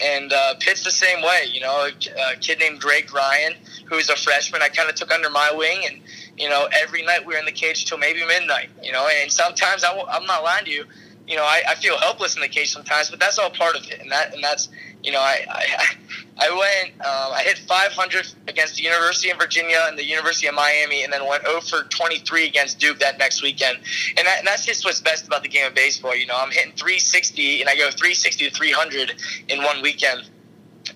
And 0.00 0.32
uh, 0.32 0.54
Pitt's 0.60 0.84
the 0.84 0.90
same 0.90 1.22
way. 1.22 1.44
You 1.50 1.60
know, 1.60 1.88
a, 1.88 2.32
a 2.32 2.36
kid 2.36 2.58
named 2.58 2.80
Drake 2.80 3.12
Ryan, 3.12 3.54
who's 3.86 4.08
a 4.10 4.16
freshman, 4.16 4.62
I 4.62 4.68
kind 4.68 4.88
of 4.88 4.94
took 4.94 5.12
under 5.12 5.30
my 5.30 5.52
wing, 5.54 5.84
and 5.90 6.00
you 6.36 6.48
know, 6.48 6.68
every 6.82 7.02
night 7.02 7.24
we 7.24 7.34
were 7.34 7.38
in 7.38 7.46
the 7.46 7.52
cage 7.52 7.86
till 7.86 7.98
maybe 7.98 8.24
midnight. 8.26 8.68
You 8.82 8.92
know, 8.92 9.08
and 9.08 9.32
sometimes 9.32 9.84
I, 9.84 9.98
I'm 10.10 10.26
not 10.26 10.42
lying 10.42 10.64
to 10.66 10.70
you. 10.70 10.84
You 11.26 11.36
know, 11.36 11.44
I, 11.44 11.62
I 11.68 11.74
feel 11.74 11.98
helpless 11.98 12.36
in 12.36 12.40
the 12.40 12.48
cage 12.48 12.72
sometimes, 12.72 13.10
but 13.10 13.18
that's 13.18 13.38
all 13.38 13.50
part 13.50 13.76
of 13.76 13.82
it, 13.90 14.00
and 14.00 14.10
that 14.12 14.34
and 14.34 14.42
that's 14.42 14.68
you 15.02 15.12
know, 15.12 15.20
I 15.20 15.44
I, 15.48 15.86
I 16.38 16.50
went, 16.50 17.00
um, 17.00 17.32
I 17.32 17.42
hit 17.44 17.58
500 17.58 18.34
against 18.46 18.76
the 18.76 18.82
University 18.82 19.30
of 19.30 19.38
Virginia 19.38 19.78
and 19.88 19.98
the 19.98 20.04
University 20.04 20.46
of 20.48 20.54
Miami, 20.54 21.02
and 21.02 21.10
then 21.10 21.26
went 21.26 21.46
0 21.46 21.60
for 21.62 21.84
23 21.84 22.46
against 22.46 22.78
Duke 22.78 22.98
that 22.98 23.18
next 23.18 23.42
weekend. 23.42 23.78
And, 24.18 24.26
that, 24.26 24.40
and 24.40 24.46
that's 24.46 24.66
just 24.66 24.84
what's 24.84 25.00
best 25.00 25.26
about 25.26 25.42
the 25.42 25.48
game 25.48 25.66
of 25.66 25.74
baseball. 25.74 26.14
You 26.14 26.26
know, 26.26 26.36
I'm 26.36 26.50
hitting 26.50 26.72
360, 26.72 27.62
and 27.62 27.70
I 27.70 27.74
go 27.74 27.84
360 27.84 28.50
to 28.50 28.54
300 28.54 29.14
in 29.48 29.62
one 29.62 29.80
weekend. 29.80 30.28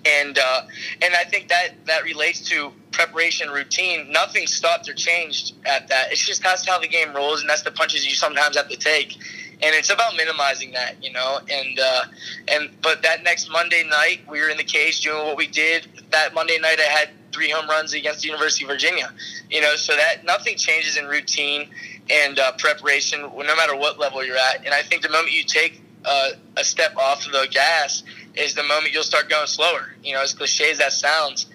And 0.04 0.38
uh, 0.38 0.62
and 1.02 1.14
I 1.14 1.24
think 1.24 1.48
that 1.48 1.70
that 1.86 2.04
relates 2.04 2.40
to 2.50 2.72
preparation 2.92 3.50
routine. 3.50 4.10
Nothing 4.10 4.46
stopped 4.46 4.88
or 4.88 4.94
changed 4.94 5.54
at 5.66 5.88
that. 5.88 6.12
It's 6.12 6.24
just 6.24 6.42
that's 6.42 6.66
how 6.66 6.78
the 6.78 6.88
game 6.88 7.14
rolls, 7.14 7.40
and 7.40 7.50
that's 7.50 7.62
the 7.62 7.72
punches 7.72 8.06
you 8.06 8.14
sometimes 8.14 8.56
have 8.56 8.68
to 8.68 8.76
take 8.76 9.18
and 9.62 9.74
it's 9.74 9.90
about 9.90 10.16
minimizing 10.16 10.72
that, 10.72 11.02
you 11.02 11.12
know. 11.12 11.40
And 11.50 11.78
uh, 11.78 12.02
and 12.48 12.70
but 12.82 13.02
that 13.02 13.22
next 13.22 13.50
Monday 13.50 13.84
night, 13.88 14.20
we 14.28 14.40
were 14.40 14.48
in 14.48 14.56
the 14.56 14.64
cage 14.64 15.00
doing 15.00 15.24
what 15.24 15.36
we 15.36 15.46
did. 15.46 15.86
That 16.10 16.34
Monday 16.34 16.58
night, 16.58 16.78
I 16.80 16.90
had 16.90 17.10
three 17.32 17.50
home 17.50 17.68
runs 17.68 17.92
against 17.92 18.22
the 18.22 18.28
University 18.28 18.64
of 18.64 18.70
Virginia, 18.70 19.12
you 19.50 19.60
know. 19.60 19.76
So 19.76 19.94
that 19.94 20.24
nothing 20.24 20.56
changes 20.56 20.96
in 20.96 21.06
routine 21.06 21.68
and 22.10 22.38
uh, 22.38 22.52
preparation, 22.52 23.20
no 23.22 23.56
matter 23.56 23.76
what 23.76 23.98
level 23.98 24.24
you're 24.24 24.36
at. 24.36 24.64
And 24.64 24.74
I 24.74 24.82
think 24.82 25.02
the 25.02 25.10
moment 25.10 25.32
you 25.32 25.44
take 25.44 25.82
uh, 26.04 26.30
a 26.56 26.64
step 26.64 26.96
off 26.96 27.26
of 27.26 27.32
the 27.32 27.46
gas 27.50 28.02
is 28.34 28.54
the 28.54 28.62
moment 28.62 28.92
you'll 28.92 29.02
start 29.02 29.28
going 29.28 29.46
slower. 29.46 29.94
You 30.02 30.14
know, 30.14 30.22
as 30.22 30.32
cliche 30.32 30.70
as 30.70 30.78
that 30.78 30.92
sounds. 30.92 31.46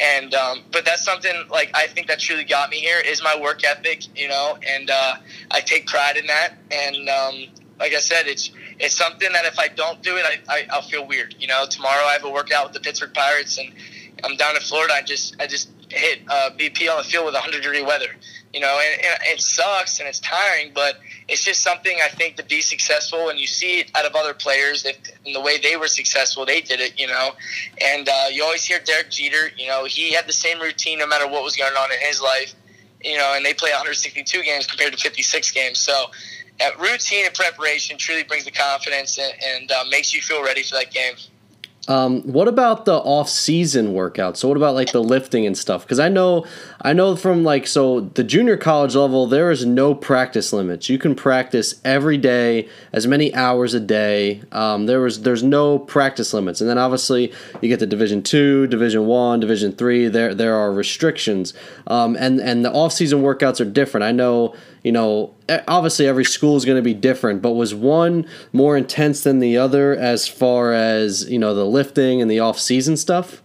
And 0.00 0.34
um, 0.34 0.62
but 0.72 0.84
that's 0.84 1.04
something 1.04 1.32
like 1.50 1.70
I 1.74 1.86
think 1.86 2.06
that 2.06 2.18
truly 2.18 2.44
got 2.44 2.70
me 2.70 2.78
here 2.78 2.98
is 2.98 3.22
my 3.22 3.38
work 3.38 3.62
ethic, 3.64 4.16
you 4.16 4.26
know, 4.28 4.56
and 4.66 4.90
uh, 4.90 5.16
I 5.50 5.60
take 5.60 5.86
pride 5.86 6.16
in 6.16 6.26
that. 6.28 6.54
And 6.70 7.08
um, 7.10 7.44
like 7.78 7.92
I 7.92 8.00
said, 8.00 8.26
it's 8.26 8.50
it's 8.78 8.96
something 8.96 9.30
that 9.32 9.44
if 9.44 9.58
I 9.58 9.68
don't 9.68 10.02
do 10.02 10.16
it, 10.16 10.24
I, 10.24 10.38
I 10.48 10.66
I'll 10.70 10.82
feel 10.82 11.06
weird. 11.06 11.34
You 11.38 11.48
know, 11.48 11.66
tomorrow 11.68 12.04
I 12.04 12.12
have 12.12 12.24
a 12.24 12.30
workout 12.30 12.64
with 12.64 12.72
the 12.72 12.80
Pittsburgh 12.80 13.12
Pirates, 13.12 13.58
and 13.58 13.70
I'm 14.24 14.36
down 14.36 14.56
in 14.56 14.62
Florida. 14.62 14.94
I 14.94 15.02
just 15.02 15.36
I 15.40 15.46
just 15.46 15.68
hit 15.88 16.20
uh, 16.28 16.50
BP 16.56 16.90
on 16.90 16.96
the 16.96 17.04
field 17.04 17.26
with 17.26 17.34
100 17.34 17.62
degree 17.62 17.82
weather. 17.82 18.08
You 18.52 18.60
know, 18.60 18.78
and, 18.84 19.00
and, 19.02 19.18
it 19.24 19.40
sucks 19.40 19.98
and 19.98 20.08
it's 20.08 20.20
tiring, 20.20 20.72
but 20.74 21.00
it's 21.26 21.42
just 21.44 21.62
something 21.62 21.96
I 22.04 22.08
think 22.08 22.36
to 22.36 22.44
be 22.44 22.60
successful. 22.60 23.30
And 23.30 23.38
you 23.38 23.46
see 23.46 23.80
it 23.80 23.90
out 23.94 24.04
of 24.04 24.14
other 24.14 24.34
players, 24.34 24.84
if 24.84 24.98
in 25.24 25.32
the 25.32 25.40
way 25.40 25.58
they 25.58 25.76
were 25.76 25.88
successful, 25.88 26.44
they 26.44 26.60
did 26.60 26.80
it. 26.80 26.98
You 27.00 27.06
know, 27.06 27.30
and 27.80 28.08
uh, 28.08 28.26
you 28.30 28.44
always 28.44 28.64
hear 28.64 28.78
Derek 28.78 29.10
Jeter. 29.10 29.50
You 29.56 29.68
know, 29.68 29.84
he 29.84 30.12
had 30.12 30.26
the 30.26 30.32
same 30.32 30.60
routine 30.60 30.98
no 30.98 31.06
matter 31.06 31.26
what 31.26 31.42
was 31.42 31.56
going 31.56 31.74
on 31.74 31.90
in 31.92 31.98
his 32.00 32.20
life. 32.20 32.54
You 33.02 33.16
know, 33.16 33.32
and 33.34 33.44
they 33.44 33.54
play 33.54 33.70
162 33.70 34.42
games 34.42 34.66
compared 34.66 34.92
to 34.92 34.98
56 34.98 35.50
games. 35.50 35.78
So 35.78 36.10
routine 36.78 37.26
and 37.26 37.34
preparation 37.34 37.98
truly 37.98 38.22
brings 38.22 38.44
the 38.44 38.50
confidence 38.50 39.18
and, 39.18 39.32
and 39.42 39.72
uh, 39.72 39.84
makes 39.90 40.14
you 40.14 40.20
feel 40.20 40.42
ready 40.44 40.62
for 40.62 40.76
that 40.76 40.92
game. 40.92 41.14
Um, 41.88 42.22
what 42.22 42.46
about 42.46 42.84
the 42.84 42.94
off-season 42.94 43.92
workouts? 43.92 44.36
So 44.36 44.46
what 44.46 44.56
about 44.56 44.76
like 44.76 44.92
the 44.92 45.02
lifting 45.02 45.46
and 45.46 45.58
stuff? 45.58 45.82
Because 45.82 45.98
I 45.98 46.08
know 46.08 46.46
I 46.80 46.92
know 46.92 47.16
from 47.16 47.42
like 47.42 47.66
so 47.66 48.00
the 48.00 48.22
junior 48.22 48.56
college 48.56 48.94
level 48.94 49.26
there 49.26 49.50
is 49.50 49.66
no 49.66 49.92
practice 49.92 50.52
limits. 50.52 50.88
You 50.88 50.96
can 50.96 51.16
practice 51.16 51.80
every 51.84 52.18
day, 52.18 52.68
as 52.92 53.08
many 53.08 53.34
hours 53.34 53.74
a 53.74 53.80
day. 53.80 54.42
Um, 54.52 54.86
there 54.86 55.00
was 55.00 55.22
there's 55.22 55.42
no 55.42 55.78
practice 55.78 56.32
limits, 56.32 56.60
and 56.60 56.70
then 56.70 56.78
obviously 56.78 57.32
you 57.60 57.68
get 57.68 57.80
to 57.80 57.86
Division 57.86 58.22
two, 58.22 58.68
Division 58.68 59.06
one, 59.06 59.40
Division 59.40 59.72
three. 59.72 60.06
There 60.06 60.34
there 60.36 60.54
are 60.54 60.72
restrictions, 60.72 61.52
um, 61.88 62.16
and 62.16 62.40
and 62.40 62.64
the 62.64 62.70
off 62.70 62.92
season 62.92 63.22
workouts 63.22 63.60
are 63.60 63.64
different. 63.68 64.04
I 64.04 64.12
know 64.12 64.54
you 64.82 64.92
know 64.92 65.34
obviously 65.68 66.06
every 66.06 66.24
school 66.24 66.56
is 66.56 66.64
going 66.64 66.76
to 66.76 66.82
be 66.82 66.94
different, 66.94 67.42
but 67.42 67.52
was 67.52 67.74
one 67.74 68.26
more 68.52 68.76
intense 68.76 69.22
than 69.22 69.38
the 69.38 69.56
other 69.56 69.94
as 69.96 70.28
far 70.28 70.72
as 70.72 71.28
you 71.30 71.38
know 71.38 71.54
the 71.54 71.66
lifting 71.66 72.20
and 72.20 72.30
the 72.30 72.40
off 72.40 72.58
season 72.58 72.96
stuff? 72.96 73.42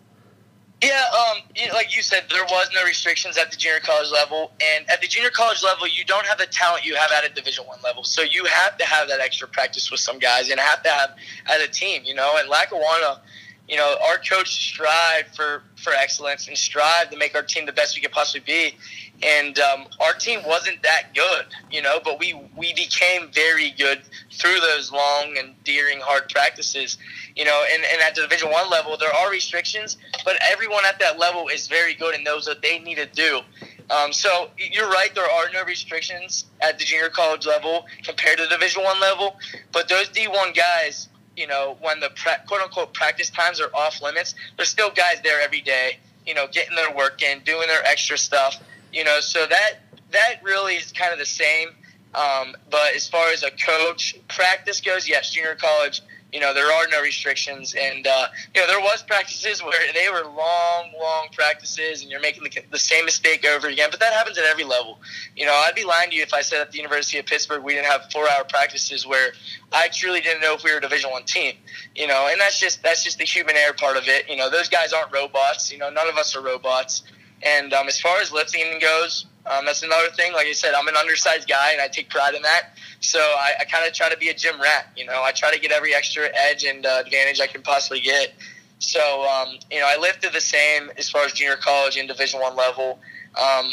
Yeah, 0.84 1.04
um, 1.12 1.42
like 1.74 1.96
you 1.96 2.04
said, 2.04 2.26
there 2.30 2.44
was 2.44 2.70
no 2.76 2.84
restrictions 2.84 3.36
at 3.36 3.50
the 3.50 3.58
junior 3.58 3.80
college 3.80 4.12
level, 4.12 4.52
and 4.62 4.88
at 4.92 5.02
the 5.02 5.08
junior 5.08 5.32
college 5.32 5.64
level, 5.64 5.88
you 5.88 6.06
don't 6.06 6.26
have 6.28 6.38
the 6.38 6.46
talent 6.46 6.86
you 6.86 6.96
have 6.96 7.12
at 7.12 7.26
a 7.26 7.34
Division 7.34 7.66
One 7.66 7.80
level. 7.84 8.04
So 8.04 8.22
you 8.22 8.46
have 8.46 8.78
to 8.78 8.86
have 8.86 9.08
that 9.08 9.20
extra 9.20 9.48
practice 9.48 9.90
with 9.90 10.00
some 10.00 10.20
guys, 10.20 10.52
and 10.52 10.60
have 10.60 10.84
to 10.84 10.90
have 10.90 11.16
as 11.48 11.64
a 11.64 11.68
team, 11.68 12.04
you 12.06 12.14
know. 12.14 12.36
And 12.38 12.48
Lackawanna, 12.48 13.22
you 13.68 13.76
know, 13.76 13.98
our 14.08 14.18
coach 14.18 14.70
strived 14.70 15.36
for 15.36 15.64
for 15.76 15.94
excellence 15.94 16.48
and 16.48 16.58
strive 16.58 17.10
to 17.10 17.18
make 17.18 17.36
our 17.36 17.44
team 17.44 17.66
the 17.66 17.72
best 17.72 17.96
we 17.96 18.02
could 18.02 18.12
possibly 18.12 18.42
be 18.46 18.78
and 19.24 19.58
um, 19.60 19.86
our 20.00 20.14
team 20.14 20.42
wasn't 20.46 20.82
that 20.84 21.14
good, 21.16 21.46
you 21.72 21.82
know, 21.82 22.00
but 22.04 22.20
we 22.20 22.40
we 22.56 22.74
became 22.74 23.32
very 23.32 23.72
good 23.72 24.02
through 24.32 24.60
those 24.60 24.92
long 24.92 25.36
and 25.38 25.56
deering 25.64 26.00
hard 26.00 26.30
practices, 26.30 26.98
you 27.36 27.44
know. 27.44 27.64
And, 27.72 27.84
and 27.92 28.02
at 28.02 28.14
the 28.16 28.22
Division 28.22 28.52
One 28.52 28.70
level, 28.70 28.96
there 28.98 29.14
are 29.14 29.32
restrictions, 29.32 29.98
but 30.24 30.36
everyone 30.52 30.86
at 30.86 31.00
that 31.00 31.18
level 31.18 31.48
is 31.48 31.68
very 31.68 31.96
good 31.96 32.14
and 32.14 32.24
knows 32.24 32.48
what 32.48 32.62
they 32.62 32.80
need 32.80 32.96
to 32.96 33.08
do. 33.08 33.42
Um, 33.90 34.14
so 34.14 34.50
you're 34.58 34.90
right, 34.90 35.14
there 35.16 35.24
are 35.24 35.46
no 35.54 35.64
restrictions 35.64 36.46
at 36.62 36.78
the 36.78 36.86
junior 36.86 37.10
college 37.10 37.48
level 37.48 37.86
compared 38.04 38.38
to 38.38 38.44
the 38.44 38.50
Division 38.50 38.84
One 38.84 39.00
level, 39.00 39.38
but 39.72 39.90
those 39.90 40.10
D1 40.10 40.56
guys, 40.56 41.10
you 41.38 41.48
know, 41.48 41.78
when 41.80 42.02
the 42.02 42.10
quote 42.48 42.62
unquote 42.62 42.94
practice 42.94 43.30
times 43.30 43.62
are 43.62 43.70
off 43.74 44.02
limits, 44.02 44.36
there's 44.58 44.70
still 44.70 44.90
guys 44.90 45.22
there 45.24 45.40
every 45.40 45.62
day, 45.62 46.00
you 46.26 46.34
know, 46.34 46.48
getting 46.52 46.76
their 46.76 46.94
work 46.94 47.22
in, 47.22 47.40
doing 47.46 47.68
their 47.68 47.86
extra 47.86 48.18
stuff 48.18 48.58
you 48.92 49.04
know, 49.04 49.20
so 49.20 49.46
that 49.46 49.74
that 50.12 50.36
really 50.44 50.76
is 50.76 50.92
kind 50.92 51.14
of 51.14 51.20
the 51.20 51.26
same. 51.26 51.70
Um, 52.16 52.56
but 52.72 52.96
as 52.96 53.08
far 53.08 53.30
as 53.30 53.44
a 53.44 53.52
coach 53.52 54.16
practice 54.28 54.82
goes, 54.82 55.08
yes, 55.08 55.32
junior 55.32 55.56
college, 55.56 56.02
you 56.38 56.42
know, 56.42 56.54
there 56.54 56.72
are 56.72 56.88
no 56.92 57.02
restrictions, 57.02 57.74
and 57.74 58.06
uh, 58.06 58.28
you 58.54 58.62
know, 58.62 58.68
there 58.68 58.80
was 58.80 59.02
practices 59.02 59.64
where 59.64 59.92
they 59.92 60.08
were 60.08 60.22
long, 60.22 60.92
long 61.02 61.30
practices, 61.34 62.04
and 62.04 62.12
you're 62.12 62.20
making 62.20 62.44
the, 62.44 62.52
the 62.70 62.78
same 62.78 63.06
mistake 63.06 63.44
over 63.44 63.68
again. 63.68 63.88
But 63.90 64.02
that 64.02 64.14
happens 64.14 64.38
at 64.38 64.44
every 64.44 64.64
level. 64.64 65.00
You 65.36 65.48
know, 65.48 65.64
I'd 65.66 65.74
be 65.74 65.84
lying 65.84 66.12
to 66.12 66.16
you 66.16 66.22
if 66.22 66.36
I 66.36 66.42
said 66.42 66.62
at 66.62 66.72
the 66.72 66.78
University 66.78 67.18
of 67.18 67.26
Pittsburgh 67.26 67.64
we 67.64 67.74
didn't 67.74 67.88
have 67.88 68.12
four-hour 68.12 68.44
practices 68.44 69.08
where 69.08 69.32
I 69.72 69.88
truly 69.88 70.22
didn't 70.22 70.42
know 70.42 70.54
if 70.54 70.64
we 70.64 70.72
were 70.72 70.78
a 70.78 70.82
Division 70.82 71.10
One 71.10 71.24
team. 71.24 71.56
You 71.96 72.06
know, 72.06 72.28
and 72.30 72.40
that's 72.40 72.60
just 72.60 72.84
that's 72.84 73.04
just 73.04 73.18
the 73.18 73.26
human 73.26 73.56
error 73.56 73.74
part 73.74 73.98
of 73.98 74.08
it. 74.08 74.30
You 74.30 74.36
know, 74.36 74.52
those 74.52 74.70
guys 74.70 74.94
aren't 74.94 75.12
robots. 75.12 75.72
You 75.72 75.80
know, 75.80 75.90
none 75.90 76.08
of 76.08 76.18
us 76.18 76.36
are 76.36 76.44
robots. 76.44 77.02
And 77.44 77.74
um, 77.74 77.88
as 77.88 78.00
far 78.00 78.20
as 78.20 78.32
lifting 78.32 78.80
goes, 78.80 79.26
um, 79.46 79.66
that's 79.66 79.84
another 79.84 80.10
thing. 80.10 80.34
Like 80.34 80.48
I 80.48 80.54
said, 80.54 80.74
I'm 80.74 80.88
an 80.88 80.96
undersized 80.96 81.48
guy, 81.48 81.72
and 81.72 81.82
I 81.82 81.88
take 81.88 82.10
pride 82.10 82.36
in 82.36 82.42
that. 82.42 82.72
So 83.00 83.20
I, 83.20 83.54
I 83.62 83.66
kind 83.66 83.88
of 83.88 83.94
try 83.94 84.10
to 84.10 84.18
be 84.18 84.30
a 84.30 84.34
gym 84.34 84.60
rat. 84.60 84.88
You 84.96 85.06
know, 85.06 85.22
I 85.24 85.32
try 85.32 85.54
to 85.54 85.60
get 85.60 85.72
every 85.72 85.94
extra 85.94 86.30
edge 86.36 86.64
and 86.64 86.86
uh, 86.86 87.02
advantage 87.06 87.40
I 87.40 87.48
can 87.48 87.62
possibly 87.62 88.02
get. 88.02 88.34
So 88.80 89.00
um, 89.28 89.58
you 89.72 89.80
know, 89.80 89.88
I 89.88 89.98
lifted 89.98 90.34
the 90.34 90.42
same 90.42 90.92
as 90.98 91.10
far 91.10 91.26
as 91.26 91.34
junior 91.34 91.56
college 91.56 91.98
and 91.98 92.08
Division 92.08 92.40
One 92.42 92.56
level. 92.56 93.00
Um, 93.40 93.72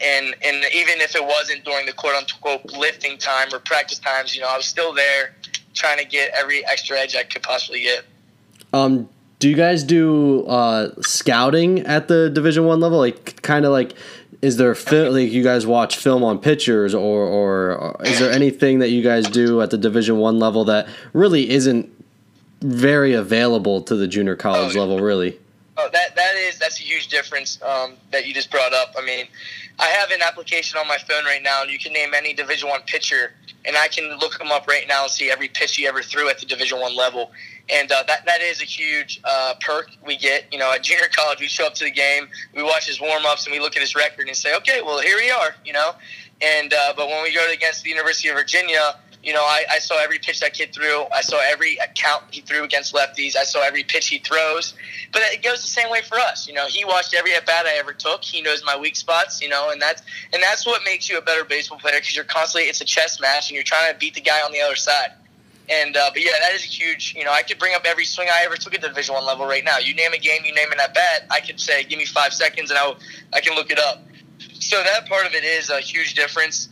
and 0.00 0.34
and 0.44 0.64
even 0.74 1.00
if 1.00 1.14
it 1.14 1.24
wasn't 1.24 1.64
during 1.64 1.86
the 1.86 1.92
quote 1.92 2.14
unquote 2.14 2.64
lifting 2.72 3.18
time 3.18 3.48
or 3.52 3.58
practice 3.58 3.98
times, 3.98 4.34
you 4.34 4.42
know, 4.42 4.48
I 4.48 4.56
was 4.56 4.66
still 4.66 4.94
there 4.94 5.34
trying 5.74 5.98
to 5.98 6.04
get 6.04 6.30
every 6.34 6.66
extra 6.66 6.98
edge 6.98 7.14
I 7.14 7.24
could 7.24 7.42
possibly 7.42 7.82
get. 7.82 8.04
Um, 8.72 9.08
do 9.38 9.48
you 9.48 9.56
guys 9.56 9.84
do 9.84 10.46
uh, 10.46 10.90
scouting 11.00 11.80
at 11.80 12.08
the 12.08 12.30
Division 12.30 12.64
One 12.64 12.80
level? 12.80 12.98
Like, 12.98 13.42
kind 13.42 13.64
of 13.64 13.72
like, 13.72 13.92
is 14.42 14.56
there? 14.56 14.74
Like, 14.74 15.30
you 15.30 15.42
guys 15.42 15.66
watch 15.66 15.96
film 15.96 16.24
on 16.24 16.38
pitchers, 16.38 16.94
or, 16.94 17.26
or 17.26 17.96
is 18.04 18.18
there 18.18 18.32
anything 18.32 18.78
that 18.78 18.90
you 18.90 19.02
guys 19.02 19.28
do 19.28 19.60
at 19.60 19.70
the 19.70 19.78
Division 19.78 20.18
One 20.18 20.38
level 20.38 20.64
that 20.66 20.88
really 21.12 21.50
isn't 21.50 21.90
very 22.62 23.12
available 23.12 23.82
to 23.82 23.94
the 23.94 24.08
junior 24.08 24.36
college 24.36 24.74
oh, 24.76 24.80
level? 24.80 25.00
Really? 25.00 25.38
Oh, 25.78 25.88
that 25.92 26.16
that 26.16 26.34
is 26.36 26.58
that's 26.58 26.80
a 26.80 26.82
huge 26.82 27.08
difference 27.08 27.60
um, 27.62 27.94
that 28.10 28.26
you 28.26 28.32
just 28.32 28.50
brought 28.50 28.72
up. 28.72 28.94
I 28.98 29.04
mean, 29.04 29.26
I 29.78 29.86
have 29.86 30.10
an 30.10 30.22
application 30.22 30.78
on 30.78 30.88
my 30.88 30.96
phone 30.98 31.24
right 31.24 31.42
now, 31.42 31.62
and 31.62 31.70
you 31.70 31.78
can 31.78 31.92
name 31.92 32.14
any 32.14 32.32
Division 32.32 32.68
One 32.68 32.80
pitcher, 32.86 33.34
and 33.64 33.76
I 33.76 33.88
can 33.88 34.18
look 34.18 34.38
them 34.38 34.50
up 34.50 34.66
right 34.66 34.86
now 34.88 35.02
and 35.02 35.10
see 35.10 35.30
every 35.30 35.48
pitch 35.48 35.76
he 35.76 35.86
ever 35.86 36.02
threw 36.02 36.30
at 36.30 36.38
the 36.38 36.46
Division 36.46 36.80
One 36.80 36.96
level 36.96 37.30
and 37.68 37.90
uh, 37.90 38.02
that 38.06 38.24
that 38.26 38.40
is 38.40 38.60
a 38.60 38.64
huge 38.64 39.20
uh, 39.24 39.54
perk 39.60 39.90
we 40.04 40.16
get. 40.16 40.44
You 40.52 40.58
know, 40.58 40.72
at 40.72 40.82
junior 40.82 41.08
college, 41.14 41.40
we 41.40 41.48
show 41.48 41.66
up 41.66 41.74
to 41.74 41.84
the 41.84 41.90
game, 41.90 42.28
we 42.54 42.62
watch 42.62 42.86
his 42.86 43.00
warm 43.00 43.26
ups, 43.26 43.46
and 43.46 43.52
we 43.52 43.60
look 43.60 43.76
at 43.76 43.82
his 43.82 43.94
record 43.94 44.28
and 44.28 44.36
say, 44.36 44.54
okay, 44.56 44.80
well, 44.82 45.00
here 45.00 45.16
we 45.16 45.30
are. 45.30 45.54
You 45.64 45.72
know, 45.72 45.92
and 46.40 46.72
uh, 46.72 46.92
but 46.96 47.08
when 47.08 47.22
we 47.22 47.34
go 47.34 47.44
against 47.52 47.82
the 47.82 47.90
University 47.90 48.28
of 48.28 48.36
Virginia, 48.36 48.96
you 49.26 49.32
know, 49.32 49.42
I, 49.42 49.64
I 49.72 49.78
saw 49.80 50.00
every 50.00 50.20
pitch 50.20 50.38
that 50.38 50.54
kid 50.54 50.72
threw. 50.72 51.04
I 51.12 51.20
saw 51.20 51.40
every 51.44 51.78
count 51.96 52.22
he 52.30 52.42
threw 52.42 52.62
against 52.62 52.94
lefties. 52.94 53.34
I 53.34 53.42
saw 53.42 53.60
every 53.60 53.82
pitch 53.82 54.06
he 54.06 54.18
throws. 54.18 54.74
But 55.12 55.22
it 55.22 55.42
goes 55.42 55.62
the 55.62 55.68
same 55.68 55.90
way 55.90 56.00
for 56.02 56.16
us. 56.16 56.46
You 56.46 56.54
know, 56.54 56.68
he 56.68 56.84
watched 56.84 57.12
every 57.12 57.34
at 57.34 57.44
bat 57.44 57.66
I 57.66 57.76
ever 57.76 57.92
took. 57.92 58.22
He 58.22 58.40
knows 58.40 58.62
my 58.64 58.76
weak 58.76 58.94
spots. 58.94 59.42
You 59.42 59.48
know, 59.48 59.70
and 59.70 59.82
that's 59.82 60.02
and 60.32 60.40
that's 60.40 60.64
what 60.64 60.82
makes 60.84 61.08
you 61.10 61.18
a 61.18 61.20
better 61.20 61.42
baseball 61.42 61.80
player 61.80 61.96
because 61.96 62.14
you're 62.14 62.24
constantly 62.24 62.68
it's 62.68 62.80
a 62.80 62.84
chess 62.84 63.20
match 63.20 63.50
and 63.50 63.56
you're 63.56 63.64
trying 63.64 63.92
to 63.92 63.98
beat 63.98 64.14
the 64.14 64.20
guy 64.20 64.40
on 64.42 64.52
the 64.52 64.60
other 64.60 64.76
side. 64.76 65.10
And 65.68 65.96
uh, 65.96 66.10
but 66.12 66.22
yeah, 66.22 66.38
that 66.40 66.54
is 66.54 66.62
a 66.62 66.68
huge. 66.68 67.12
You 67.16 67.24
know, 67.24 67.32
I 67.32 67.42
could 67.42 67.58
bring 67.58 67.74
up 67.74 67.82
every 67.84 68.04
swing 68.04 68.28
I 68.30 68.44
ever 68.44 68.54
took 68.54 68.74
at 68.74 68.80
the 68.80 68.88
Division 68.88 69.16
One 69.16 69.26
level 69.26 69.44
right 69.44 69.64
now. 69.64 69.78
You 69.78 69.92
name 69.96 70.12
a 70.12 70.18
game, 70.18 70.42
you 70.44 70.54
name 70.54 70.70
it 70.70 70.78
at 70.78 70.94
bat, 70.94 71.26
I 71.32 71.40
could 71.40 71.58
say, 71.58 71.82
give 71.82 71.98
me 71.98 72.06
five 72.06 72.32
seconds, 72.32 72.70
and 72.70 72.78
I 72.78 72.94
I 73.32 73.40
can 73.40 73.56
look 73.56 73.72
it 73.72 73.80
up. 73.80 74.04
So 74.60 74.80
that 74.84 75.08
part 75.08 75.26
of 75.26 75.34
it 75.34 75.42
is 75.42 75.68
a 75.70 75.80
huge 75.80 76.14
difference. 76.14 76.68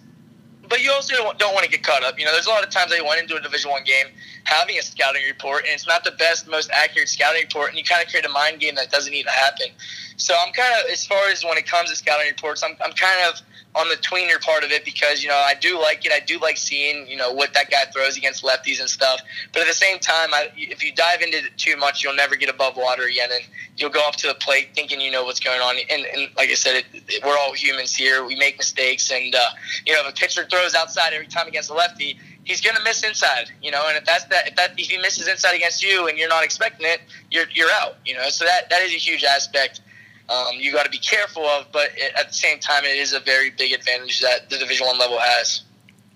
But 0.69 0.83
you 0.83 0.93
also 0.93 1.15
don't, 1.15 1.39
don't 1.39 1.55
want 1.55 1.65
to 1.65 1.71
get 1.71 1.83
caught 1.83 2.03
up. 2.05 2.19
You 2.19 2.25
know, 2.25 2.33
there's 2.33 2.47
a 2.47 2.51
lot 2.51 2.65
of 2.65 2.71
times 2.71 2.93
I 2.93 3.01
went 3.03 3.21
into 3.21 3.37
a 3.37 3.41
Division 3.41 3.71
One 3.71 3.85
game 3.85 4.07
having 4.45 4.79
a 4.79 4.83
scouting 4.83 5.23
report, 5.27 5.65
and 5.65 5.75
it's 5.75 5.87
not 5.87 6.05
the 6.05 6.13
best, 6.13 6.49
most 6.49 6.71
accurate 6.71 7.09
scouting 7.09 7.43
report, 7.43 7.71
and 7.71 7.79
you 7.79 7.85
kind 7.85 8.03
of 8.03 8.09
create 8.09 8.25
a 8.25 8.31
mind 8.31 8.61
game 8.61 8.75
that 8.77 8.91
doesn't 8.91 9.13
need 9.13 9.25
to 9.25 9.31
happen. 9.31 9.67
So 10.17 10.35
I'm 10.35 10.53
kind 10.53 10.73
of, 10.81 10.91
as 10.91 11.07
far 11.07 11.29
as 11.29 11.45
when 11.45 11.59
it 11.59 11.67
comes 11.67 11.91
to 11.91 11.97
scouting 11.97 12.29
reports, 12.29 12.63
I'm, 12.63 12.77
I'm 12.85 12.93
kind 12.93 13.29
of 13.29 13.41
on 13.75 13.89
the 13.89 13.97
tweener 13.97 14.41
part 14.41 14.63
of 14.63 14.71
it 14.71 14.85
because 14.85 15.23
you 15.23 15.29
know 15.29 15.35
I 15.35 15.55
do 15.55 15.81
like 15.81 16.07
it. 16.07 16.13
I 16.13 16.21
do 16.21 16.39
like 16.39 16.57
seeing 16.57 17.07
you 17.09 17.17
know 17.17 17.33
what 17.33 17.53
that 17.55 17.71
guy 17.71 17.85
throws 17.93 18.17
against 18.17 18.45
lefties 18.45 18.81
and 18.81 18.89
stuff. 18.89 19.21
But 19.53 19.63
at 19.63 19.69
the 19.69 19.75
same 19.75 19.99
time, 19.99 20.33
I, 20.33 20.49
if 20.57 20.83
you 20.85 20.95
dive 20.95 21.23
into 21.23 21.39
it 21.39 21.57
too 21.57 21.77
much, 21.77 22.03
you'll 22.03 22.15
never 22.15 22.37
get 22.37 22.49
above 22.49 22.77
water 22.77 23.05
again, 23.05 23.31
and 23.33 23.45
you'll 23.77 23.91
go 23.91 24.07
up 24.07 24.17
to 24.17 24.29
the 24.29 24.35
plate 24.35 24.69
thinking 24.75 25.01
you 25.01 25.11
know 25.11 25.25
what's 25.25 25.41
going 25.41 25.61
on. 25.61 25.77
And, 25.91 26.05
and 26.07 26.31
like 26.37 26.51
I 26.51 26.55
said, 26.55 26.77
it, 26.77 27.03
it, 27.09 27.25
we're 27.25 27.37
all 27.37 27.53
humans 27.53 27.95
here. 27.95 28.25
We 28.25 28.37
make 28.37 28.59
mistakes, 28.59 29.11
and 29.11 29.35
uh, 29.35 29.39
you 29.87 29.93
know 29.93 30.07
if 30.07 30.13
a 30.13 30.17
pitcher 30.17 30.47
throws 30.49 30.75
outside 30.75 31.13
every 31.13 31.27
time 31.27 31.49
against 31.49 31.71
a 31.71 31.75
lefty, 31.75 32.19
he's 32.45 32.61
going 32.61 32.77
to 32.77 32.83
miss 32.85 33.03
inside. 33.03 33.51
You 33.61 33.73
know, 33.73 33.85
and 33.89 33.97
if 33.97 34.05
that's 34.05 34.25
that, 34.27 34.49
if 34.49 34.57
that 34.57 34.79
if 34.79 34.89
he 34.89 34.99
misses 34.99 35.27
inside 35.27 35.55
against 35.57 35.83
you 35.83 36.07
and 36.07 36.17
you're 36.17 36.29
not 36.29 36.45
expecting 36.45 36.87
it, 36.87 37.01
you're 37.31 37.47
you're 37.53 37.71
out. 37.73 37.97
You 38.05 38.15
know, 38.15 38.29
so 38.29 38.45
that 38.45 38.71
that 38.71 38.83
is 38.83 38.93
a 38.93 38.99
huge 38.99 39.25
aspect 39.25 39.81
um, 40.29 40.57
you 40.57 40.73
got 40.73 40.85
to 40.85 40.91
be 40.91 40.99
careful 40.99 41.45
of. 41.45 41.67
But 41.73 41.91
at 42.19 42.29
the 42.29 42.35
same 42.35 42.59
time, 42.59 42.85
it 42.85 42.97
is 42.97 43.13
a 43.13 43.21
very 43.21 43.51
big 43.51 43.73
advantage 43.73 44.21
that 44.21 44.51
the 44.51 44.59
Division 44.59 44.87
One 44.87 44.99
level 44.99 45.19
has. 45.19 45.63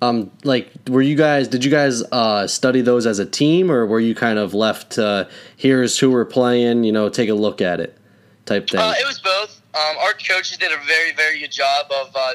Um, 0.01 0.31
like, 0.45 0.71
were 0.89 1.03
you 1.03 1.17
guys? 1.17 1.49
Did 1.49 1.65
you 1.65 1.71
guys 1.71 2.03
uh, 2.13 2.47
study 2.47 2.81
those 2.81 3.07
as 3.07 3.19
a 3.19 3.27
team, 3.27 3.71
or 3.71 3.87
were 3.87 4.01
you 4.01 4.15
kind 4.15 4.39
of 4.39 4.55
left? 4.55 4.99
Uh, 4.99 5.25
here's 5.57 5.99
who 5.99 6.11
we're 6.11 6.25
playing. 6.25 6.85
You 6.85 6.93
know, 6.93 7.09
take 7.09 7.29
a 7.29 7.35
look 7.35 7.61
at 7.61 7.81
it, 7.81 7.99
type 8.47 8.71
thing. 8.71 8.81
Uh, 8.81 8.95
it 8.99 9.07
was 9.07 9.19
both. 9.19 9.61
Um, 9.75 9.97
our 9.99 10.13
coaches 10.13 10.57
did 10.57 10.73
a 10.73 10.79
very, 10.87 11.13
very 11.13 11.41
good 11.41 11.53
job 11.53 11.87
of 11.91 12.15
uh, 12.15 12.35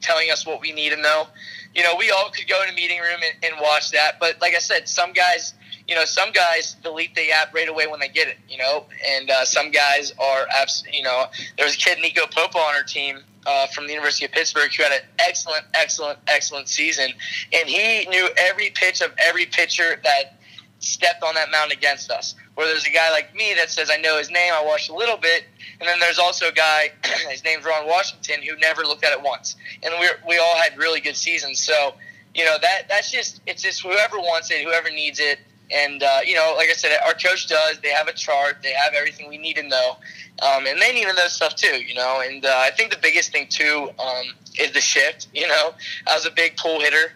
telling 0.00 0.30
us 0.30 0.46
what 0.46 0.60
we 0.60 0.72
need 0.72 0.90
to 0.90 1.00
know. 1.00 1.26
You 1.74 1.82
know, 1.82 1.94
we 1.96 2.10
all 2.10 2.30
could 2.30 2.48
go 2.48 2.62
in 2.62 2.68
a 2.68 2.72
meeting 2.72 2.98
room 2.98 3.20
and, 3.24 3.52
and 3.52 3.60
watch 3.60 3.90
that, 3.90 4.18
but 4.18 4.40
like 4.40 4.54
I 4.54 4.58
said, 4.58 4.88
some 4.88 5.12
guys 5.12 5.54
you 5.90 5.96
know, 5.96 6.04
some 6.04 6.30
guys 6.30 6.76
delete 6.84 7.16
the 7.16 7.32
app 7.32 7.52
right 7.52 7.68
away 7.68 7.88
when 7.88 7.98
they 7.98 8.08
get 8.08 8.28
it, 8.28 8.36
you 8.48 8.56
know, 8.56 8.86
and 9.08 9.28
uh, 9.28 9.44
some 9.44 9.72
guys 9.72 10.12
are, 10.20 10.46
abs- 10.54 10.84
you 10.92 11.02
know, 11.02 11.24
there 11.56 11.66
was 11.66 11.74
a 11.74 11.78
kid, 11.78 11.98
Nico 12.00 12.26
Popa, 12.28 12.56
on 12.58 12.76
our 12.76 12.84
team 12.84 13.18
uh, 13.44 13.66
from 13.66 13.88
the 13.88 13.92
University 13.92 14.24
of 14.24 14.30
Pittsburgh 14.30 14.70
who 14.72 14.84
had 14.84 14.92
an 14.92 15.00
excellent, 15.18 15.64
excellent, 15.74 16.20
excellent 16.28 16.68
season. 16.68 17.10
And 17.52 17.68
he 17.68 18.06
knew 18.08 18.28
every 18.36 18.70
pitch 18.70 19.00
of 19.00 19.10
every 19.18 19.46
pitcher 19.46 20.00
that 20.04 20.38
stepped 20.78 21.24
on 21.24 21.34
that 21.34 21.50
mound 21.50 21.72
against 21.72 22.08
us. 22.08 22.36
Where 22.54 22.68
there's 22.68 22.86
a 22.86 22.90
guy 22.90 23.10
like 23.10 23.34
me 23.34 23.54
that 23.54 23.68
says, 23.68 23.90
I 23.92 23.96
know 23.96 24.16
his 24.16 24.30
name, 24.30 24.52
I 24.54 24.64
watched 24.64 24.90
a 24.90 24.94
little 24.94 25.16
bit. 25.16 25.44
And 25.80 25.88
then 25.88 25.98
there's 25.98 26.20
also 26.20 26.48
a 26.48 26.52
guy, 26.52 26.92
his 27.28 27.42
name's 27.42 27.64
Ron 27.64 27.88
Washington, 27.88 28.42
who 28.42 28.56
never 28.58 28.82
looked 28.82 29.04
at 29.04 29.12
it 29.12 29.22
once. 29.22 29.56
And 29.82 29.92
we 29.98 30.08
we 30.24 30.38
all 30.38 30.56
had 30.56 30.78
really 30.78 31.00
good 31.00 31.16
seasons. 31.16 31.58
So, 31.58 31.94
you 32.32 32.44
know, 32.44 32.58
that 32.62 32.82
that's 32.88 33.10
just, 33.10 33.40
it's 33.46 33.62
just 33.62 33.82
whoever 33.82 34.18
wants 34.18 34.52
it, 34.52 34.62
whoever 34.64 34.88
needs 34.88 35.18
it 35.18 35.40
And 35.72 36.02
uh, 36.02 36.20
you 36.24 36.34
know, 36.34 36.54
like 36.56 36.68
I 36.68 36.74
said, 36.74 36.96
our 37.06 37.14
coach 37.14 37.46
does. 37.46 37.78
They 37.80 37.90
have 37.90 38.08
a 38.08 38.12
chart. 38.12 38.58
They 38.62 38.72
have 38.72 38.94
everything 38.94 39.28
we 39.28 39.38
need 39.38 39.56
to 39.56 39.62
know, 39.62 39.96
um, 40.42 40.66
and 40.66 40.80
they 40.80 40.92
need 40.92 41.04
to 41.04 41.12
know 41.12 41.28
stuff 41.28 41.54
too. 41.54 41.82
You 41.82 41.94
know, 41.94 42.22
and 42.24 42.44
uh, 42.44 42.54
I 42.56 42.70
think 42.70 42.90
the 42.90 42.98
biggest 43.00 43.32
thing 43.32 43.46
too 43.48 43.90
um, 43.98 44.26
is 44.58 44.72
the 44.72 44.80
shift. 44.80 45.28
You 45.32 45.46
know, 45.48 45.74
I 46.08 46.14
was 46.14 46.26
a 46.26 46.30
big 46.30 46.56
pull 46.56 46.80
hitter, 46.80 47.12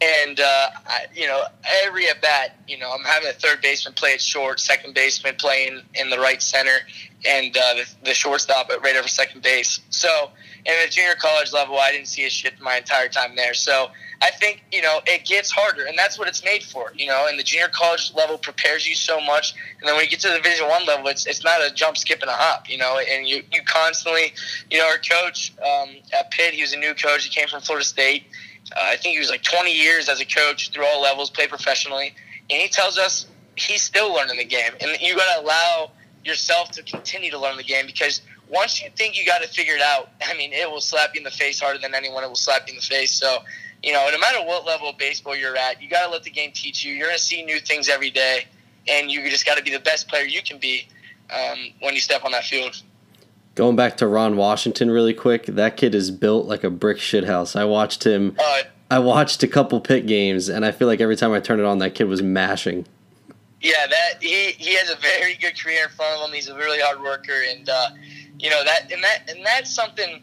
and 0.00 0.38
uh, 0.38 0.70
I, 0.86 1.06
you 1.12 1.26
know, 1.26 1.42
every 1.84 2.08
at 2.08 2.22
bat, 2.22 2.56
you 2.68 2.78
know, 2.78 2.92
I'm 2.92 3.04
having 3.04 3.28
a 3.28 3.32
third 3.32 3.60
baseman 3.62 3.94
play 3.94 4.10
it 4.10 4.20
short, 4.20 4.60
second 4.60 4.94
baseman 4.94 5.34
playing 5.36 5.82
in 5.94 6.10
the 6.10 6.18
right 6.18 6.40
center, 6.40 6.78
and 7.26 7.56
uh, 7.56 7.74
the, 7.74 7.86
the 8.04 8.14
shortstop 8.14 8.70
at 8.70 8.82
right 8.82 8.96
over 8.96 9.08
second 9.08 9.42
base. 9.42 9.80
So, 9.90 10.30
and 10.66 10.74
at 10.84 10.90
junior 10.90 11.14
college 11.14 11.52
level, 11.52 11.78
I 11.78 11.90
didn't 11.90 12.08
see 12.08 12.24
a 12.24 12.30
shit 12.30 12.60
my 12.60 12.76
entire 12.76 13.08
time 13.08 13.34
there. 13.36 13.54
So 13.54 13.88
I 14.20 14.30
think 14.30 14.64
you 14.72 14.82
know 14.82 15.00
it 15.06 15.24
gets 15.24 15.50
harder, 15.50 15.84
and 15.86 15.96
that's 15.96 16.18
what 16.18 16.28
it's 16.28 16.44
made 16.44 16.62
for. 16.62 16.92
You 16.94 17.06
know, 17.06 17.26
and 17.28 17.38
the 17.38 17.42
junior 17.42 17.68
college 17.68 18.12
level 18.14 18.36
prepares 18.38 18.88
you 18.88 18.94
so 18.94 19.20
much, 19.20 19.54
and 19.78 19.88
then 19.88 19.94
when 19.94 20.04
you 20.04 20.10
get 20.10 20.20
to 20.20 20.28
the 20.28 20.36
Division 20.36 20.68
One 20.68 20.84
level, 20.86 21.06
it's 21.08 21.26
it's 21.26 21.44
not 21.44 21.60
a 21.60 21.72
jump, 21.72 21.96
skip, 21.96 22.20
and 22.20 22.30
a 22.30 22.34
hop. 22.34 22.68
You 22.68 22.78
know, 22.78 22.98
and 22.98 23.28
you 23.28 23.42
you 23.52 23.62
constantly, 23.64 24.32
you 24.70 24.78
know, 24.78 24.86
our 24.86 24.98
coach 24.98 25.52
um, 25.58 25.90
at 26.18 26.30
Pitt, 26.32 26.54
he 26.54 26.62
was 26.62 26.72
a 26.72 26.78
new 26.78 26.94
coach. 26.94 27.24
He 27.24 27.30
came 27.30 27.48
from 27.48 27.60
Florida 27.60 27.86
State. 27.86 28.24
Uh, 28.76 28.80
I 28.84 28.96
think 28.96 29.14
he 29.14 29.18
was 29.18 29.30
like 29.30 29.42
20 29.42 29.72
years 29.72 30.10
as 30.10 30.20
a 30.20 30.26
coach 30.26 30.70
through 30.72 30.84
all 30.84 31.00
levels, 31.00 31.30
played 31.30 31.48
professionally, 31.48 32.14
and 32.50 32.60
he 32.60 32.68
tells 32.68 32.98
us 32.98 33.26
he's 33.54 33.82
still 33.82 34.12
learning 34.12 34.36
the 34.36 34.44
game, 34.44 34.72
and 34.80 35.00
you 35.00 35.16
got 35.16 35.36
to 35.36 35.44
allow 35.44 35.90
yourself 36.24 36.70
to 36.72 36.82
continue 36.82 37.30
to 37.30 37.38
learn 37.38 37.56
the 37.56 37.62
game 37.62 37.86
because 37.86 38.22
once 38.48 38.82
you 38.82 38.90
think 38.96 39.18
you 39.18 39.26
got 39.26 39.42
it 39.42 39.50
figured 39.50 39.80
out, 39.80 40.10
I 40.26 40.34
mean, 40.34 40.52
it 40.52 40.70
will 40.70 40.80
slap 40.80 41.14
you 41.14 41.18
in 41.18 41.24
the 41.24 41.30
face 41.30 41.60
harder 41.60 41.78
than 41.78 41.94
anyone. 41.94 42.24
It 42.24 42.28
will 42.28 42.34
slap 42.36 42.66
you 42.66 42.74
in 42.74 42.76
the 42.76 42.86
face. 42.86 43.12
So 43.12 43.38
you 43.82 43.92
know, 43.92 44.08
no 44.10 44.18
matter 44.18 44.44
what 44.44 44.66
level 44.66 44.88
of 44.88 44.98
baseball 44.98 45.36
you're 45.36 45.56
at, 45.56 45.80
you 45.80 45.88
got 45.88 46.04
to 46.04 46.10
let 46.10 46.22
the 46.24 46.30
game 46.30 46.50
teach 46.52 46.84
you. 46.84 46.92
You're 46.94 47.08
going 47.08 47.18
to 47.18 47.22
see 47.22 47.44
new 47.44 47.60
things 47.60 47.88
every 47.88 48.10
day, 48.10 48.46
and 48.88 49.10
you 49.10 49.28
just 49.30 49.46
got 49.46 49.56
to 49.56 49.62
be 49.62 49.70
the 49.70 49.80
best 49.80 50.08
player 50.08 50.24
you 50.24 50.42
can 50.42 50.58
be 50.58 50.88
um, 51.30 51.58
when 51.80 51.94
you 51.94 52.00
step 52.00 52.24
on 52.24 52.32
that 52.32 52.44
field. 52.44 52.82
Going 53.54 53.76
back 53.76 53.96
to 53.98 54.06
Ron 54.06 54.36
Washington 54.36 54.90
really 54.90 55.14
quick, 55.14 55.46
that 55.46 55.76
kid 55.76 55.94
is 55.94 56.10
built 56.10 56.46
like 56.46 56.64
a 56.64 56.70
brick 56.70 56.98
shithouse. 56.98 57.56
I 57.56 57.64
watched 57.64 58.04
him. 58.04 58.36
Uh, 58.38 58.62
I 58.90 59.00
watched 59.00 59.42
a 59.42 59.48
couple 59.48 59.80
Pitt 59.80 60.06
games, 60.06 60.48
and 60.48 60.64
I 60.64 60.70
feel 60.70 60.88
like 60.88 61.00
every 61.00 61.16
time 61.16 61.32
I 61.32 61.40
turn 61.40 61.60
it 61.60 61.66
on, 61.66 61.78
that 61.78 61.94
kid 61.94 62.04
was 62.04 62.22
mashing. 62.22 62.86
Yeah, 63.60 63.86
that 63.88 64.22
he, 64.22 64.52
he 64.52 64.76
has 64.76 64.88
a 64.90 64.96
very 64.96 65.34
good 65.34 65.60
career 65.60 65.84
in 65.84 65.90
front 65.90 66.20
of 66.20 66.28
him. 66.28 66.34
He's 66.34 66.48
a 66.48 66.54
really 66.54 66.78
hard 66.80 67.00
worker, 67.00 67.42
and 67.50 67.68
uh, 67.68 67.88
you 68.38 68.50
know 68.50 68.62
that 68.64 68.92
and 68.92 69.02
that 69.02 69.28
and 69.28 69.44
that's 69.44 69.74
something 69.74 70.22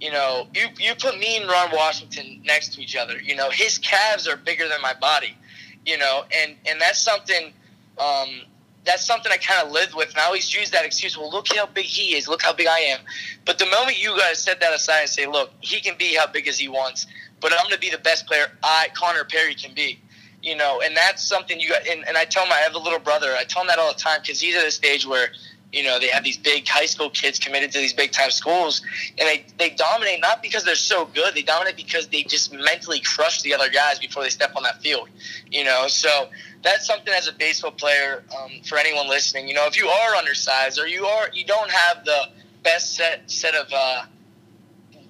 you 0.00 0.12
know, 0.12 0.46
you 0.54 0.66
you 0.78 0.94
put 0.94 1.18
me 1.18 1.36
and 1.38 1.48
Ron 1.48 1.70
Washington 1.72 2.40
next 2.44 2.74
to 2.74 2.82
each 2.82 2.96
other. 2.96 3.20
You 3.20 3.34
know, 3.34 3.50
his 3.50 3.78
calves 3.78 4.28
are 4.28 4.36
bigger 4.36 4.68
than 4.68 4.80
my 4.80 4.94
body. 4.94 5.36
You 5.84 5.98
know, 5.98 6.24
and 6.36 6.54
and 6.66 6.80
that's 6.80 7.02
something. 7.02 7.52
Um, 7.98 8.42
that's 8.84 9.04
something 9.04 9.30
I 9.30 9.36
kind 9.36 9.66
of 9.66 9.72
lived 9.72 9.94
with, 9.94 10.10
and 10.10 10.18
I 10.18 10.24
always 10.24 10.54
use 10.54 10.70
that 10.70 10.84
excuse. 10.84 11.18
Well, 11.18 11.30
look 11.30 11.48
how 11.54 11.66
big 11.66 11.84
he 11.84 12.16
is. 12.16 12.28
Look 12.28 12.42
how 12.42 12.54
big 12.54 12.68
I 12.68 12.78
am. 12.78 13.00
But 13.44 13.58
the 13.58 13.66
moment 13.66 14.02
you 14.02 14.16
guys 14.16 14.38
set 14.38 14.60
that 14.60 14.72
aside 14.72 15.00
and 15.00 15.10
say, 15.10 15.26
look, 15.26 15.50
he 15.60 15.80
can 15.80 15.98
be 15.98 16.14
how 16.14 16.26
big 16.26 16.48
as 16.48 16.58
he 16.58 16.68
wants, 16.68 17.06
but 17.40 17.52
I'm 17.52 17.64
going 17.64 17.74
to 17.74 17.80
be 17.80 17.90
the 17.90 17.98
best 17.98 18.26
player 18.26 18.46
I 18.62 18.88
Connor 18.94 19.24
Perry 19.24 19.54
can 19.54 19.74
be. 19.74 20.00
You 20.42 20.56
know, 20.56 20.80
and 20.84 20.96
that's 20.96 21.26
something 21.26 21.58
you 21.58 21.70
got. 21.70 21.86
And, 21.86 22.06
and 22.06 22.16
I 22.16 22.24
tell 22.24 22.44
him 22.44 22.52
I 22.52 22.58
have 22.58 22.74
a 22.74 22.78
little 22.78 23.00
brother. 23.00 23.34
I 23.36 23.44
tell 23.44 23.62
him 23.62 23.68
that 23.68 23.78
all 23.78 23.92
the 23.92 23.98
time 23.98 24.20
because 24.22 24.40
he's 24.40 24.56
at 24.56 24.64
a 24.64 24.70
stage 24.70 25.04
where 25.04 25.28
you 25.72 25.82
know, 25.82 25.98
they 25.98 26.08
have 26.08 26.24
these 26.24 26.38
big 26.38 26.66
high 26.66 26.86
school 26.86 27.10
kids 27.10 27.38
committed 27.38 27.70
to 27.72 27.78
these 27.78 27.92
big 27.92 28.10
time 28.10 28.30
schools, 28.30 28.80
and 29.18 29.28
they, 29.28 29.44
they 29.58 29.70
dominate 29.70 30.20
not 30.20 30.42
because 30.42 30.64
they're 30.64 30.74
so 30.74 31.04
good, 31.06 31.34
they 31.34 31.42
dominate 31.42 31.76
because 31.76 32.08
they 32.08 32.22
just 32.22 32.52
mentally 32.52 33.00
crush 33.00 33.42
the 33.42 33.52
other 33.52 33.68
guys 33.68 33.98
before 33.98 34.22
they 34.22 34.30
step 34.30 34.56
on 34.56 34.62
that 34.62 34.80
field. 34.80 35.08
You 35.50 35.64
know, 35.64 35.86
so 35.88 36.28
that's 36.62 36.86
something 36.86 37.12
as 37.12 37.28
a 37.28 37.32
baseball 37.32 37.72
player 37.72 38.24
um, 38.36 38.50
for 38.64 38.78
anyone 38.78 39.08
listening. 39.08 39.46
You 39.46 39.54
know, 39.54 39.66
if 39.66 39.76
you 39.76 39.88
are 39.88 40.14
undersized 40.14 40.78
or 40.78 40.86
you 40.86 41.04
are 41.04 41.28
you 41.34 41.44
don't 41.44 41.70
have 41.70 42.04
the 42.04 42.28
best 42.62 42.96
set 42.96 43.30
set 43.30 43.54
of 43.54 43.66
uh, 43.72 44.04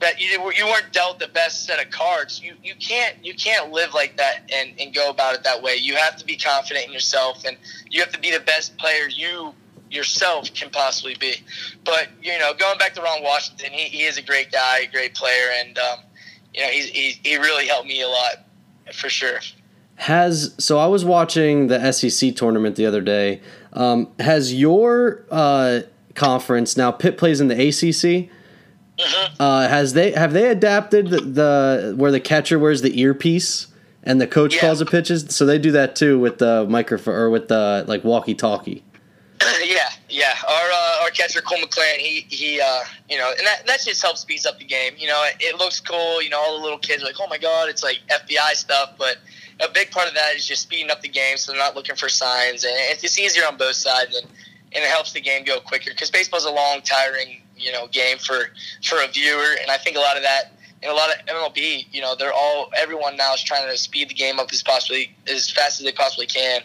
but 0.01 0.21
you, 0.21 0.29
you 0.57 0.67
weren't 0.67 0.93
dealt 0.93 1.19
the 1.19 1.29
best 1.29 1.65
set 1.65 1.85
of 1.85 1.91
cards. 1.91 2.41
You 2.43 2.55
you 2.63 2.75
can't 2.77 3.17
you 3.25 3.35
can't 3.35 3.73
live 3.73 3.95
like 3.95 4.17
that 4.17 4.51
and, 4.53 4.71
and 4.81 4.95
go 4.95 5.11
about 5.11 5.35
it 5.35 5.45
that 5.45 5.63
way. 5.63 5.77
You 5.77 5.97
have 5.97 6.17
to 6.17 6.25
be 6.25 6.37
confident 6.37 6.87
in 6.87 6.93
yourself, 6.93 7.45
and 7.45 7.57
you 7.91 8.01
have 8.01 8.13
to 8.13 8.21
be 8.21 8.31
the 8.31 8.41
best 8.41 8.77
player 8.79 9.09
you 9.09 9.55
yourself 9.91 10.53
can 10.55 10.71
possibly 10.71 11.17
be. 11.19 11.37
But 11.85 12.09
you 12.23 12.39
know, 12.39 12.53
going 12.55 12.79
back 12.79 12.95
to 12.95 13.03
Ron 13.03 13.23
Washington, 13.23 13.73
he, 13.73 13.89
he 13.89 14.05
is 14.05 14.19
a 14.19 14.23
great 14.23 14.53
guy, 14.53 14.81
a 14.81 14.87
great 14.87 15.15
player, 15.15 15.49
and 15.61 15.79
um, 15.79 15.99
you 16.55 16.63
know, 16.63 16.69
he's, 16.69 16.89
he 16.89 17.21
he 17.23 17.37
really 17.37 17.67
helped 17.67 17.89
me 17.89 18.03
a 18.03 18.09
lot 18.09 18.45
for 18.93 19.09
sure. 19.09 19.41
Has 19.97 20.55
so 20.59 20.79
I 20.79 20.87
was 20.87 21.05
watching 21.05 21.67
the 21.67 21.91
SEC 21.91 22.37
tournament 22.37 22.77
the 22.77 22.87
other 22.87 23.01
day. 23.01 23.41
Um, 23.73 24.13
has 24.21 24.55
your 24.55 25.25
uh, 25.31 25.81
conference 26.15 26.77
now 26.77 26.93
Pitt 26.93 27.19
plays 27.19 27.41
in 27.41 27.49
the 27.49 27.55
ACC? 27.55 28.31
Mm-hmm. 28.99 29.41
Uh, 29.41 29.69
has 29.69 29.93
they 29.93 30.11
have 30.13 30.33
they 30.33 30.49
adapted 30.49 31.09
the, 31.09 31.21
the, 31.21 31.95
where 31.97 32.11
the 32.11 32.21
catcher 32.21 32.59
wears 32.59 32.83
the 32.83 33.01
earpiece 33.01 33.69
and 34.03 34.21
the 34.21 34.27
coach 34.27 34.57
yeah. 34.57 34.61
calls 34.63 34.81
the 34.81 34.87
pitches? 34.87 35.35
So 35.35 35.47
they 35.47 35.59
do 35.59 35.71
that 35.73 35.95
too 35.95 36.19
with 36.19 36.39
the 36.39 36.67
microphone 36.69 37.15
or 37.15 37.31
with 37.31 37.49
the 37.49 37.85
like 37.87 38.03
walkie 38.03 38.35
talkie. 38.35 38.83
yeah, 39.63 39.89
yeah. 40.09 40.35
Our 40.49 40.71
uh, 40.73 41.03
our 41.05 41.11
catcher 41.11 41.41
Cole 41.41 41.59
McClain, 41.59 41.99
he 41.99 42.27
he, 42.29 42.61
uh, 42.61 42.81
you 43.09 43.19
know, 43.19 43.31
and 43.31 43.47
that 43.47 43.67
that 43.67 43.81
just 43.85 44.03
helps 44.03 44.21
speeds 44.21 44.47
up 44.47 44.59
the 44.59 44.65
game. 44.65 44.95
You 44.97 45.07
know, 45.07 45.25
it, 45.27 45.37
it, 45.41 45.59
looks 45.59 45.79
cool. 45.81 46.21
You 46.21 46.31
know, 46.31 46.41
all 46.41 46.57
the 46.57 46.63
little 46.63 46.79
kids 46.79 47.03
are 47.03 47.07
like, 47.07 47.17
oh 47.21 47.29
my 47.29 47.39
god, 47.39 47.69
it's 47.69 47.85
like 47.85 48.01
FBI 48.11 48.55
stuff. 48.55 48.95
But 48.99 49.19
a 49.61 49.69
big 49.73 49.91
part 49.93 50.09
of 50.09 50.15
that 50.15 50.35
is 50.35 50.47
just 50.47 50.63
speeding 50.63 50.91
up 50.91 51.03
the 51.03 51.09
game, 51.09 51.37
so 51.37 51.53
they're 51.53 51.61
not 51.61 51.77
looking 51.77 51.95
for 51.95 52.09
signs, 52.09 52.65
and 52.65 52.73
it's 52.77 53.03
just 53.03 53.19
easier 53.19 53.45
on 53.47 53.57
both 53.57 53.77
sides, 53.77 54.17
and 54.17 54.27
and 54.73 54.85
it 54.85 54.91
helps 54.91 55.13
the 55.13 55.21
game 55.21 55.45
go 55.45 55.61
quicker 55.61 55.91
because 55.91 56.11
baseball's 56.11 56.45
a 56.45 56.51
long, 56.51 56.81
tiring, 56.83 57.41
you 57.59 57.73
know, 57.73 57.87
game 57.89 58.19
for 58.19 58.51
for 58.85 59.03
a 59.03 59.09
viewer, 59.09 59.57
and 59.61 59.71
I 59.71 59.77
think 59.77 59.97
a 59.97 60.01
lot 60.01 60.17
of 60.17 60.23
that 60.23 60.53
and 60.83 60.93
a 60.93 60.95
lot 60.95 61.11
of 61.11 61.27
MLB, 61.27 61.87
you 61.91 62.01
know, 62.01 62.15
they're 62.15 62.33
all 62.33 62.71
everyone 62.77 63.17
now 63.17 63.35
is 63.35 63.43
trying 63.43 63.69
to 63.69 63.77
speed 63.77 64.11
the 64.11 64.15
game 64.15 64.39
up 64.39 64.49
as 64.53 64.63
possibly 64.63 65.15
as 65.27 65.51
fast 65.51 65.81
as 65.81 65.87
they 65.87 65.93
possibly 65.93 66.27
can, 66.27 66.63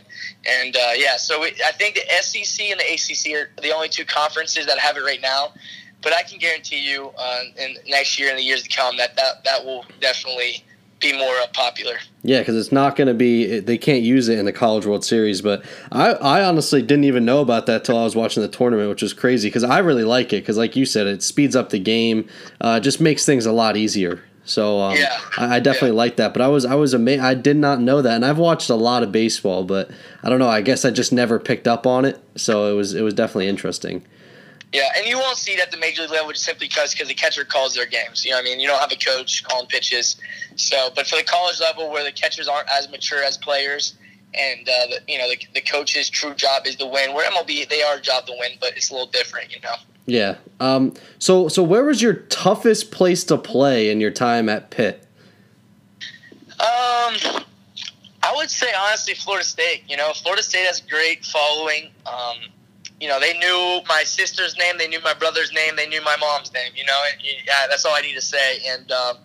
and 0.48 0.76
uh, 0.76 0.92
yeah, 0.96 1.18
so 1.18 1.42
we, 1.42 1.48
I 1.66 1.72
think 1.72 1.96
the 1.96 2.22
SEC 2.22 2.66
and 2.66 2.80
the 2.80 2.94
ACC 2.94 3.34
are 3.36 3.62
the 3.62 3.74
only 3.74 3.90
two 3.90 4.06
conferences 4.06 4.66
that 4.66 4.78
have 4.80 4.98
it 4.98 5.04
right 5.04 5.22
now. 5.22 5.54
But 6.02 6.14
I 6.14 6.24
can 6.24 6.38
guarantee 6.38 6.80
you, 6.80 7.14
uh, 7.18 7.44
in 7.58 7.78
next 7.88 8.20
year 8.20 8.30
and 8.30 8.38
the 8.38 8.44
years 8.44 8.64
to 8.64 8.70
come, 8.70 8.98
that 8.98 9.16
that, 9.16 9.46
that 9.46 9.64
will 9.64 9.86
definitely 10.02 10.66
be 11.04 11.18
more 11.18 11.36
uh, 11.36 11.48
popular. 11.54 11.98
Yeah, 12.24 12.40
because 12.40 12.56
it's 12.56 12.72
not 12.72 12.96
going 12.96 13.10
to 13.10 13.14
be. 13.14 13.60
They 13.60 13.78
can't 13.78 14.02
use 14.02 14.30
it 14.30 14.40
in 14.40 14.46
the 14.46 14.54
College 14.54 14.86
World 14.86 15.06
Series. 15.06 15.42
But 15.42 15.64
I, 15.92 16.14
I 16.14 16.44
honestly 16.44 16.82
didn't 16.82 17.04
even 17.04 17.26
know 17.26 17.42
about 17.42 17.66
that 17.68 17.84
till 17.84 17.98
I 17.98 18.04
was 18.04 18.16
watching 18.16 18.42
the 18.42 18.50
tournament, 18.50 18.90
which 18.90 19.02
was 19.02 19.14
crazy. 19.14 19.50
Because 19.50 19.64
I 19.64 19.80
really 19.80 20.06
like 20.06 20.34
it. 20.34 20.42
Because 20.42 20.58
like 20.58 20.76
you 20.76 20.86
said, 20.86 21.06
it 21.06 21.22
speeds 21.22 21.56
up 21.56 21.70
the 21.70 21.80
game. 21.80 22.28
Uh, 22.62 22.80
just 22.80 23.02
makes 23.02 23.26
things 23.26 23.46
a 23.46 23.52
lot 23.52 23.78
easier. 23.78 24.24
So 24.46 24.82
um, 24.82 24.98
yeah. 24.98 25.20
I, 25.38 25.56
I 25.56 25.60
definitely 25.60 25.90
yeah. 25.90 25.96
like 25.96 26.16
that. 26.18 26.34
But 26.34 26.42
I 26.42 26.48
was 26.48 26.66
I 26.66 26.76
was 26.76 26.94
amazed. 26.94 27.22
I 27.22 27.34
did 27.34 27.58
not 27.58 27.80
know 27.80 28.02
that, 28.02 28.16
and 28.16 28.26
I've 28.26 28.38
watched 28.38 28.70
a 28.70 28.76
lot 28.76 29.04
of 29.04 29.12
baseball, 29.12 29.64
but 29.64 29.90
I 30.24 30.30
don't 30.30 30.40
know. 30.40 30.50
I 30.50 30.62
guess 30.62 30.86
I 30.86 30.92
just 30.92 31.14
never 31.14 31.40
picked 31.40 31.68
up 31.68 31.86
on 31.86 32.06
it. 32.06 32.22
So 32.36 32.72
it 32.72 32.76
was 32.76 32.94
it 32.94 33.02
was 33.02 33.14
definitely 33.14 33.48
interesting. 33.48 34.06
Yeah, 34.74 34.90
and 34.98 35.06
you 35.06 35.20
won't 35.20 35.38
see 35.38 35.56
that 35.58 35.68
at 35.68 35.72
the 35.72 35.78
major 35.78 36.02
league 36.02 36.12
level 36.12 36.32
just 36.32 36.46
simply 36.46 36.68
because 36.68 36.94
because 36.94 37.08
the 37.08 37.14
catcher 37.14 37.46
calls 37.46 37.76
their 37.76 37.86
games. 37.86 38.26
You 38.26 38.32
know, 38.32 38.38
what 38.38 38.42
I 38.42 38.46
mean, 38.46 38.60
you 38.60 38.68
don't 38.68 38.80
have 38.80 38.92
a 38.92 38.96
coach 38.96 39.44
calling 39.44 39.68
pitches. 39.68 40.16
So, 40.56 40.90
but 40.96 41.06
for 41.06 41.16
the 41.16 41.24
college 41.24 41.62
level, 41.62 41.92
where 41.92 42.04
the 42.04 42.12
catchers 42.12 42.48
aren't 42.48 42.68
as 42.72 42.90
mature 42.90 43.24
as 43.24 43.38
players, 43.38 43.96
and 44.34 44.68
uh, 44.68 44.88
the, 44.88 45.00
you 45.08 45.20
know 45.20 45.30
the, 45.30 45.38
the 45.54 45.62
coach's 45.62 46.10
true 46.10 46.34
job 46.34 46.66
is 46.66 46.76
to 46.78 46.88
win. 46.88 47.14
Where 47.14 47.30
MLB, 47.30 47.70
they 47.70 47.84
are 47.84 48.00
job 48.00 48.26
to 48.26 48.34
win, 48.40 48.54
but 48.60 48.76
it's 48.76 48.90
a 48.90 48.94
little 48.94 49.08
different. 49.08 49.54
You 49.54 49.62
know. 49.62 49.76
Yeah. 50.08 50.38
Um. 50.60 50.96
So 51.20 51.48
so 51.50 51.62
where 51.62 51.86
was 51.86 52.02
your 52.02 52.14
toughest 52.14 52.92
place 52.92 53.24
to 53.26 53.38
play 53.38 53.92
in 53.92 54.02
your 54.02 54.12
time 54.12 54.50
at 54.50 54.72
Pitt? 54.72 55.06
Um. 56.60 57.44
I 58.26 58.34
would 58.38 58.50
say 58.50 58.68
honestly, 58.88 59.14
Florida 59.14 59.46
State. 59.46 59.84
You 59.88 59.98
know, 59.98 60.14
Florida 60.14 60.42
State 60.42 60.66
has 60.66 60.82
a 60.82 60.90
great 60.90 61.26
following. 61.26 61.92
Um, 62.08 62.38
you 63.04 63.10
know, 63.10 63.20
they 63.20 63.38
knew 63.38 63.82
my 63.90 64.04
sister's 64.06 64.58
name, 64.58 64.78
they 64.78 64.88
knew 64.88 65.02
my 65.02 65.14
brother's 65.14 65.52
name, 65.52 65.76
they 65.76 65.88
knew 65.88 66.02
my 66.04 66.16
mom's 66.16 66.54
name. 66.54 66.72
You 66.74 66.86
know, 66.86 66.98
and 67.12 67.22
yeah, 67.46 67.68
that's 67.70 67.84
all 67.84 67.94
I 67.94 68.00
need 68.00 68.14
to 68.14 68.22
say. 68.22 68.60
And 68.66 68.90
um, 68.94 69.18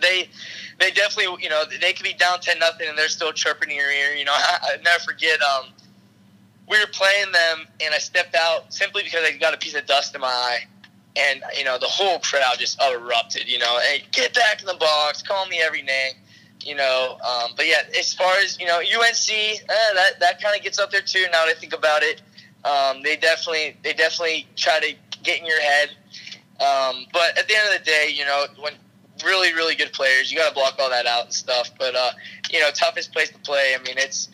they 0.00 0.28
they 0.78 0.92
definitely, 0.92 1.42
you 1.42 1.50
know, 1.50 1.64
they 1.80 1.92
could 1.92 2.04
be 2.04 2.14
down 2.14 2.38
ten 2.38 2.60
nothing 2.60 2.88
and 2.88 2.96
they're 2.96 3.08
still 3.08 3.32
chirping 3.32 3.70
in 3.70 3.76
your 3.76 3.90
ear. 3.90 4.14
You 4.14 4.24
know, 4.24 4.32
I, 4.36 4.58
I 4.62 4.76
never 4.84 5.02
forget. 5.02 5.40
Um, 5.42 5.72
we 6.68 6.78
were 6.78 6.86
playing 6.86 7.32
them, 7.32 7.66
and 7.80 7.92
I 7.92 7.98
stepped 7.98 8.36
out 8.36 8.72
simply 8.72 9.02
because 9.02 9.24
I 9.24 9.36
got 9.38 9.54
a 9.54 9.58
piece 9.58 9.74
of 9.74 9.84
dust 9.86 10.14
in 10.14 10.20
my 10.20 10.28
eye. 10.28 10.60
And 11.16 11.42
you 11.58 11.64
know 11.64 11.78
the 11.78 11.86
whole 11.86 12.20
crowd 12.20 12.58
just 12.60 12.80
erupted. 12.80 13.48
You 13.48 13.58
know, 13.58 13.80
hey, 13.80 14.04
get 14.12 14.34
back 14.34 14.60
in 14.60 14.66
the 14.66 14.74
box, 14.74 15.20
call 15.20 15.46
me 15.46 15.60
every 15.60 15.82
name 15.82 16.12
you 16.64 16.74
know. 16.74 17.18
Um, 17.20 17.50
but 17.56 17.66
yeah, 17.66 17.82
as 17.98 18.14
far 18.14 18.36
as 18.38 18.58
you 18.58 18.66
know, 18.66 18.78
UNC, 18.78 19.30
eh, 19.30 19.58
that 19.68 20.20
that 20.20 20.40
kind 20.40 20.56
of 20.56 20.62
gets 20.62 20.78
up 20.78 20.90
there 20.90 21.02
too. 21.02 21.24
Now 21.32 21.44
that 21.44 21.56
I 21.56 21.60
think 21.60 21.74
about 21.74 22.02
it, 22.02 22.22
um, 22.64 23.02
they 23.02 23.16
definitely 23.16 23.76
they 23.82 23.92
definitely 23.92 24.46
try 24.56 24.80
to 24.80 24.94
get 25.22 25.40
in 25.40 25.46
your 25.46 25.60
head. 25.60 25.90
Um, 26.60 27.06
but 27.12 27.36
at 27.36 27.48
the 27.48 27.56
end 27.56 27.74
of 27.74 27.78
the 27.78 27.84
day, 27.84 28.10
you 28.14 28.24
know, 28.24 28.46
when 28.60 28.74
really 29.24 29.52
really 29.54 29.74
good 29.74 29.92
players, 29.92 30.30
you 30.30 30.38
got 30.38 30.48
to 30.48 30.54
block 30.54 30.76
all 30.78 30.90
that 30.90 31.06
out 31.06 31.24
and 31.24 31.32
stuff. 31.32 31.70
But 31.78 31.94
uh, 31.94 32.12
you 32.50 32.60
know, 32.60 32.70
toughest 32.70 33.12
place 33.12 33.30
to 33.30 33.38
play. 33.38 33.74
I 33.78 33.82
mean, 33.82 33.96
it's 33.98 34.28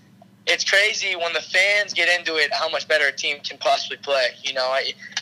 it's 0.47 0.65
crazy 0.65 1.15
when 1.17 1.33
the 1.33 1.41
fans 1.41 1.93
get 1.93 2.09
into 2.19 2.37
it 2.37 2.53
how 2.53 2.69
much 2.69 2.89
better 2.89 3.07
a 3.07 3.13
team 3.13 3.39
can 3.41 3.59
possibly 3.59 3.99
play. 3.99 4.29
You 4.43 4.55
know, 4.55 4.77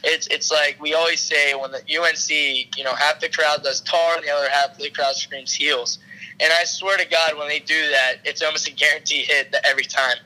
it's 0.05 0.27
it's 0.29 0.51
like 0.51 0.81
we 0.81 0.95
always 0.95 1.21
say 1.21 1.55
when 1.55 1.71
the 1.71 1.79
UNC, 1.79 2.77
you 2.77 2.85
know, 2.85 2.95
half 2.95 3.21
the 3.21 3.29
crowd 3.29 3.63
does 3.63 3.81
tar 3.81 4.17
and 4.17 4.25
the 4.25 4.31
other 4.31 4.49
half 4.49 4.73
of 4.73 4.79
the 4.79 4.91
crowd 4.91 5.15
screams 5.15 5.55
heels. 5.55 5.99
And 6.41 6.53
I 6.53 6.65
swear 6.65 6.97
to 6.97 7.07
God, 7.09 7.37
when 7.37 7.49
they 7.49 7.61
do 7.61 7.75
that, 7.91 8.17
it's 8.25 8.43
almost 8.43 8.69
a 8.69 8.73
guarantee 8.73 9.23
hit 9.23 9.55
every 9.65 9.85
time. 9.85 10.17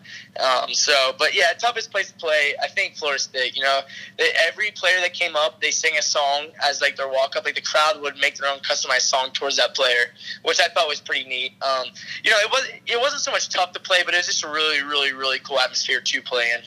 Um, 0.40 0.72
so, 0.72 1.12
but 1.18 1.34
yeah, 1.34 1.53
toughest 1.59 1.90
place 1.90 2.11
to 2.11 2.16
play, 2.16 2.55
I 2.62 2.68
think 2.68 2.97
Florida 2.97 3.18
State. 3.18 3.55
You 3.55 3.62
know, 3.62 3.80
they, 4.16 4.28
every 4.49 4.70
player 4.70 5.01
that 5.01 5.12
came 5.12 5.36
up, 5.36 5.61
they 5.61 5.70
sing 5.70 5.93
a 5.99 6.03
song 6.03 6.49
as 6.66 6.80
like 6.80 6.97
their 6.97 7.09
walk 7.09 7.36
up. 7.36 7.45
Like 7.45 7.55
the 7.55 7.61
crowd 7.61 8.01
would 8.01 8.16
make 8.16 8.36
their 8.36 8.51
own 8.51 8.61
customized 8.61 9.03
song 9.03 9.30
towards 9.32 9.57
that 9.59 9.74
player, 9.74 10.12
which 10.43 10.61
I 10.61 10.68
thought 10.68 10.88
was 10.88 11.01
pretty 11.01 11.28
neat. 11.28 11.53
Um, 11.62 11.86
you 12.24 12.30
know, 12.30 12.38
it 12.38 12.51
was 12.51 12.68
it 12.86 13.01
wasn't 13.01 13.22
so 13.22 13.30
much 13.30 13.51
tough 13.51 13.72
to 13.72 13.80
play, 13.80 13.99
but 14.05 14.14
it 14.14 14.18
was 14.18 14.26
just 14.26 14.45
a 14.45 14.49
really, 14.49 14.82
really, 14.82 15.12
really 15.12 15.38
cool 15.40 15.61
atmosphere 15.61 16.01
to 16.01 16.22
play 16.22 16.51
in. 16.55 16.62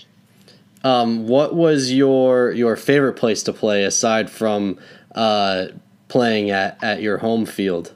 Um, 0.85 1.27
what 1.27 1.55
was 1.55 1.91
your 1.91 2.51
your 2.51 2.75
favorite 2.75 3.13
place 3.13 3.41
to 3.43 3.53
play 3.53 3.83
aside 3.83 4.29
from 4.29 4.77
uh, 5.15 5.67
playing 6.07 6.51
at, 6.51 6.83
at 6.83 7.01
your 7.01 7.17
home 7.17 7.47
field? 7.47 7.94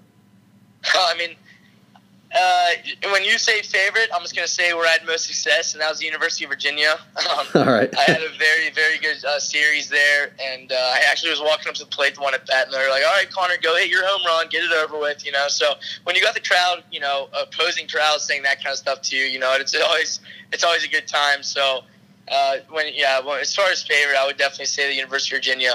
I 0.84 1.16
mean, 1.18 1.36
uh, 2.36 2.68
when 3.12 3.24
you 3.24 3.40
say 3.40 3.62
favorite, 3.64 4.10
I'm 4.14 4.22
just 4.22 4.36
going 4.36 4.46
to 4.46 4.52
say 4.52 4.74
where 4.74 4.86
I 4.86 4.92
had 4.92 5.06
most 5.06 5.26
success, 5.26 5.74
and 5.74 5.82
that 5.82 5.90
was 5.90 5.98
the 5.98 6.06
University 6.06 6.46
of 6.46 6.50
Virginia. 6.52 7.00
Um, 7.18 7.48
All 7.56 7.66
right. 7.66 7.90
I 7.98 8.04
had 8.04 8.22
a 8.22 8.30
very, 8.38 8.70
very 8.70 9.00
good 9.00 9.24
uh, 9.26 9.40
series 9.40 9.90
there, 9.90 10.32
and 10.40 10.72
uh, 10.72 10.76
I 10.76 11.02
actually 11.10 11.32
was 11.32 11.42
walking 11.42 11.70
up 11.70 11.76
to 11.76 11.86
the 11.86 11.90
plate 11.90 12.16
to 12.16 12.22
want 12.22 12.36
at 12.36 12.46
bat, 12.46 12.66
and 12.66 12.74
they 12.74 12.78
were 12.78 12.90
like, 12.90 13.04
all 13.04 13.14
right, 13.14 13.30
Connor, 13.32 13.56
go 13.62 13.76
hit 13.78 13.90
your 13.90 14.06
home 14.06 14.22
run, 14.28 14.48
get 14.50 14.64
it 14.64 14.72
over 14.72 15.00
with, 15.00 15.26
you 15.26 15.32
know. 15.32 15.48
So 15.48 15.74
when 16.04 16.16
you 16.16 16.22
got 16.22 16.36
the 16.36 16.42
crowd, 16.42 16.84
you 16.92 17.00
know, 17.00 17.30
opposing 17.34 17.88
crowd 17.88 18.22
saying 18.22 18.44
that 18.44 18.64
kind 18.64 18.74
of 18.74 18.78
stuff 18.78 19.02
to 19.04 19.16
you, 19.16 19.24
you 19.24 19.40
know, 19.40 19.52
it's 19.56 19.76
always 19.76 20.20
it's 20.54 20.64
always 20.64 20.84
a 20.84 20.88
good 20.90 21.08
time. 21.08 21.42
So 21.42 21.82
uh, 22.32 22.58
when 22.70 22.94
yeah, 22.94 23.20
well, 23.22 23.40
as 23.40 23.56
far 23.56 23.70
as 23.72 23.82
favorite, 23.82 24.18
I 24.18 24.26
would 24.28 24.38
definitely 24.38 24.66
say 24.66 24.88
the 24.88 24.96
University 24.96 25.36
of 25.36 25.40
Virginia. 25.40 25.74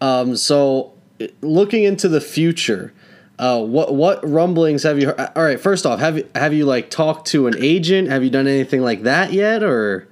Um, 0.00 0.36
so 0.36 0.92
looking 1.40 1.82
into 1.82 2.08
the 2.08 2.20
future, 2.20 2.92
uh, 3.38 3.62
what 3.62 3.94
what 3.94 4.28
rumblings 4.28 4.82
have 4.82 4.98
you? 4.98 5.08
Heard? 5.08 5.32
All 5.36 5.42
right, 5.42 5.60
first 5.60 5.86
off, 5.86 6.00
have 6.00 6.18
you 6.18 6.28
have 6.34 6.52
you 6.52 6.66
like 6.66 6.90
talked 6.90 7.28
to 7.28 7.46
an 7.46 7.54
agent? 7.58 8.08
Have 8.08 8.24
you 8.24 8.30
done 8.30 8.46
anything 8.46 8.82
like 8.82 9.02
that 9.02 9.32
yet, 9.32 9.62
or? 9.62 10.08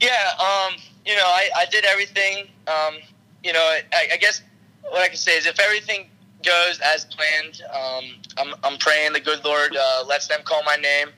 Yeah, 0.00 0.30
um, 0.38 0.74
you 1.06 1.14
know, 1.14 1.24
I, 1.24 1.48
I 1.56 1.66
did 1.70 1.84
everything. 1.84 2.48
Um, 2.66 2.94
you 3.42 3.52
know, 3.52 3.60
I, 3.60 4.08
I 4.12 4.16
guess 4.16 4.42
what 4.82 5.00
I 5.00 5.08
can 5.08 5.16
say 5.16 5.36
is 5.36 5.46
if 5.46 5.58
everything 5.58 6.08
goes 6.44 6.80
as 6.80 7.06
planned, 7.06 7.62
um, 7.72 8.04
I'm, 8.36 8.54
I'm 8.62 8.78
praying 8.78 9.14
the 9.14 9.20
good 9.20 9.44
Lord 9.44 9.76
uh, 9.76 10.04
lets 10.06 10.28
them 10.28 10.40
call 10.44 10.62
my 10.64 10.76
name. 10.76 11.08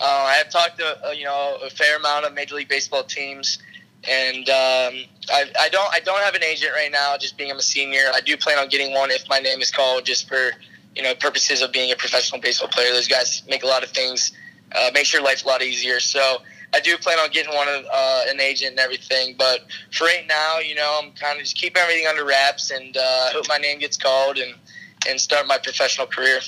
Uh, 0.00 0.04
I 0.04 0.34
have 0.34 0.50
talked 0.50 0.78
to 0.78 1.08
uh, 1.08 1.10
you 1.12 1.24
know 1.24 1.58
a 1.64 1.70
fair 1.70 1.96
amount 1.96 2.24
of 2.24 2.34
Major 2.34 2.56
League 2.56 2.68
Baseball 2.68 3.04
teams, 3.04 3.58
and 4.08 4.48
um, 4.48 5.04
I, 5.30 5.44
I 5.60 5.68
don't 5.70 5.92
I 5.92 6.00
don't 6.00 6.22
have 6.22 6.34
an 6.34 6.44
agent 6.44 6.72
right 6.74 6.90
now. 6.90 7.16
Just 7.16 7.36
being 7.36 7.50
I'm 7.50 7.58
a 7.58 7.62
senior, 7.62 8.10
I 8.12 8.20
do 8.20 8.36
plan 8.36 8.58
on 8.58 8.68
getting 8.68 8.92
one 8.92 9.10
if 9.10 9.28
my 9.28 9.38
name 9.38 9.60
is 9.60 9.70
called, 9.70 10.04
just 10.04 10.28
for 10.28 10.50
you 10.94 11.02
know 11.02 11.14
purposes 11.14 11.62
of 11.62 11.72
being 11.72 11.92
a 11.92 11.96
professional 11.96 12.40
baseball 12.40 12.68
player. 12.68 12.92
Those 12.92 13.08
guys 13.08 13.42
make 13.48 13.62
a 13.62 13.66
lot 13.66 13.82
of 13.82 13.90
things, 13.90 14.32
uh, 14.74 14.90
makes 14.92 15.12
your 15.12 15.22
life 15.22 15.44
a 15.44 15.48
lot 15.48 15.62
easier. 15.62 16.00
So 16.00 16.38
I 16.74 16.80
do 16.80 16.96
plan 16.98 17.18
on 17.18 17.30
getting 17.30 17.54
one 17.54 17.68
of 17.68 17.84
uh, 17.90 18.22
an 18.28 18.40
agent 18.40 18.72
and 18.72 18.80
everything. 18.80 19.36
But 19.38 19.60
for 19.92 20.04
right 20.04 20.26
now, 20.28 20.58
you 20.58 20.74
know, 20.74 21.00
I'm 21.02 21.12
kind 21.12 21.38
of 21.38 21.44
just 21.44 21.56
keeping 21.56 21.80
everything 21.80 22.06
under 22.06 22.24
wraps, 22.24 22.70
and 22.70 22.96
uh, 22.96 23.30
hope 23.30 23.46
my 23.48 23.58
name 23.58 23.78
gets 23.78 23.96
called 23.96 24.38
and 24.38 24.54
and 25.08 25.20
start 25.20 25.46
my 25.46 25.58
professional 25.58 26.06
career. 26.06 26.40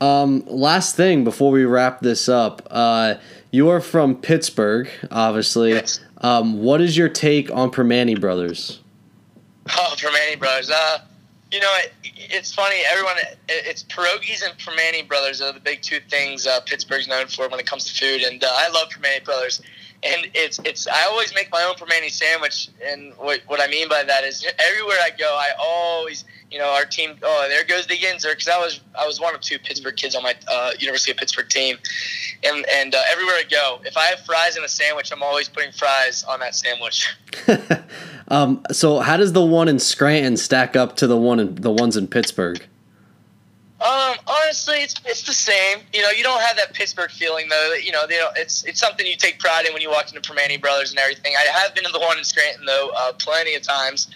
Um, 0.00 0.42
last 0.46 0.96
thing 0.96 1.22
before 1.22 1.52
we 1.52 1.64
wrap 1.64 2.00
this 2.00 2.28
up, 2.28 2.66
uh, 2.70 3.14
you 3.52 3.68
are 3.68 3.80
from 3.80 4.16
Pittsburgh, 4.16 4.88
obviously. 5.10 5.70
Yes. 5.70 6.00
Um, 6.22 6.62
what 6.62 6.80
is 6.80 6.96
your 6.96 7.08
take 7.08 7.50
on 7.50 7.70
Primanti 7.70 8.18
Brothers? 8.20 8.80
Oh, 9.70 9.94
Primanti 9.96 10.38
Brothers. 10.38 10.70
Uh, 10.70 10.98
you 11.50 11.60
know, 11.60 11.72
it, 11.78 11.92
it's 12.04 12.54
funny. 12.54 12.76
Everyone, 12.90 13.16
it, 13.18 13.38
it's 13.48 13.82
pierogies 13.84 14.42
and 14.44 14.56
Primanti 14.58 15.06
Brothers 15.06 15.42
are 15.42 15.52
the 15.52 15.60
big 15.60 15.82
two 15.82 15.98
things 16.08 16.46
uh, 16.46 16.60
Pittsburgh's 16.60 17.08
known 17.08 17.26
for 17.26 17.48
when 17.48 17.58
it 17.58 17.66
comes 17.66 17.84
to 17.84 17.94
food, 17.94 18.22
and 18.22 18.42
uh, 18.42 18.48
I 18.50 18.68
love 18.70 18.88
Primanti 18.88 19.24
Brothers. 19.24 19.62
And 20.04 20.26
it's 20.34 20.58
it's 20.64 20.88
I 20.88 21.04
always 21.04 21.34
make 21.34 21.50
my 21.52 21.62
own 21.62 21.74
Primanti 21.76 22.10
sandwich, 22.10 22.68
and 22.84 23.12
what 23.18 23.40
what 23.46 23.60
I 23.60 23.68
mean 23.68 23.88
by 23.88 24.02
that 24.02 24.24
is 24.24 24.44
everywhere 24.58 24.98
I 25.00 25.10
go, 25.16 25.26
I 25.26 25.50
always 25.60 26.24
you 26.50 26.58
know 26.58 26.70
our 26.70 26.84
team. 26.84 27.16
Oh, 27.22 27.46
there 27.48 27.64
goes 27.64 27.86
the 27.86 27.96
Yinzer 27.96 28.32
because 28.32 28.48
I 28.48 28.58
was 28.58 28.80
I 28.98 29.06
was 29.06 29.20
one 29.20 29.34
of 29.34 29.40
two 29.40 29.58
Pittsburgh 29.60 29.96
kids 29.96 30.16
on 30.16 30.24
my 30.24 30.34
uh, 30.48 30.72
University 30.78 31.12
of 31.12 31.18
Pittsburgh 31.18 31.48
team, 31.48 31.76
and 32.42 32.66
and 32.68 32.94
uh, 32.94 33.02
everywhere 33.10 33.36
I 33.36 33.44
go, 33.48 33.80
if 33.84 33.96
I 33.96 34.06
have 34.06 34.20
fries 34.26 34.56
in 34.56 34.64
a 34.64 34.68
sandwich, 34.68 35.12
I'm 35.12 35.22
always 35.22 35.48
putting 35.48 35.70
fries 35.70 36.24
on 36.24 36.40
that 36.40 36.56
sandwich. 36.56 37.14
um, 38.28 38.62
so 38.72 39.00
how 39.00 39.16
does 39.16 39.32
the 39.32 39.44
one 39.44 39.68
in 39.68 39.78
Scranton 39.78 40.36
stack 40.36 40.74
up 40.74 40.96
to 40.96 41.06
the 41.06 41.16
one 41.16 41.38
in 41.38 41.54
the 41.54 41.72
ones 41.72 41.96
in 41.96 42.08
Pittsburgh? 42.08 42.66
Um, 43.82 44.16
honestly, 44.28 44.76
it's 44.76 44.94
it's 45.04 45.22
the 45.24 45.34
same. 45.34 45.78
You 45.92 46.02
know, 46.02 46.10
you 46.10 46.22
don't 46.22 46.40
have 46.40 46.56
that 46.56 46.72
Pittsburgh 46.72 47.10
feeling 47.10 47.48
though. 47.48 47.74
You 47.74 47.90
know, 47.90 48.02
it's 48.36 48.64
it's 48.64 48.78
something 48.78 49.04
you 49.04 49.16
take 49.16 49.40
pride 49.40 49.66
in 49.66 49.72
when 49.72 49.82
you 49.82 49.90
walk 49.90 50.14
into 50.14 50.20
Primanti 50.20 50.60
Brothers 50.60 50.90
and 50.90 51.00
everything. 51.00 51.34
I 51.36 51.50
have 51.58 51.74
been 51.74 51.82
to 51.84 51.90
the 51.90 51.98
one 51.98 52.16
in 52.16 52.22
Scranton 52.22 52.64
though, 52.64 52.92
uh, 52.96 53.12
plenty 53.14 53.56
of 53.56 53.62
times. 53.62 54.08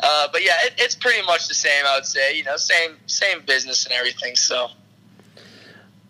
Uh, 0.00 0.28
but 0.30 0.44
yeah, 0.44 0.54
it, 0.62 0.74
it's 0.78 0.94
pretty 0.94 1.26
much 1.26 1.48
the 1.48 1.54
same. 1.54 1.84
I 1.84 1.96
would 1.96 2.06
say. 2.06 2.36
You 2.36 2.44
know, 2.44 2.56
same 2.56 2.96
same 3.06 3.42
business 3.44 3.86
and 3.86 3.92
everything. 3.92 4.36
So. 4.36 4.68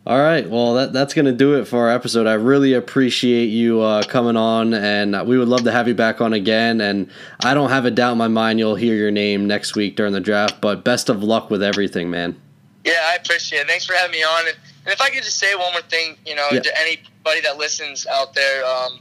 All 0.07 0.19
right. 0.19 0.49
Well, 0.49 0.75
that, 0.75 0.93
that's 0.95 1.13
going 1.13 1.27
to 1.27 1.33
do 1.33 1.55
it 1.55 1.67
for 1.67 1.81
our 1.81 1.91
episode. 1.91 2.27
I 2.27 2.35
really 2.35 2.73
appreciate 2.73 3.47
you 3.47 3.83
uh, 3.83 4.03
coming 4.05 4.37
on, 4.37 4.73
and 4.73 5.27
we 5.27 5.37
would 5.37 5.49
love 5.49 5.65
to 5.65 5.73
have 5.73 5.87
you 5.87 5.95
back 5.95 6.23
on 6.23 6.33
again. 6.33 6.81
And 6.81 7.11
I 7.45 7.53
don't 7.53 7.69
have 7.69 7.85
a 7.85 7.91
doubt 7.91 8.13
in 8.13 8.19
my 8.19 8.29
mind 8.29 8.59
you'll 8.59 8.77
hear 8.77 8.95
your 8.95 9.11
name 9.11 9.47
next 9.47 9.77
week 9.77 9.97
during 9.97 10.15
the 10.15 10.21
draft. 10.21 10.63
But 10.63 10.83
best 10.83 11.11
of 11.11 11.23
luck 11.23 11.51
with 11.51 11.63
everything, 11.63 12.09
man. 12.09 12.41
Yeah, 12.89 13.11
I 13.13 13.17
appreciate 13.17 13.61
it. 13.61 13.67
Thanks 13.69 13.85
for 13.87 13.95
having 13.95 14.13
me 14.13 14.23
on. 14.23 14.49
And, 14.49 14.57
and 14.85 14.93
if 14.93 15.01
I 15.01 15.11
could 15.11 15.23
just 15.23 15.39
say 15.39 15.55
one 15.55 15.73
more 15.73 15.83
thing, 15.83 16.17
you 16.27 16.35
know, 16.35 16.49
Yeah. 16.53 16.61
to 16.61 16.81
anybody 16.81 17.41
that 17.43 17.57
listens 17.59 18.07
out 18.07 18.35
there, 18.35 18.65
um, 18.65 19.01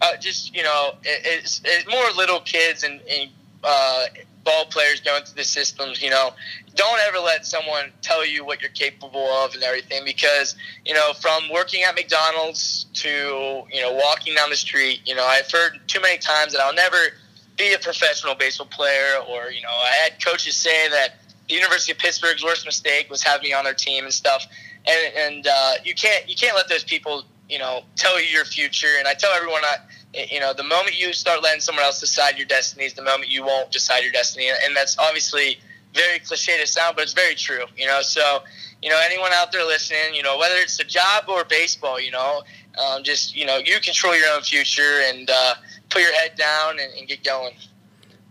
uh, 0.00 0.16
just 0.16 0.54
you 0.54 0.62
know, 0.62 0.92
it, 1.02 1.20
it's, 1.24 1.60
it's 1.64 1.86
more 1.88 2.10
little 2.16 2.40
kids 2.40 2.84
and, 2.84 3.00
and 3.02 3.30
uh, 3.64 4.04
ball 4.44 4.64
players 4.66 5.00
going 5.00 5.22
through 5.24 5.34
the 5.36 5.44
systems. 5.44 6.00
You 6.00 6.10
know, 6.10 6.30
don't 6.76 7.00
ever 7.08 7.18
let 7.18 7.44
someone 7.44 7.92
tell 8.00 8.24
you 8.24 8.44
what 8.44 8.62
you're 8.62 8.70
capable 8.70 9.26
of 9.26 9.54
and 9.54 9.62
everything 9.62 10.02
because 10.04 10.54
you 10.86 10.94
know, 10.94 11.12
from 11.20 11.50
working 11.52 11.82
at 11.82 11.94
McDonald's 11.96 12.86
to 12.94 13.64
you 13.70 13.82
know 13.82 13.92
walking 13.92 14.34
down 14.34 14.50
the 14.50 14.56
street, 14.56 15.00
you 15.04 15.14
know, 15.14 15.24
I've 15.26 15.50
heard 15.50 15.80
too 15.88 16.00
many 16.00 16.18
times 16.18 16.52
that 16.52 16.60
I'll 16.62 16.74
never 16.74 16.96
be 17.56 17.72
a 17.74 17.78
professional 17.78 18.36
baseball 18.36 18.68
player, 18.68 19.16
or 19.28 19.50
you 19.50 19.60
know, 19.62 19.68
I 19.68 19.92
had 20.04 20.24
coaches 20.24 20.54
say 20.56 20.88
that 20.90 21.14
the 21.48 21.54
University 21.54 21.92
of 21.92 21.98
Pittsburgh's 21.98 22.44
worst 22.44 22.66
mistake 22.66 23.08
was 23.10 23.22
having 23.22 23.48
me 23.48 23.54
on 23.54 23.64
their 23.64 23.74
team 23.74 24.04
and 24.04 24.12
stuff. 24.12 24.44
And 24.86 25.14
and 25.16 25.46
uh, 25.46 25.72
you 25.84 25.94
can't 25.94 26.28
you 26.28 26.36
can't 26.36 26.54
let 26.54 26.68
those 26.68 26.84
people 26.84 27.24
you 27.48 27.58
know 27.58 27.82
tell 27.96 28.20
you 28.20 28.26
your 28.26 28.44
future. 28.44 28.88
And 28.98 29.08
I 29.08 29.14
tell 29.14 29.32
everyone, 29.32 29.62
I, 29.64 29.76
you 30.30 30.40
know, 30.40 30.52
the 30.52 30.62
moment 30.62 30.98
you 30.98 31.12
start 31.12 31.42
letting 31.42 31.60
someone 31.60 31.84
else 31.84 32.00
decide 32.00 32.36
your 32.36 32.46
destiny 32.46 32.84
is 32.84 32.94
the 32.94 33.02
moment 33.02 33.28
you 33.28 33.44
won't 33.44 33.70
decide 33.70 34.02
your 34.02 34.12
destiny. 34.12 34.48
And 34.48 34.76
that's 34.76 34.98
obviously 34.98 35.58
very 35.94 36.18
cliche 36.18 36.58
to 36.60 36.66
sound, 36.66 36.96
but 36.96 37.02
it's 37.02 37.14
very 37.14 37.34
true. 37.34 37.64
You 37.76 37.86
know, 37.86 38.02
so 38.02 38.42
you 38.82 38.90
know 38.90 39.00
anyone 39.04 39.30
out 39.34 39.52
there 39.52 39.64
listening, 39.64 40.14
you 40.14 40.22
know, 40.22 40.38
whether 40.38 40.54
it's 40.56 40.78
a 40.80 40.84
job 40.84 41.24
or 41.28 41.44
baseball, 41.44 41.98
you 42.00 42.10
know, 42.10 42.42
um, 42.78 43.02
just 43.02 43.34
you 43.34 43.46
know 43.46 43.58
you 43.58 43.80
control 43.80 44.16
your 44.16 44.30
own 44.34 44.42
future 44.42 45.02
and 45.06 45.30
uh, 45.30 45.54
put 45.88 46.02
your 46.02 46.12
head 46.12 46.36
down 46.36 46.78
and, 46.78 46.92
and 46.98 47.08
get 47.08 47.24
going. 47.24 47.54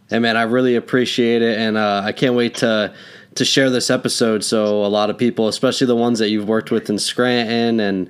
Hey, 0.09 0.19
man, 0.19 0.37
I 0.37 0.43
really 0.43 0.75
appreciate 0.75 1.41
it, 1.41 1.57
and 1.57 1.75
uh, 1.75 2.01
I 2.05 2.13
can't 2.13 2.33
wait 2.33 2.55
to 2.55 2.93
to 3.35 3.45
share 3.45 3.69
this 3.69 3.91
episode 3.91 4.43
so 4.43 4.83
a 4.83 4.87
lot 4.87 5.11
of 5.11 5.17
people, 5.17 5.47
especially 5.47 5.85
the 5.85 5.95
ones 5.95 6.17
that 6.17 6.29
you've 6.29 6.47
worked 6.47 6.71
with 6.71 6.89
in 6.89 6.97
Scranton 6.97 7.79
and 7.79 8.09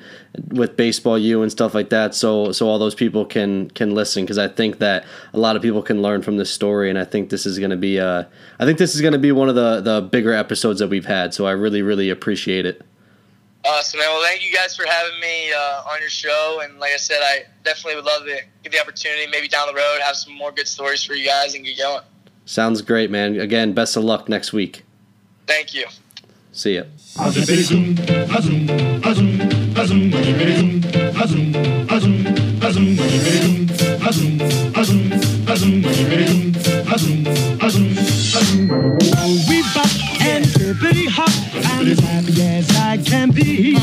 with 0.52 0.78
Baseball 0.78 1.18
U 1.18 1.42
and 1.42 1.52
stuff 1.52 1.74
like 1.74 1.90
that, 1.90 2.14
so 2.14 2.52
so 2.52 2.68
all 2.68 2.78
those 2.78 2.94
people 2.94 3.26
can 3.26 3.72
can 3.72 3.96
listen 3.96 4.24
because 4.24 4.38
I 4.38 4.48
think 4.48 4.78
that 4.78 5.06
a 5.34 5.40
lot 5.40 5.56
of 5.56 5.64
people 5.64 5.82
can 5.82 6.04
learn 6.04 6.22
from 6.22 6.38
this 6.38 6.52
story, 6.52 6.92
and 6.92 7.00
I 7.00 7.04
think 7.04 7.32
this 7.32 7.48
is 7.48 7.58
going 7.58 7.72
to 7.72 7.78
be 7.78 8.00
uh, 8.00 8.26
I 8.60 8.66
think 8.66 8.78
this 8.78 8.94
is 8.94 9.02
going 9.02 9.14
to 9.14 9.20
be 9.20 9.32
one 9.32 9.50
of 9.50 9.56
the 9.56 9.82
the 9.82 10.02
bigger 10.02 10.34
episodes 10.34 10.80
that 10.80 10.90
we've 10.90 11.08
had. 11.08 11.34
So 11.34 11.48
I 11.48 11.52
really 11.52 11.82
really 11.82 12.12
appreciate 12.12 12.68
it. 12.68 12.84
Awesome, 13.68 14.00
man. 14.00 14.08
Well, 14.10 14.24
thank 14.24 14.46
you 14.46 14.56
guys 14.56 14.78
for 14.78 14.86
having 14.88 15.20
me 15.20 15.52
uh, 15.52 15.82
on 15.92 16.00
your 16.00 16.10
show. 16.10 16.62
And 16.64 16.80
like 16.80 16.94
I 16.94 16.98
said, 16.98 17.20
I 17.22 17.44
definitely 17.66 17.96
would 17.96 18.06
love 18.06 18.24
to 18.24 18.40
get 18.64 18.72
the 18.72 18.80
opportunity, 18.80 19.28
maybe 19.30 19.50
down 19.50 19.68
the 19.68 19.74
road, 19.74 20.00
have 20.02 20.16
some 20.16 20.34
more 20.34 20.54
good 20.54 20.70
stories 20.70 21.04
for 21.04 21.16
you 21.16 21.28
guys 21.28 21.54
and 21.54 21.66
get 21.66 21.78
going. 21.78 22.02
Sounds 22.46 22.82
great, 22.82 23.12
man. 23.12 23.38
Again, 23.38 23.74
best 23.74 23.98
of 23.98 24.06
luck 24.06 24.30
next 24.30 24.54
week. 24.54 24.86
Thank 25.48 25.74
you. 25.74 25.86
See 26.54 26.76
ya. 26.76 26.84
as 41.92 42.00
happy 42.00 42.42
as 42.44 42.70
I 42.76 42.98
can 42.98 43.32
be. 43.32 43.76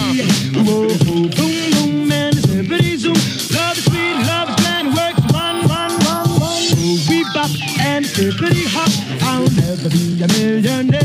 Whoa, 0.54 0.88
boom, 1.04 1.30
boom, 1.30 2.08
man, 2.08 2.32
it's 2.36 2.46
liberty 2.48 2.96
zoom. 2.96 3.14
Love 3.14 3.78
is 3.78 3.84
sweet, 3.84 4.16
love 4.26 4.48
is 4.50 4.56
grand, 4.56 4.88
works 4.94 5.20
one, 5.32 5.68
one, 5.68 5.94
one, 6.04 6.28
one. 6.40 6.64
Woo, 6.76 6.98
we 7.08 7.24
bop 7.32 7.50
and 7.80 8.04
it's 8.04 8.18
liberty 8.18 8.64
hop. 8.66 8.92
I'll 9.22 9.48
never 9.50 9.88
be 9.88 10.22
a 10.22 10.28
millionaire. 10.28 11.03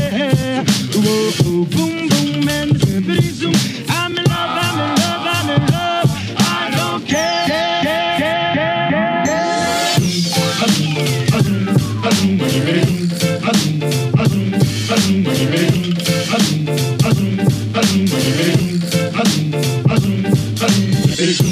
Azum, 21.22 21.49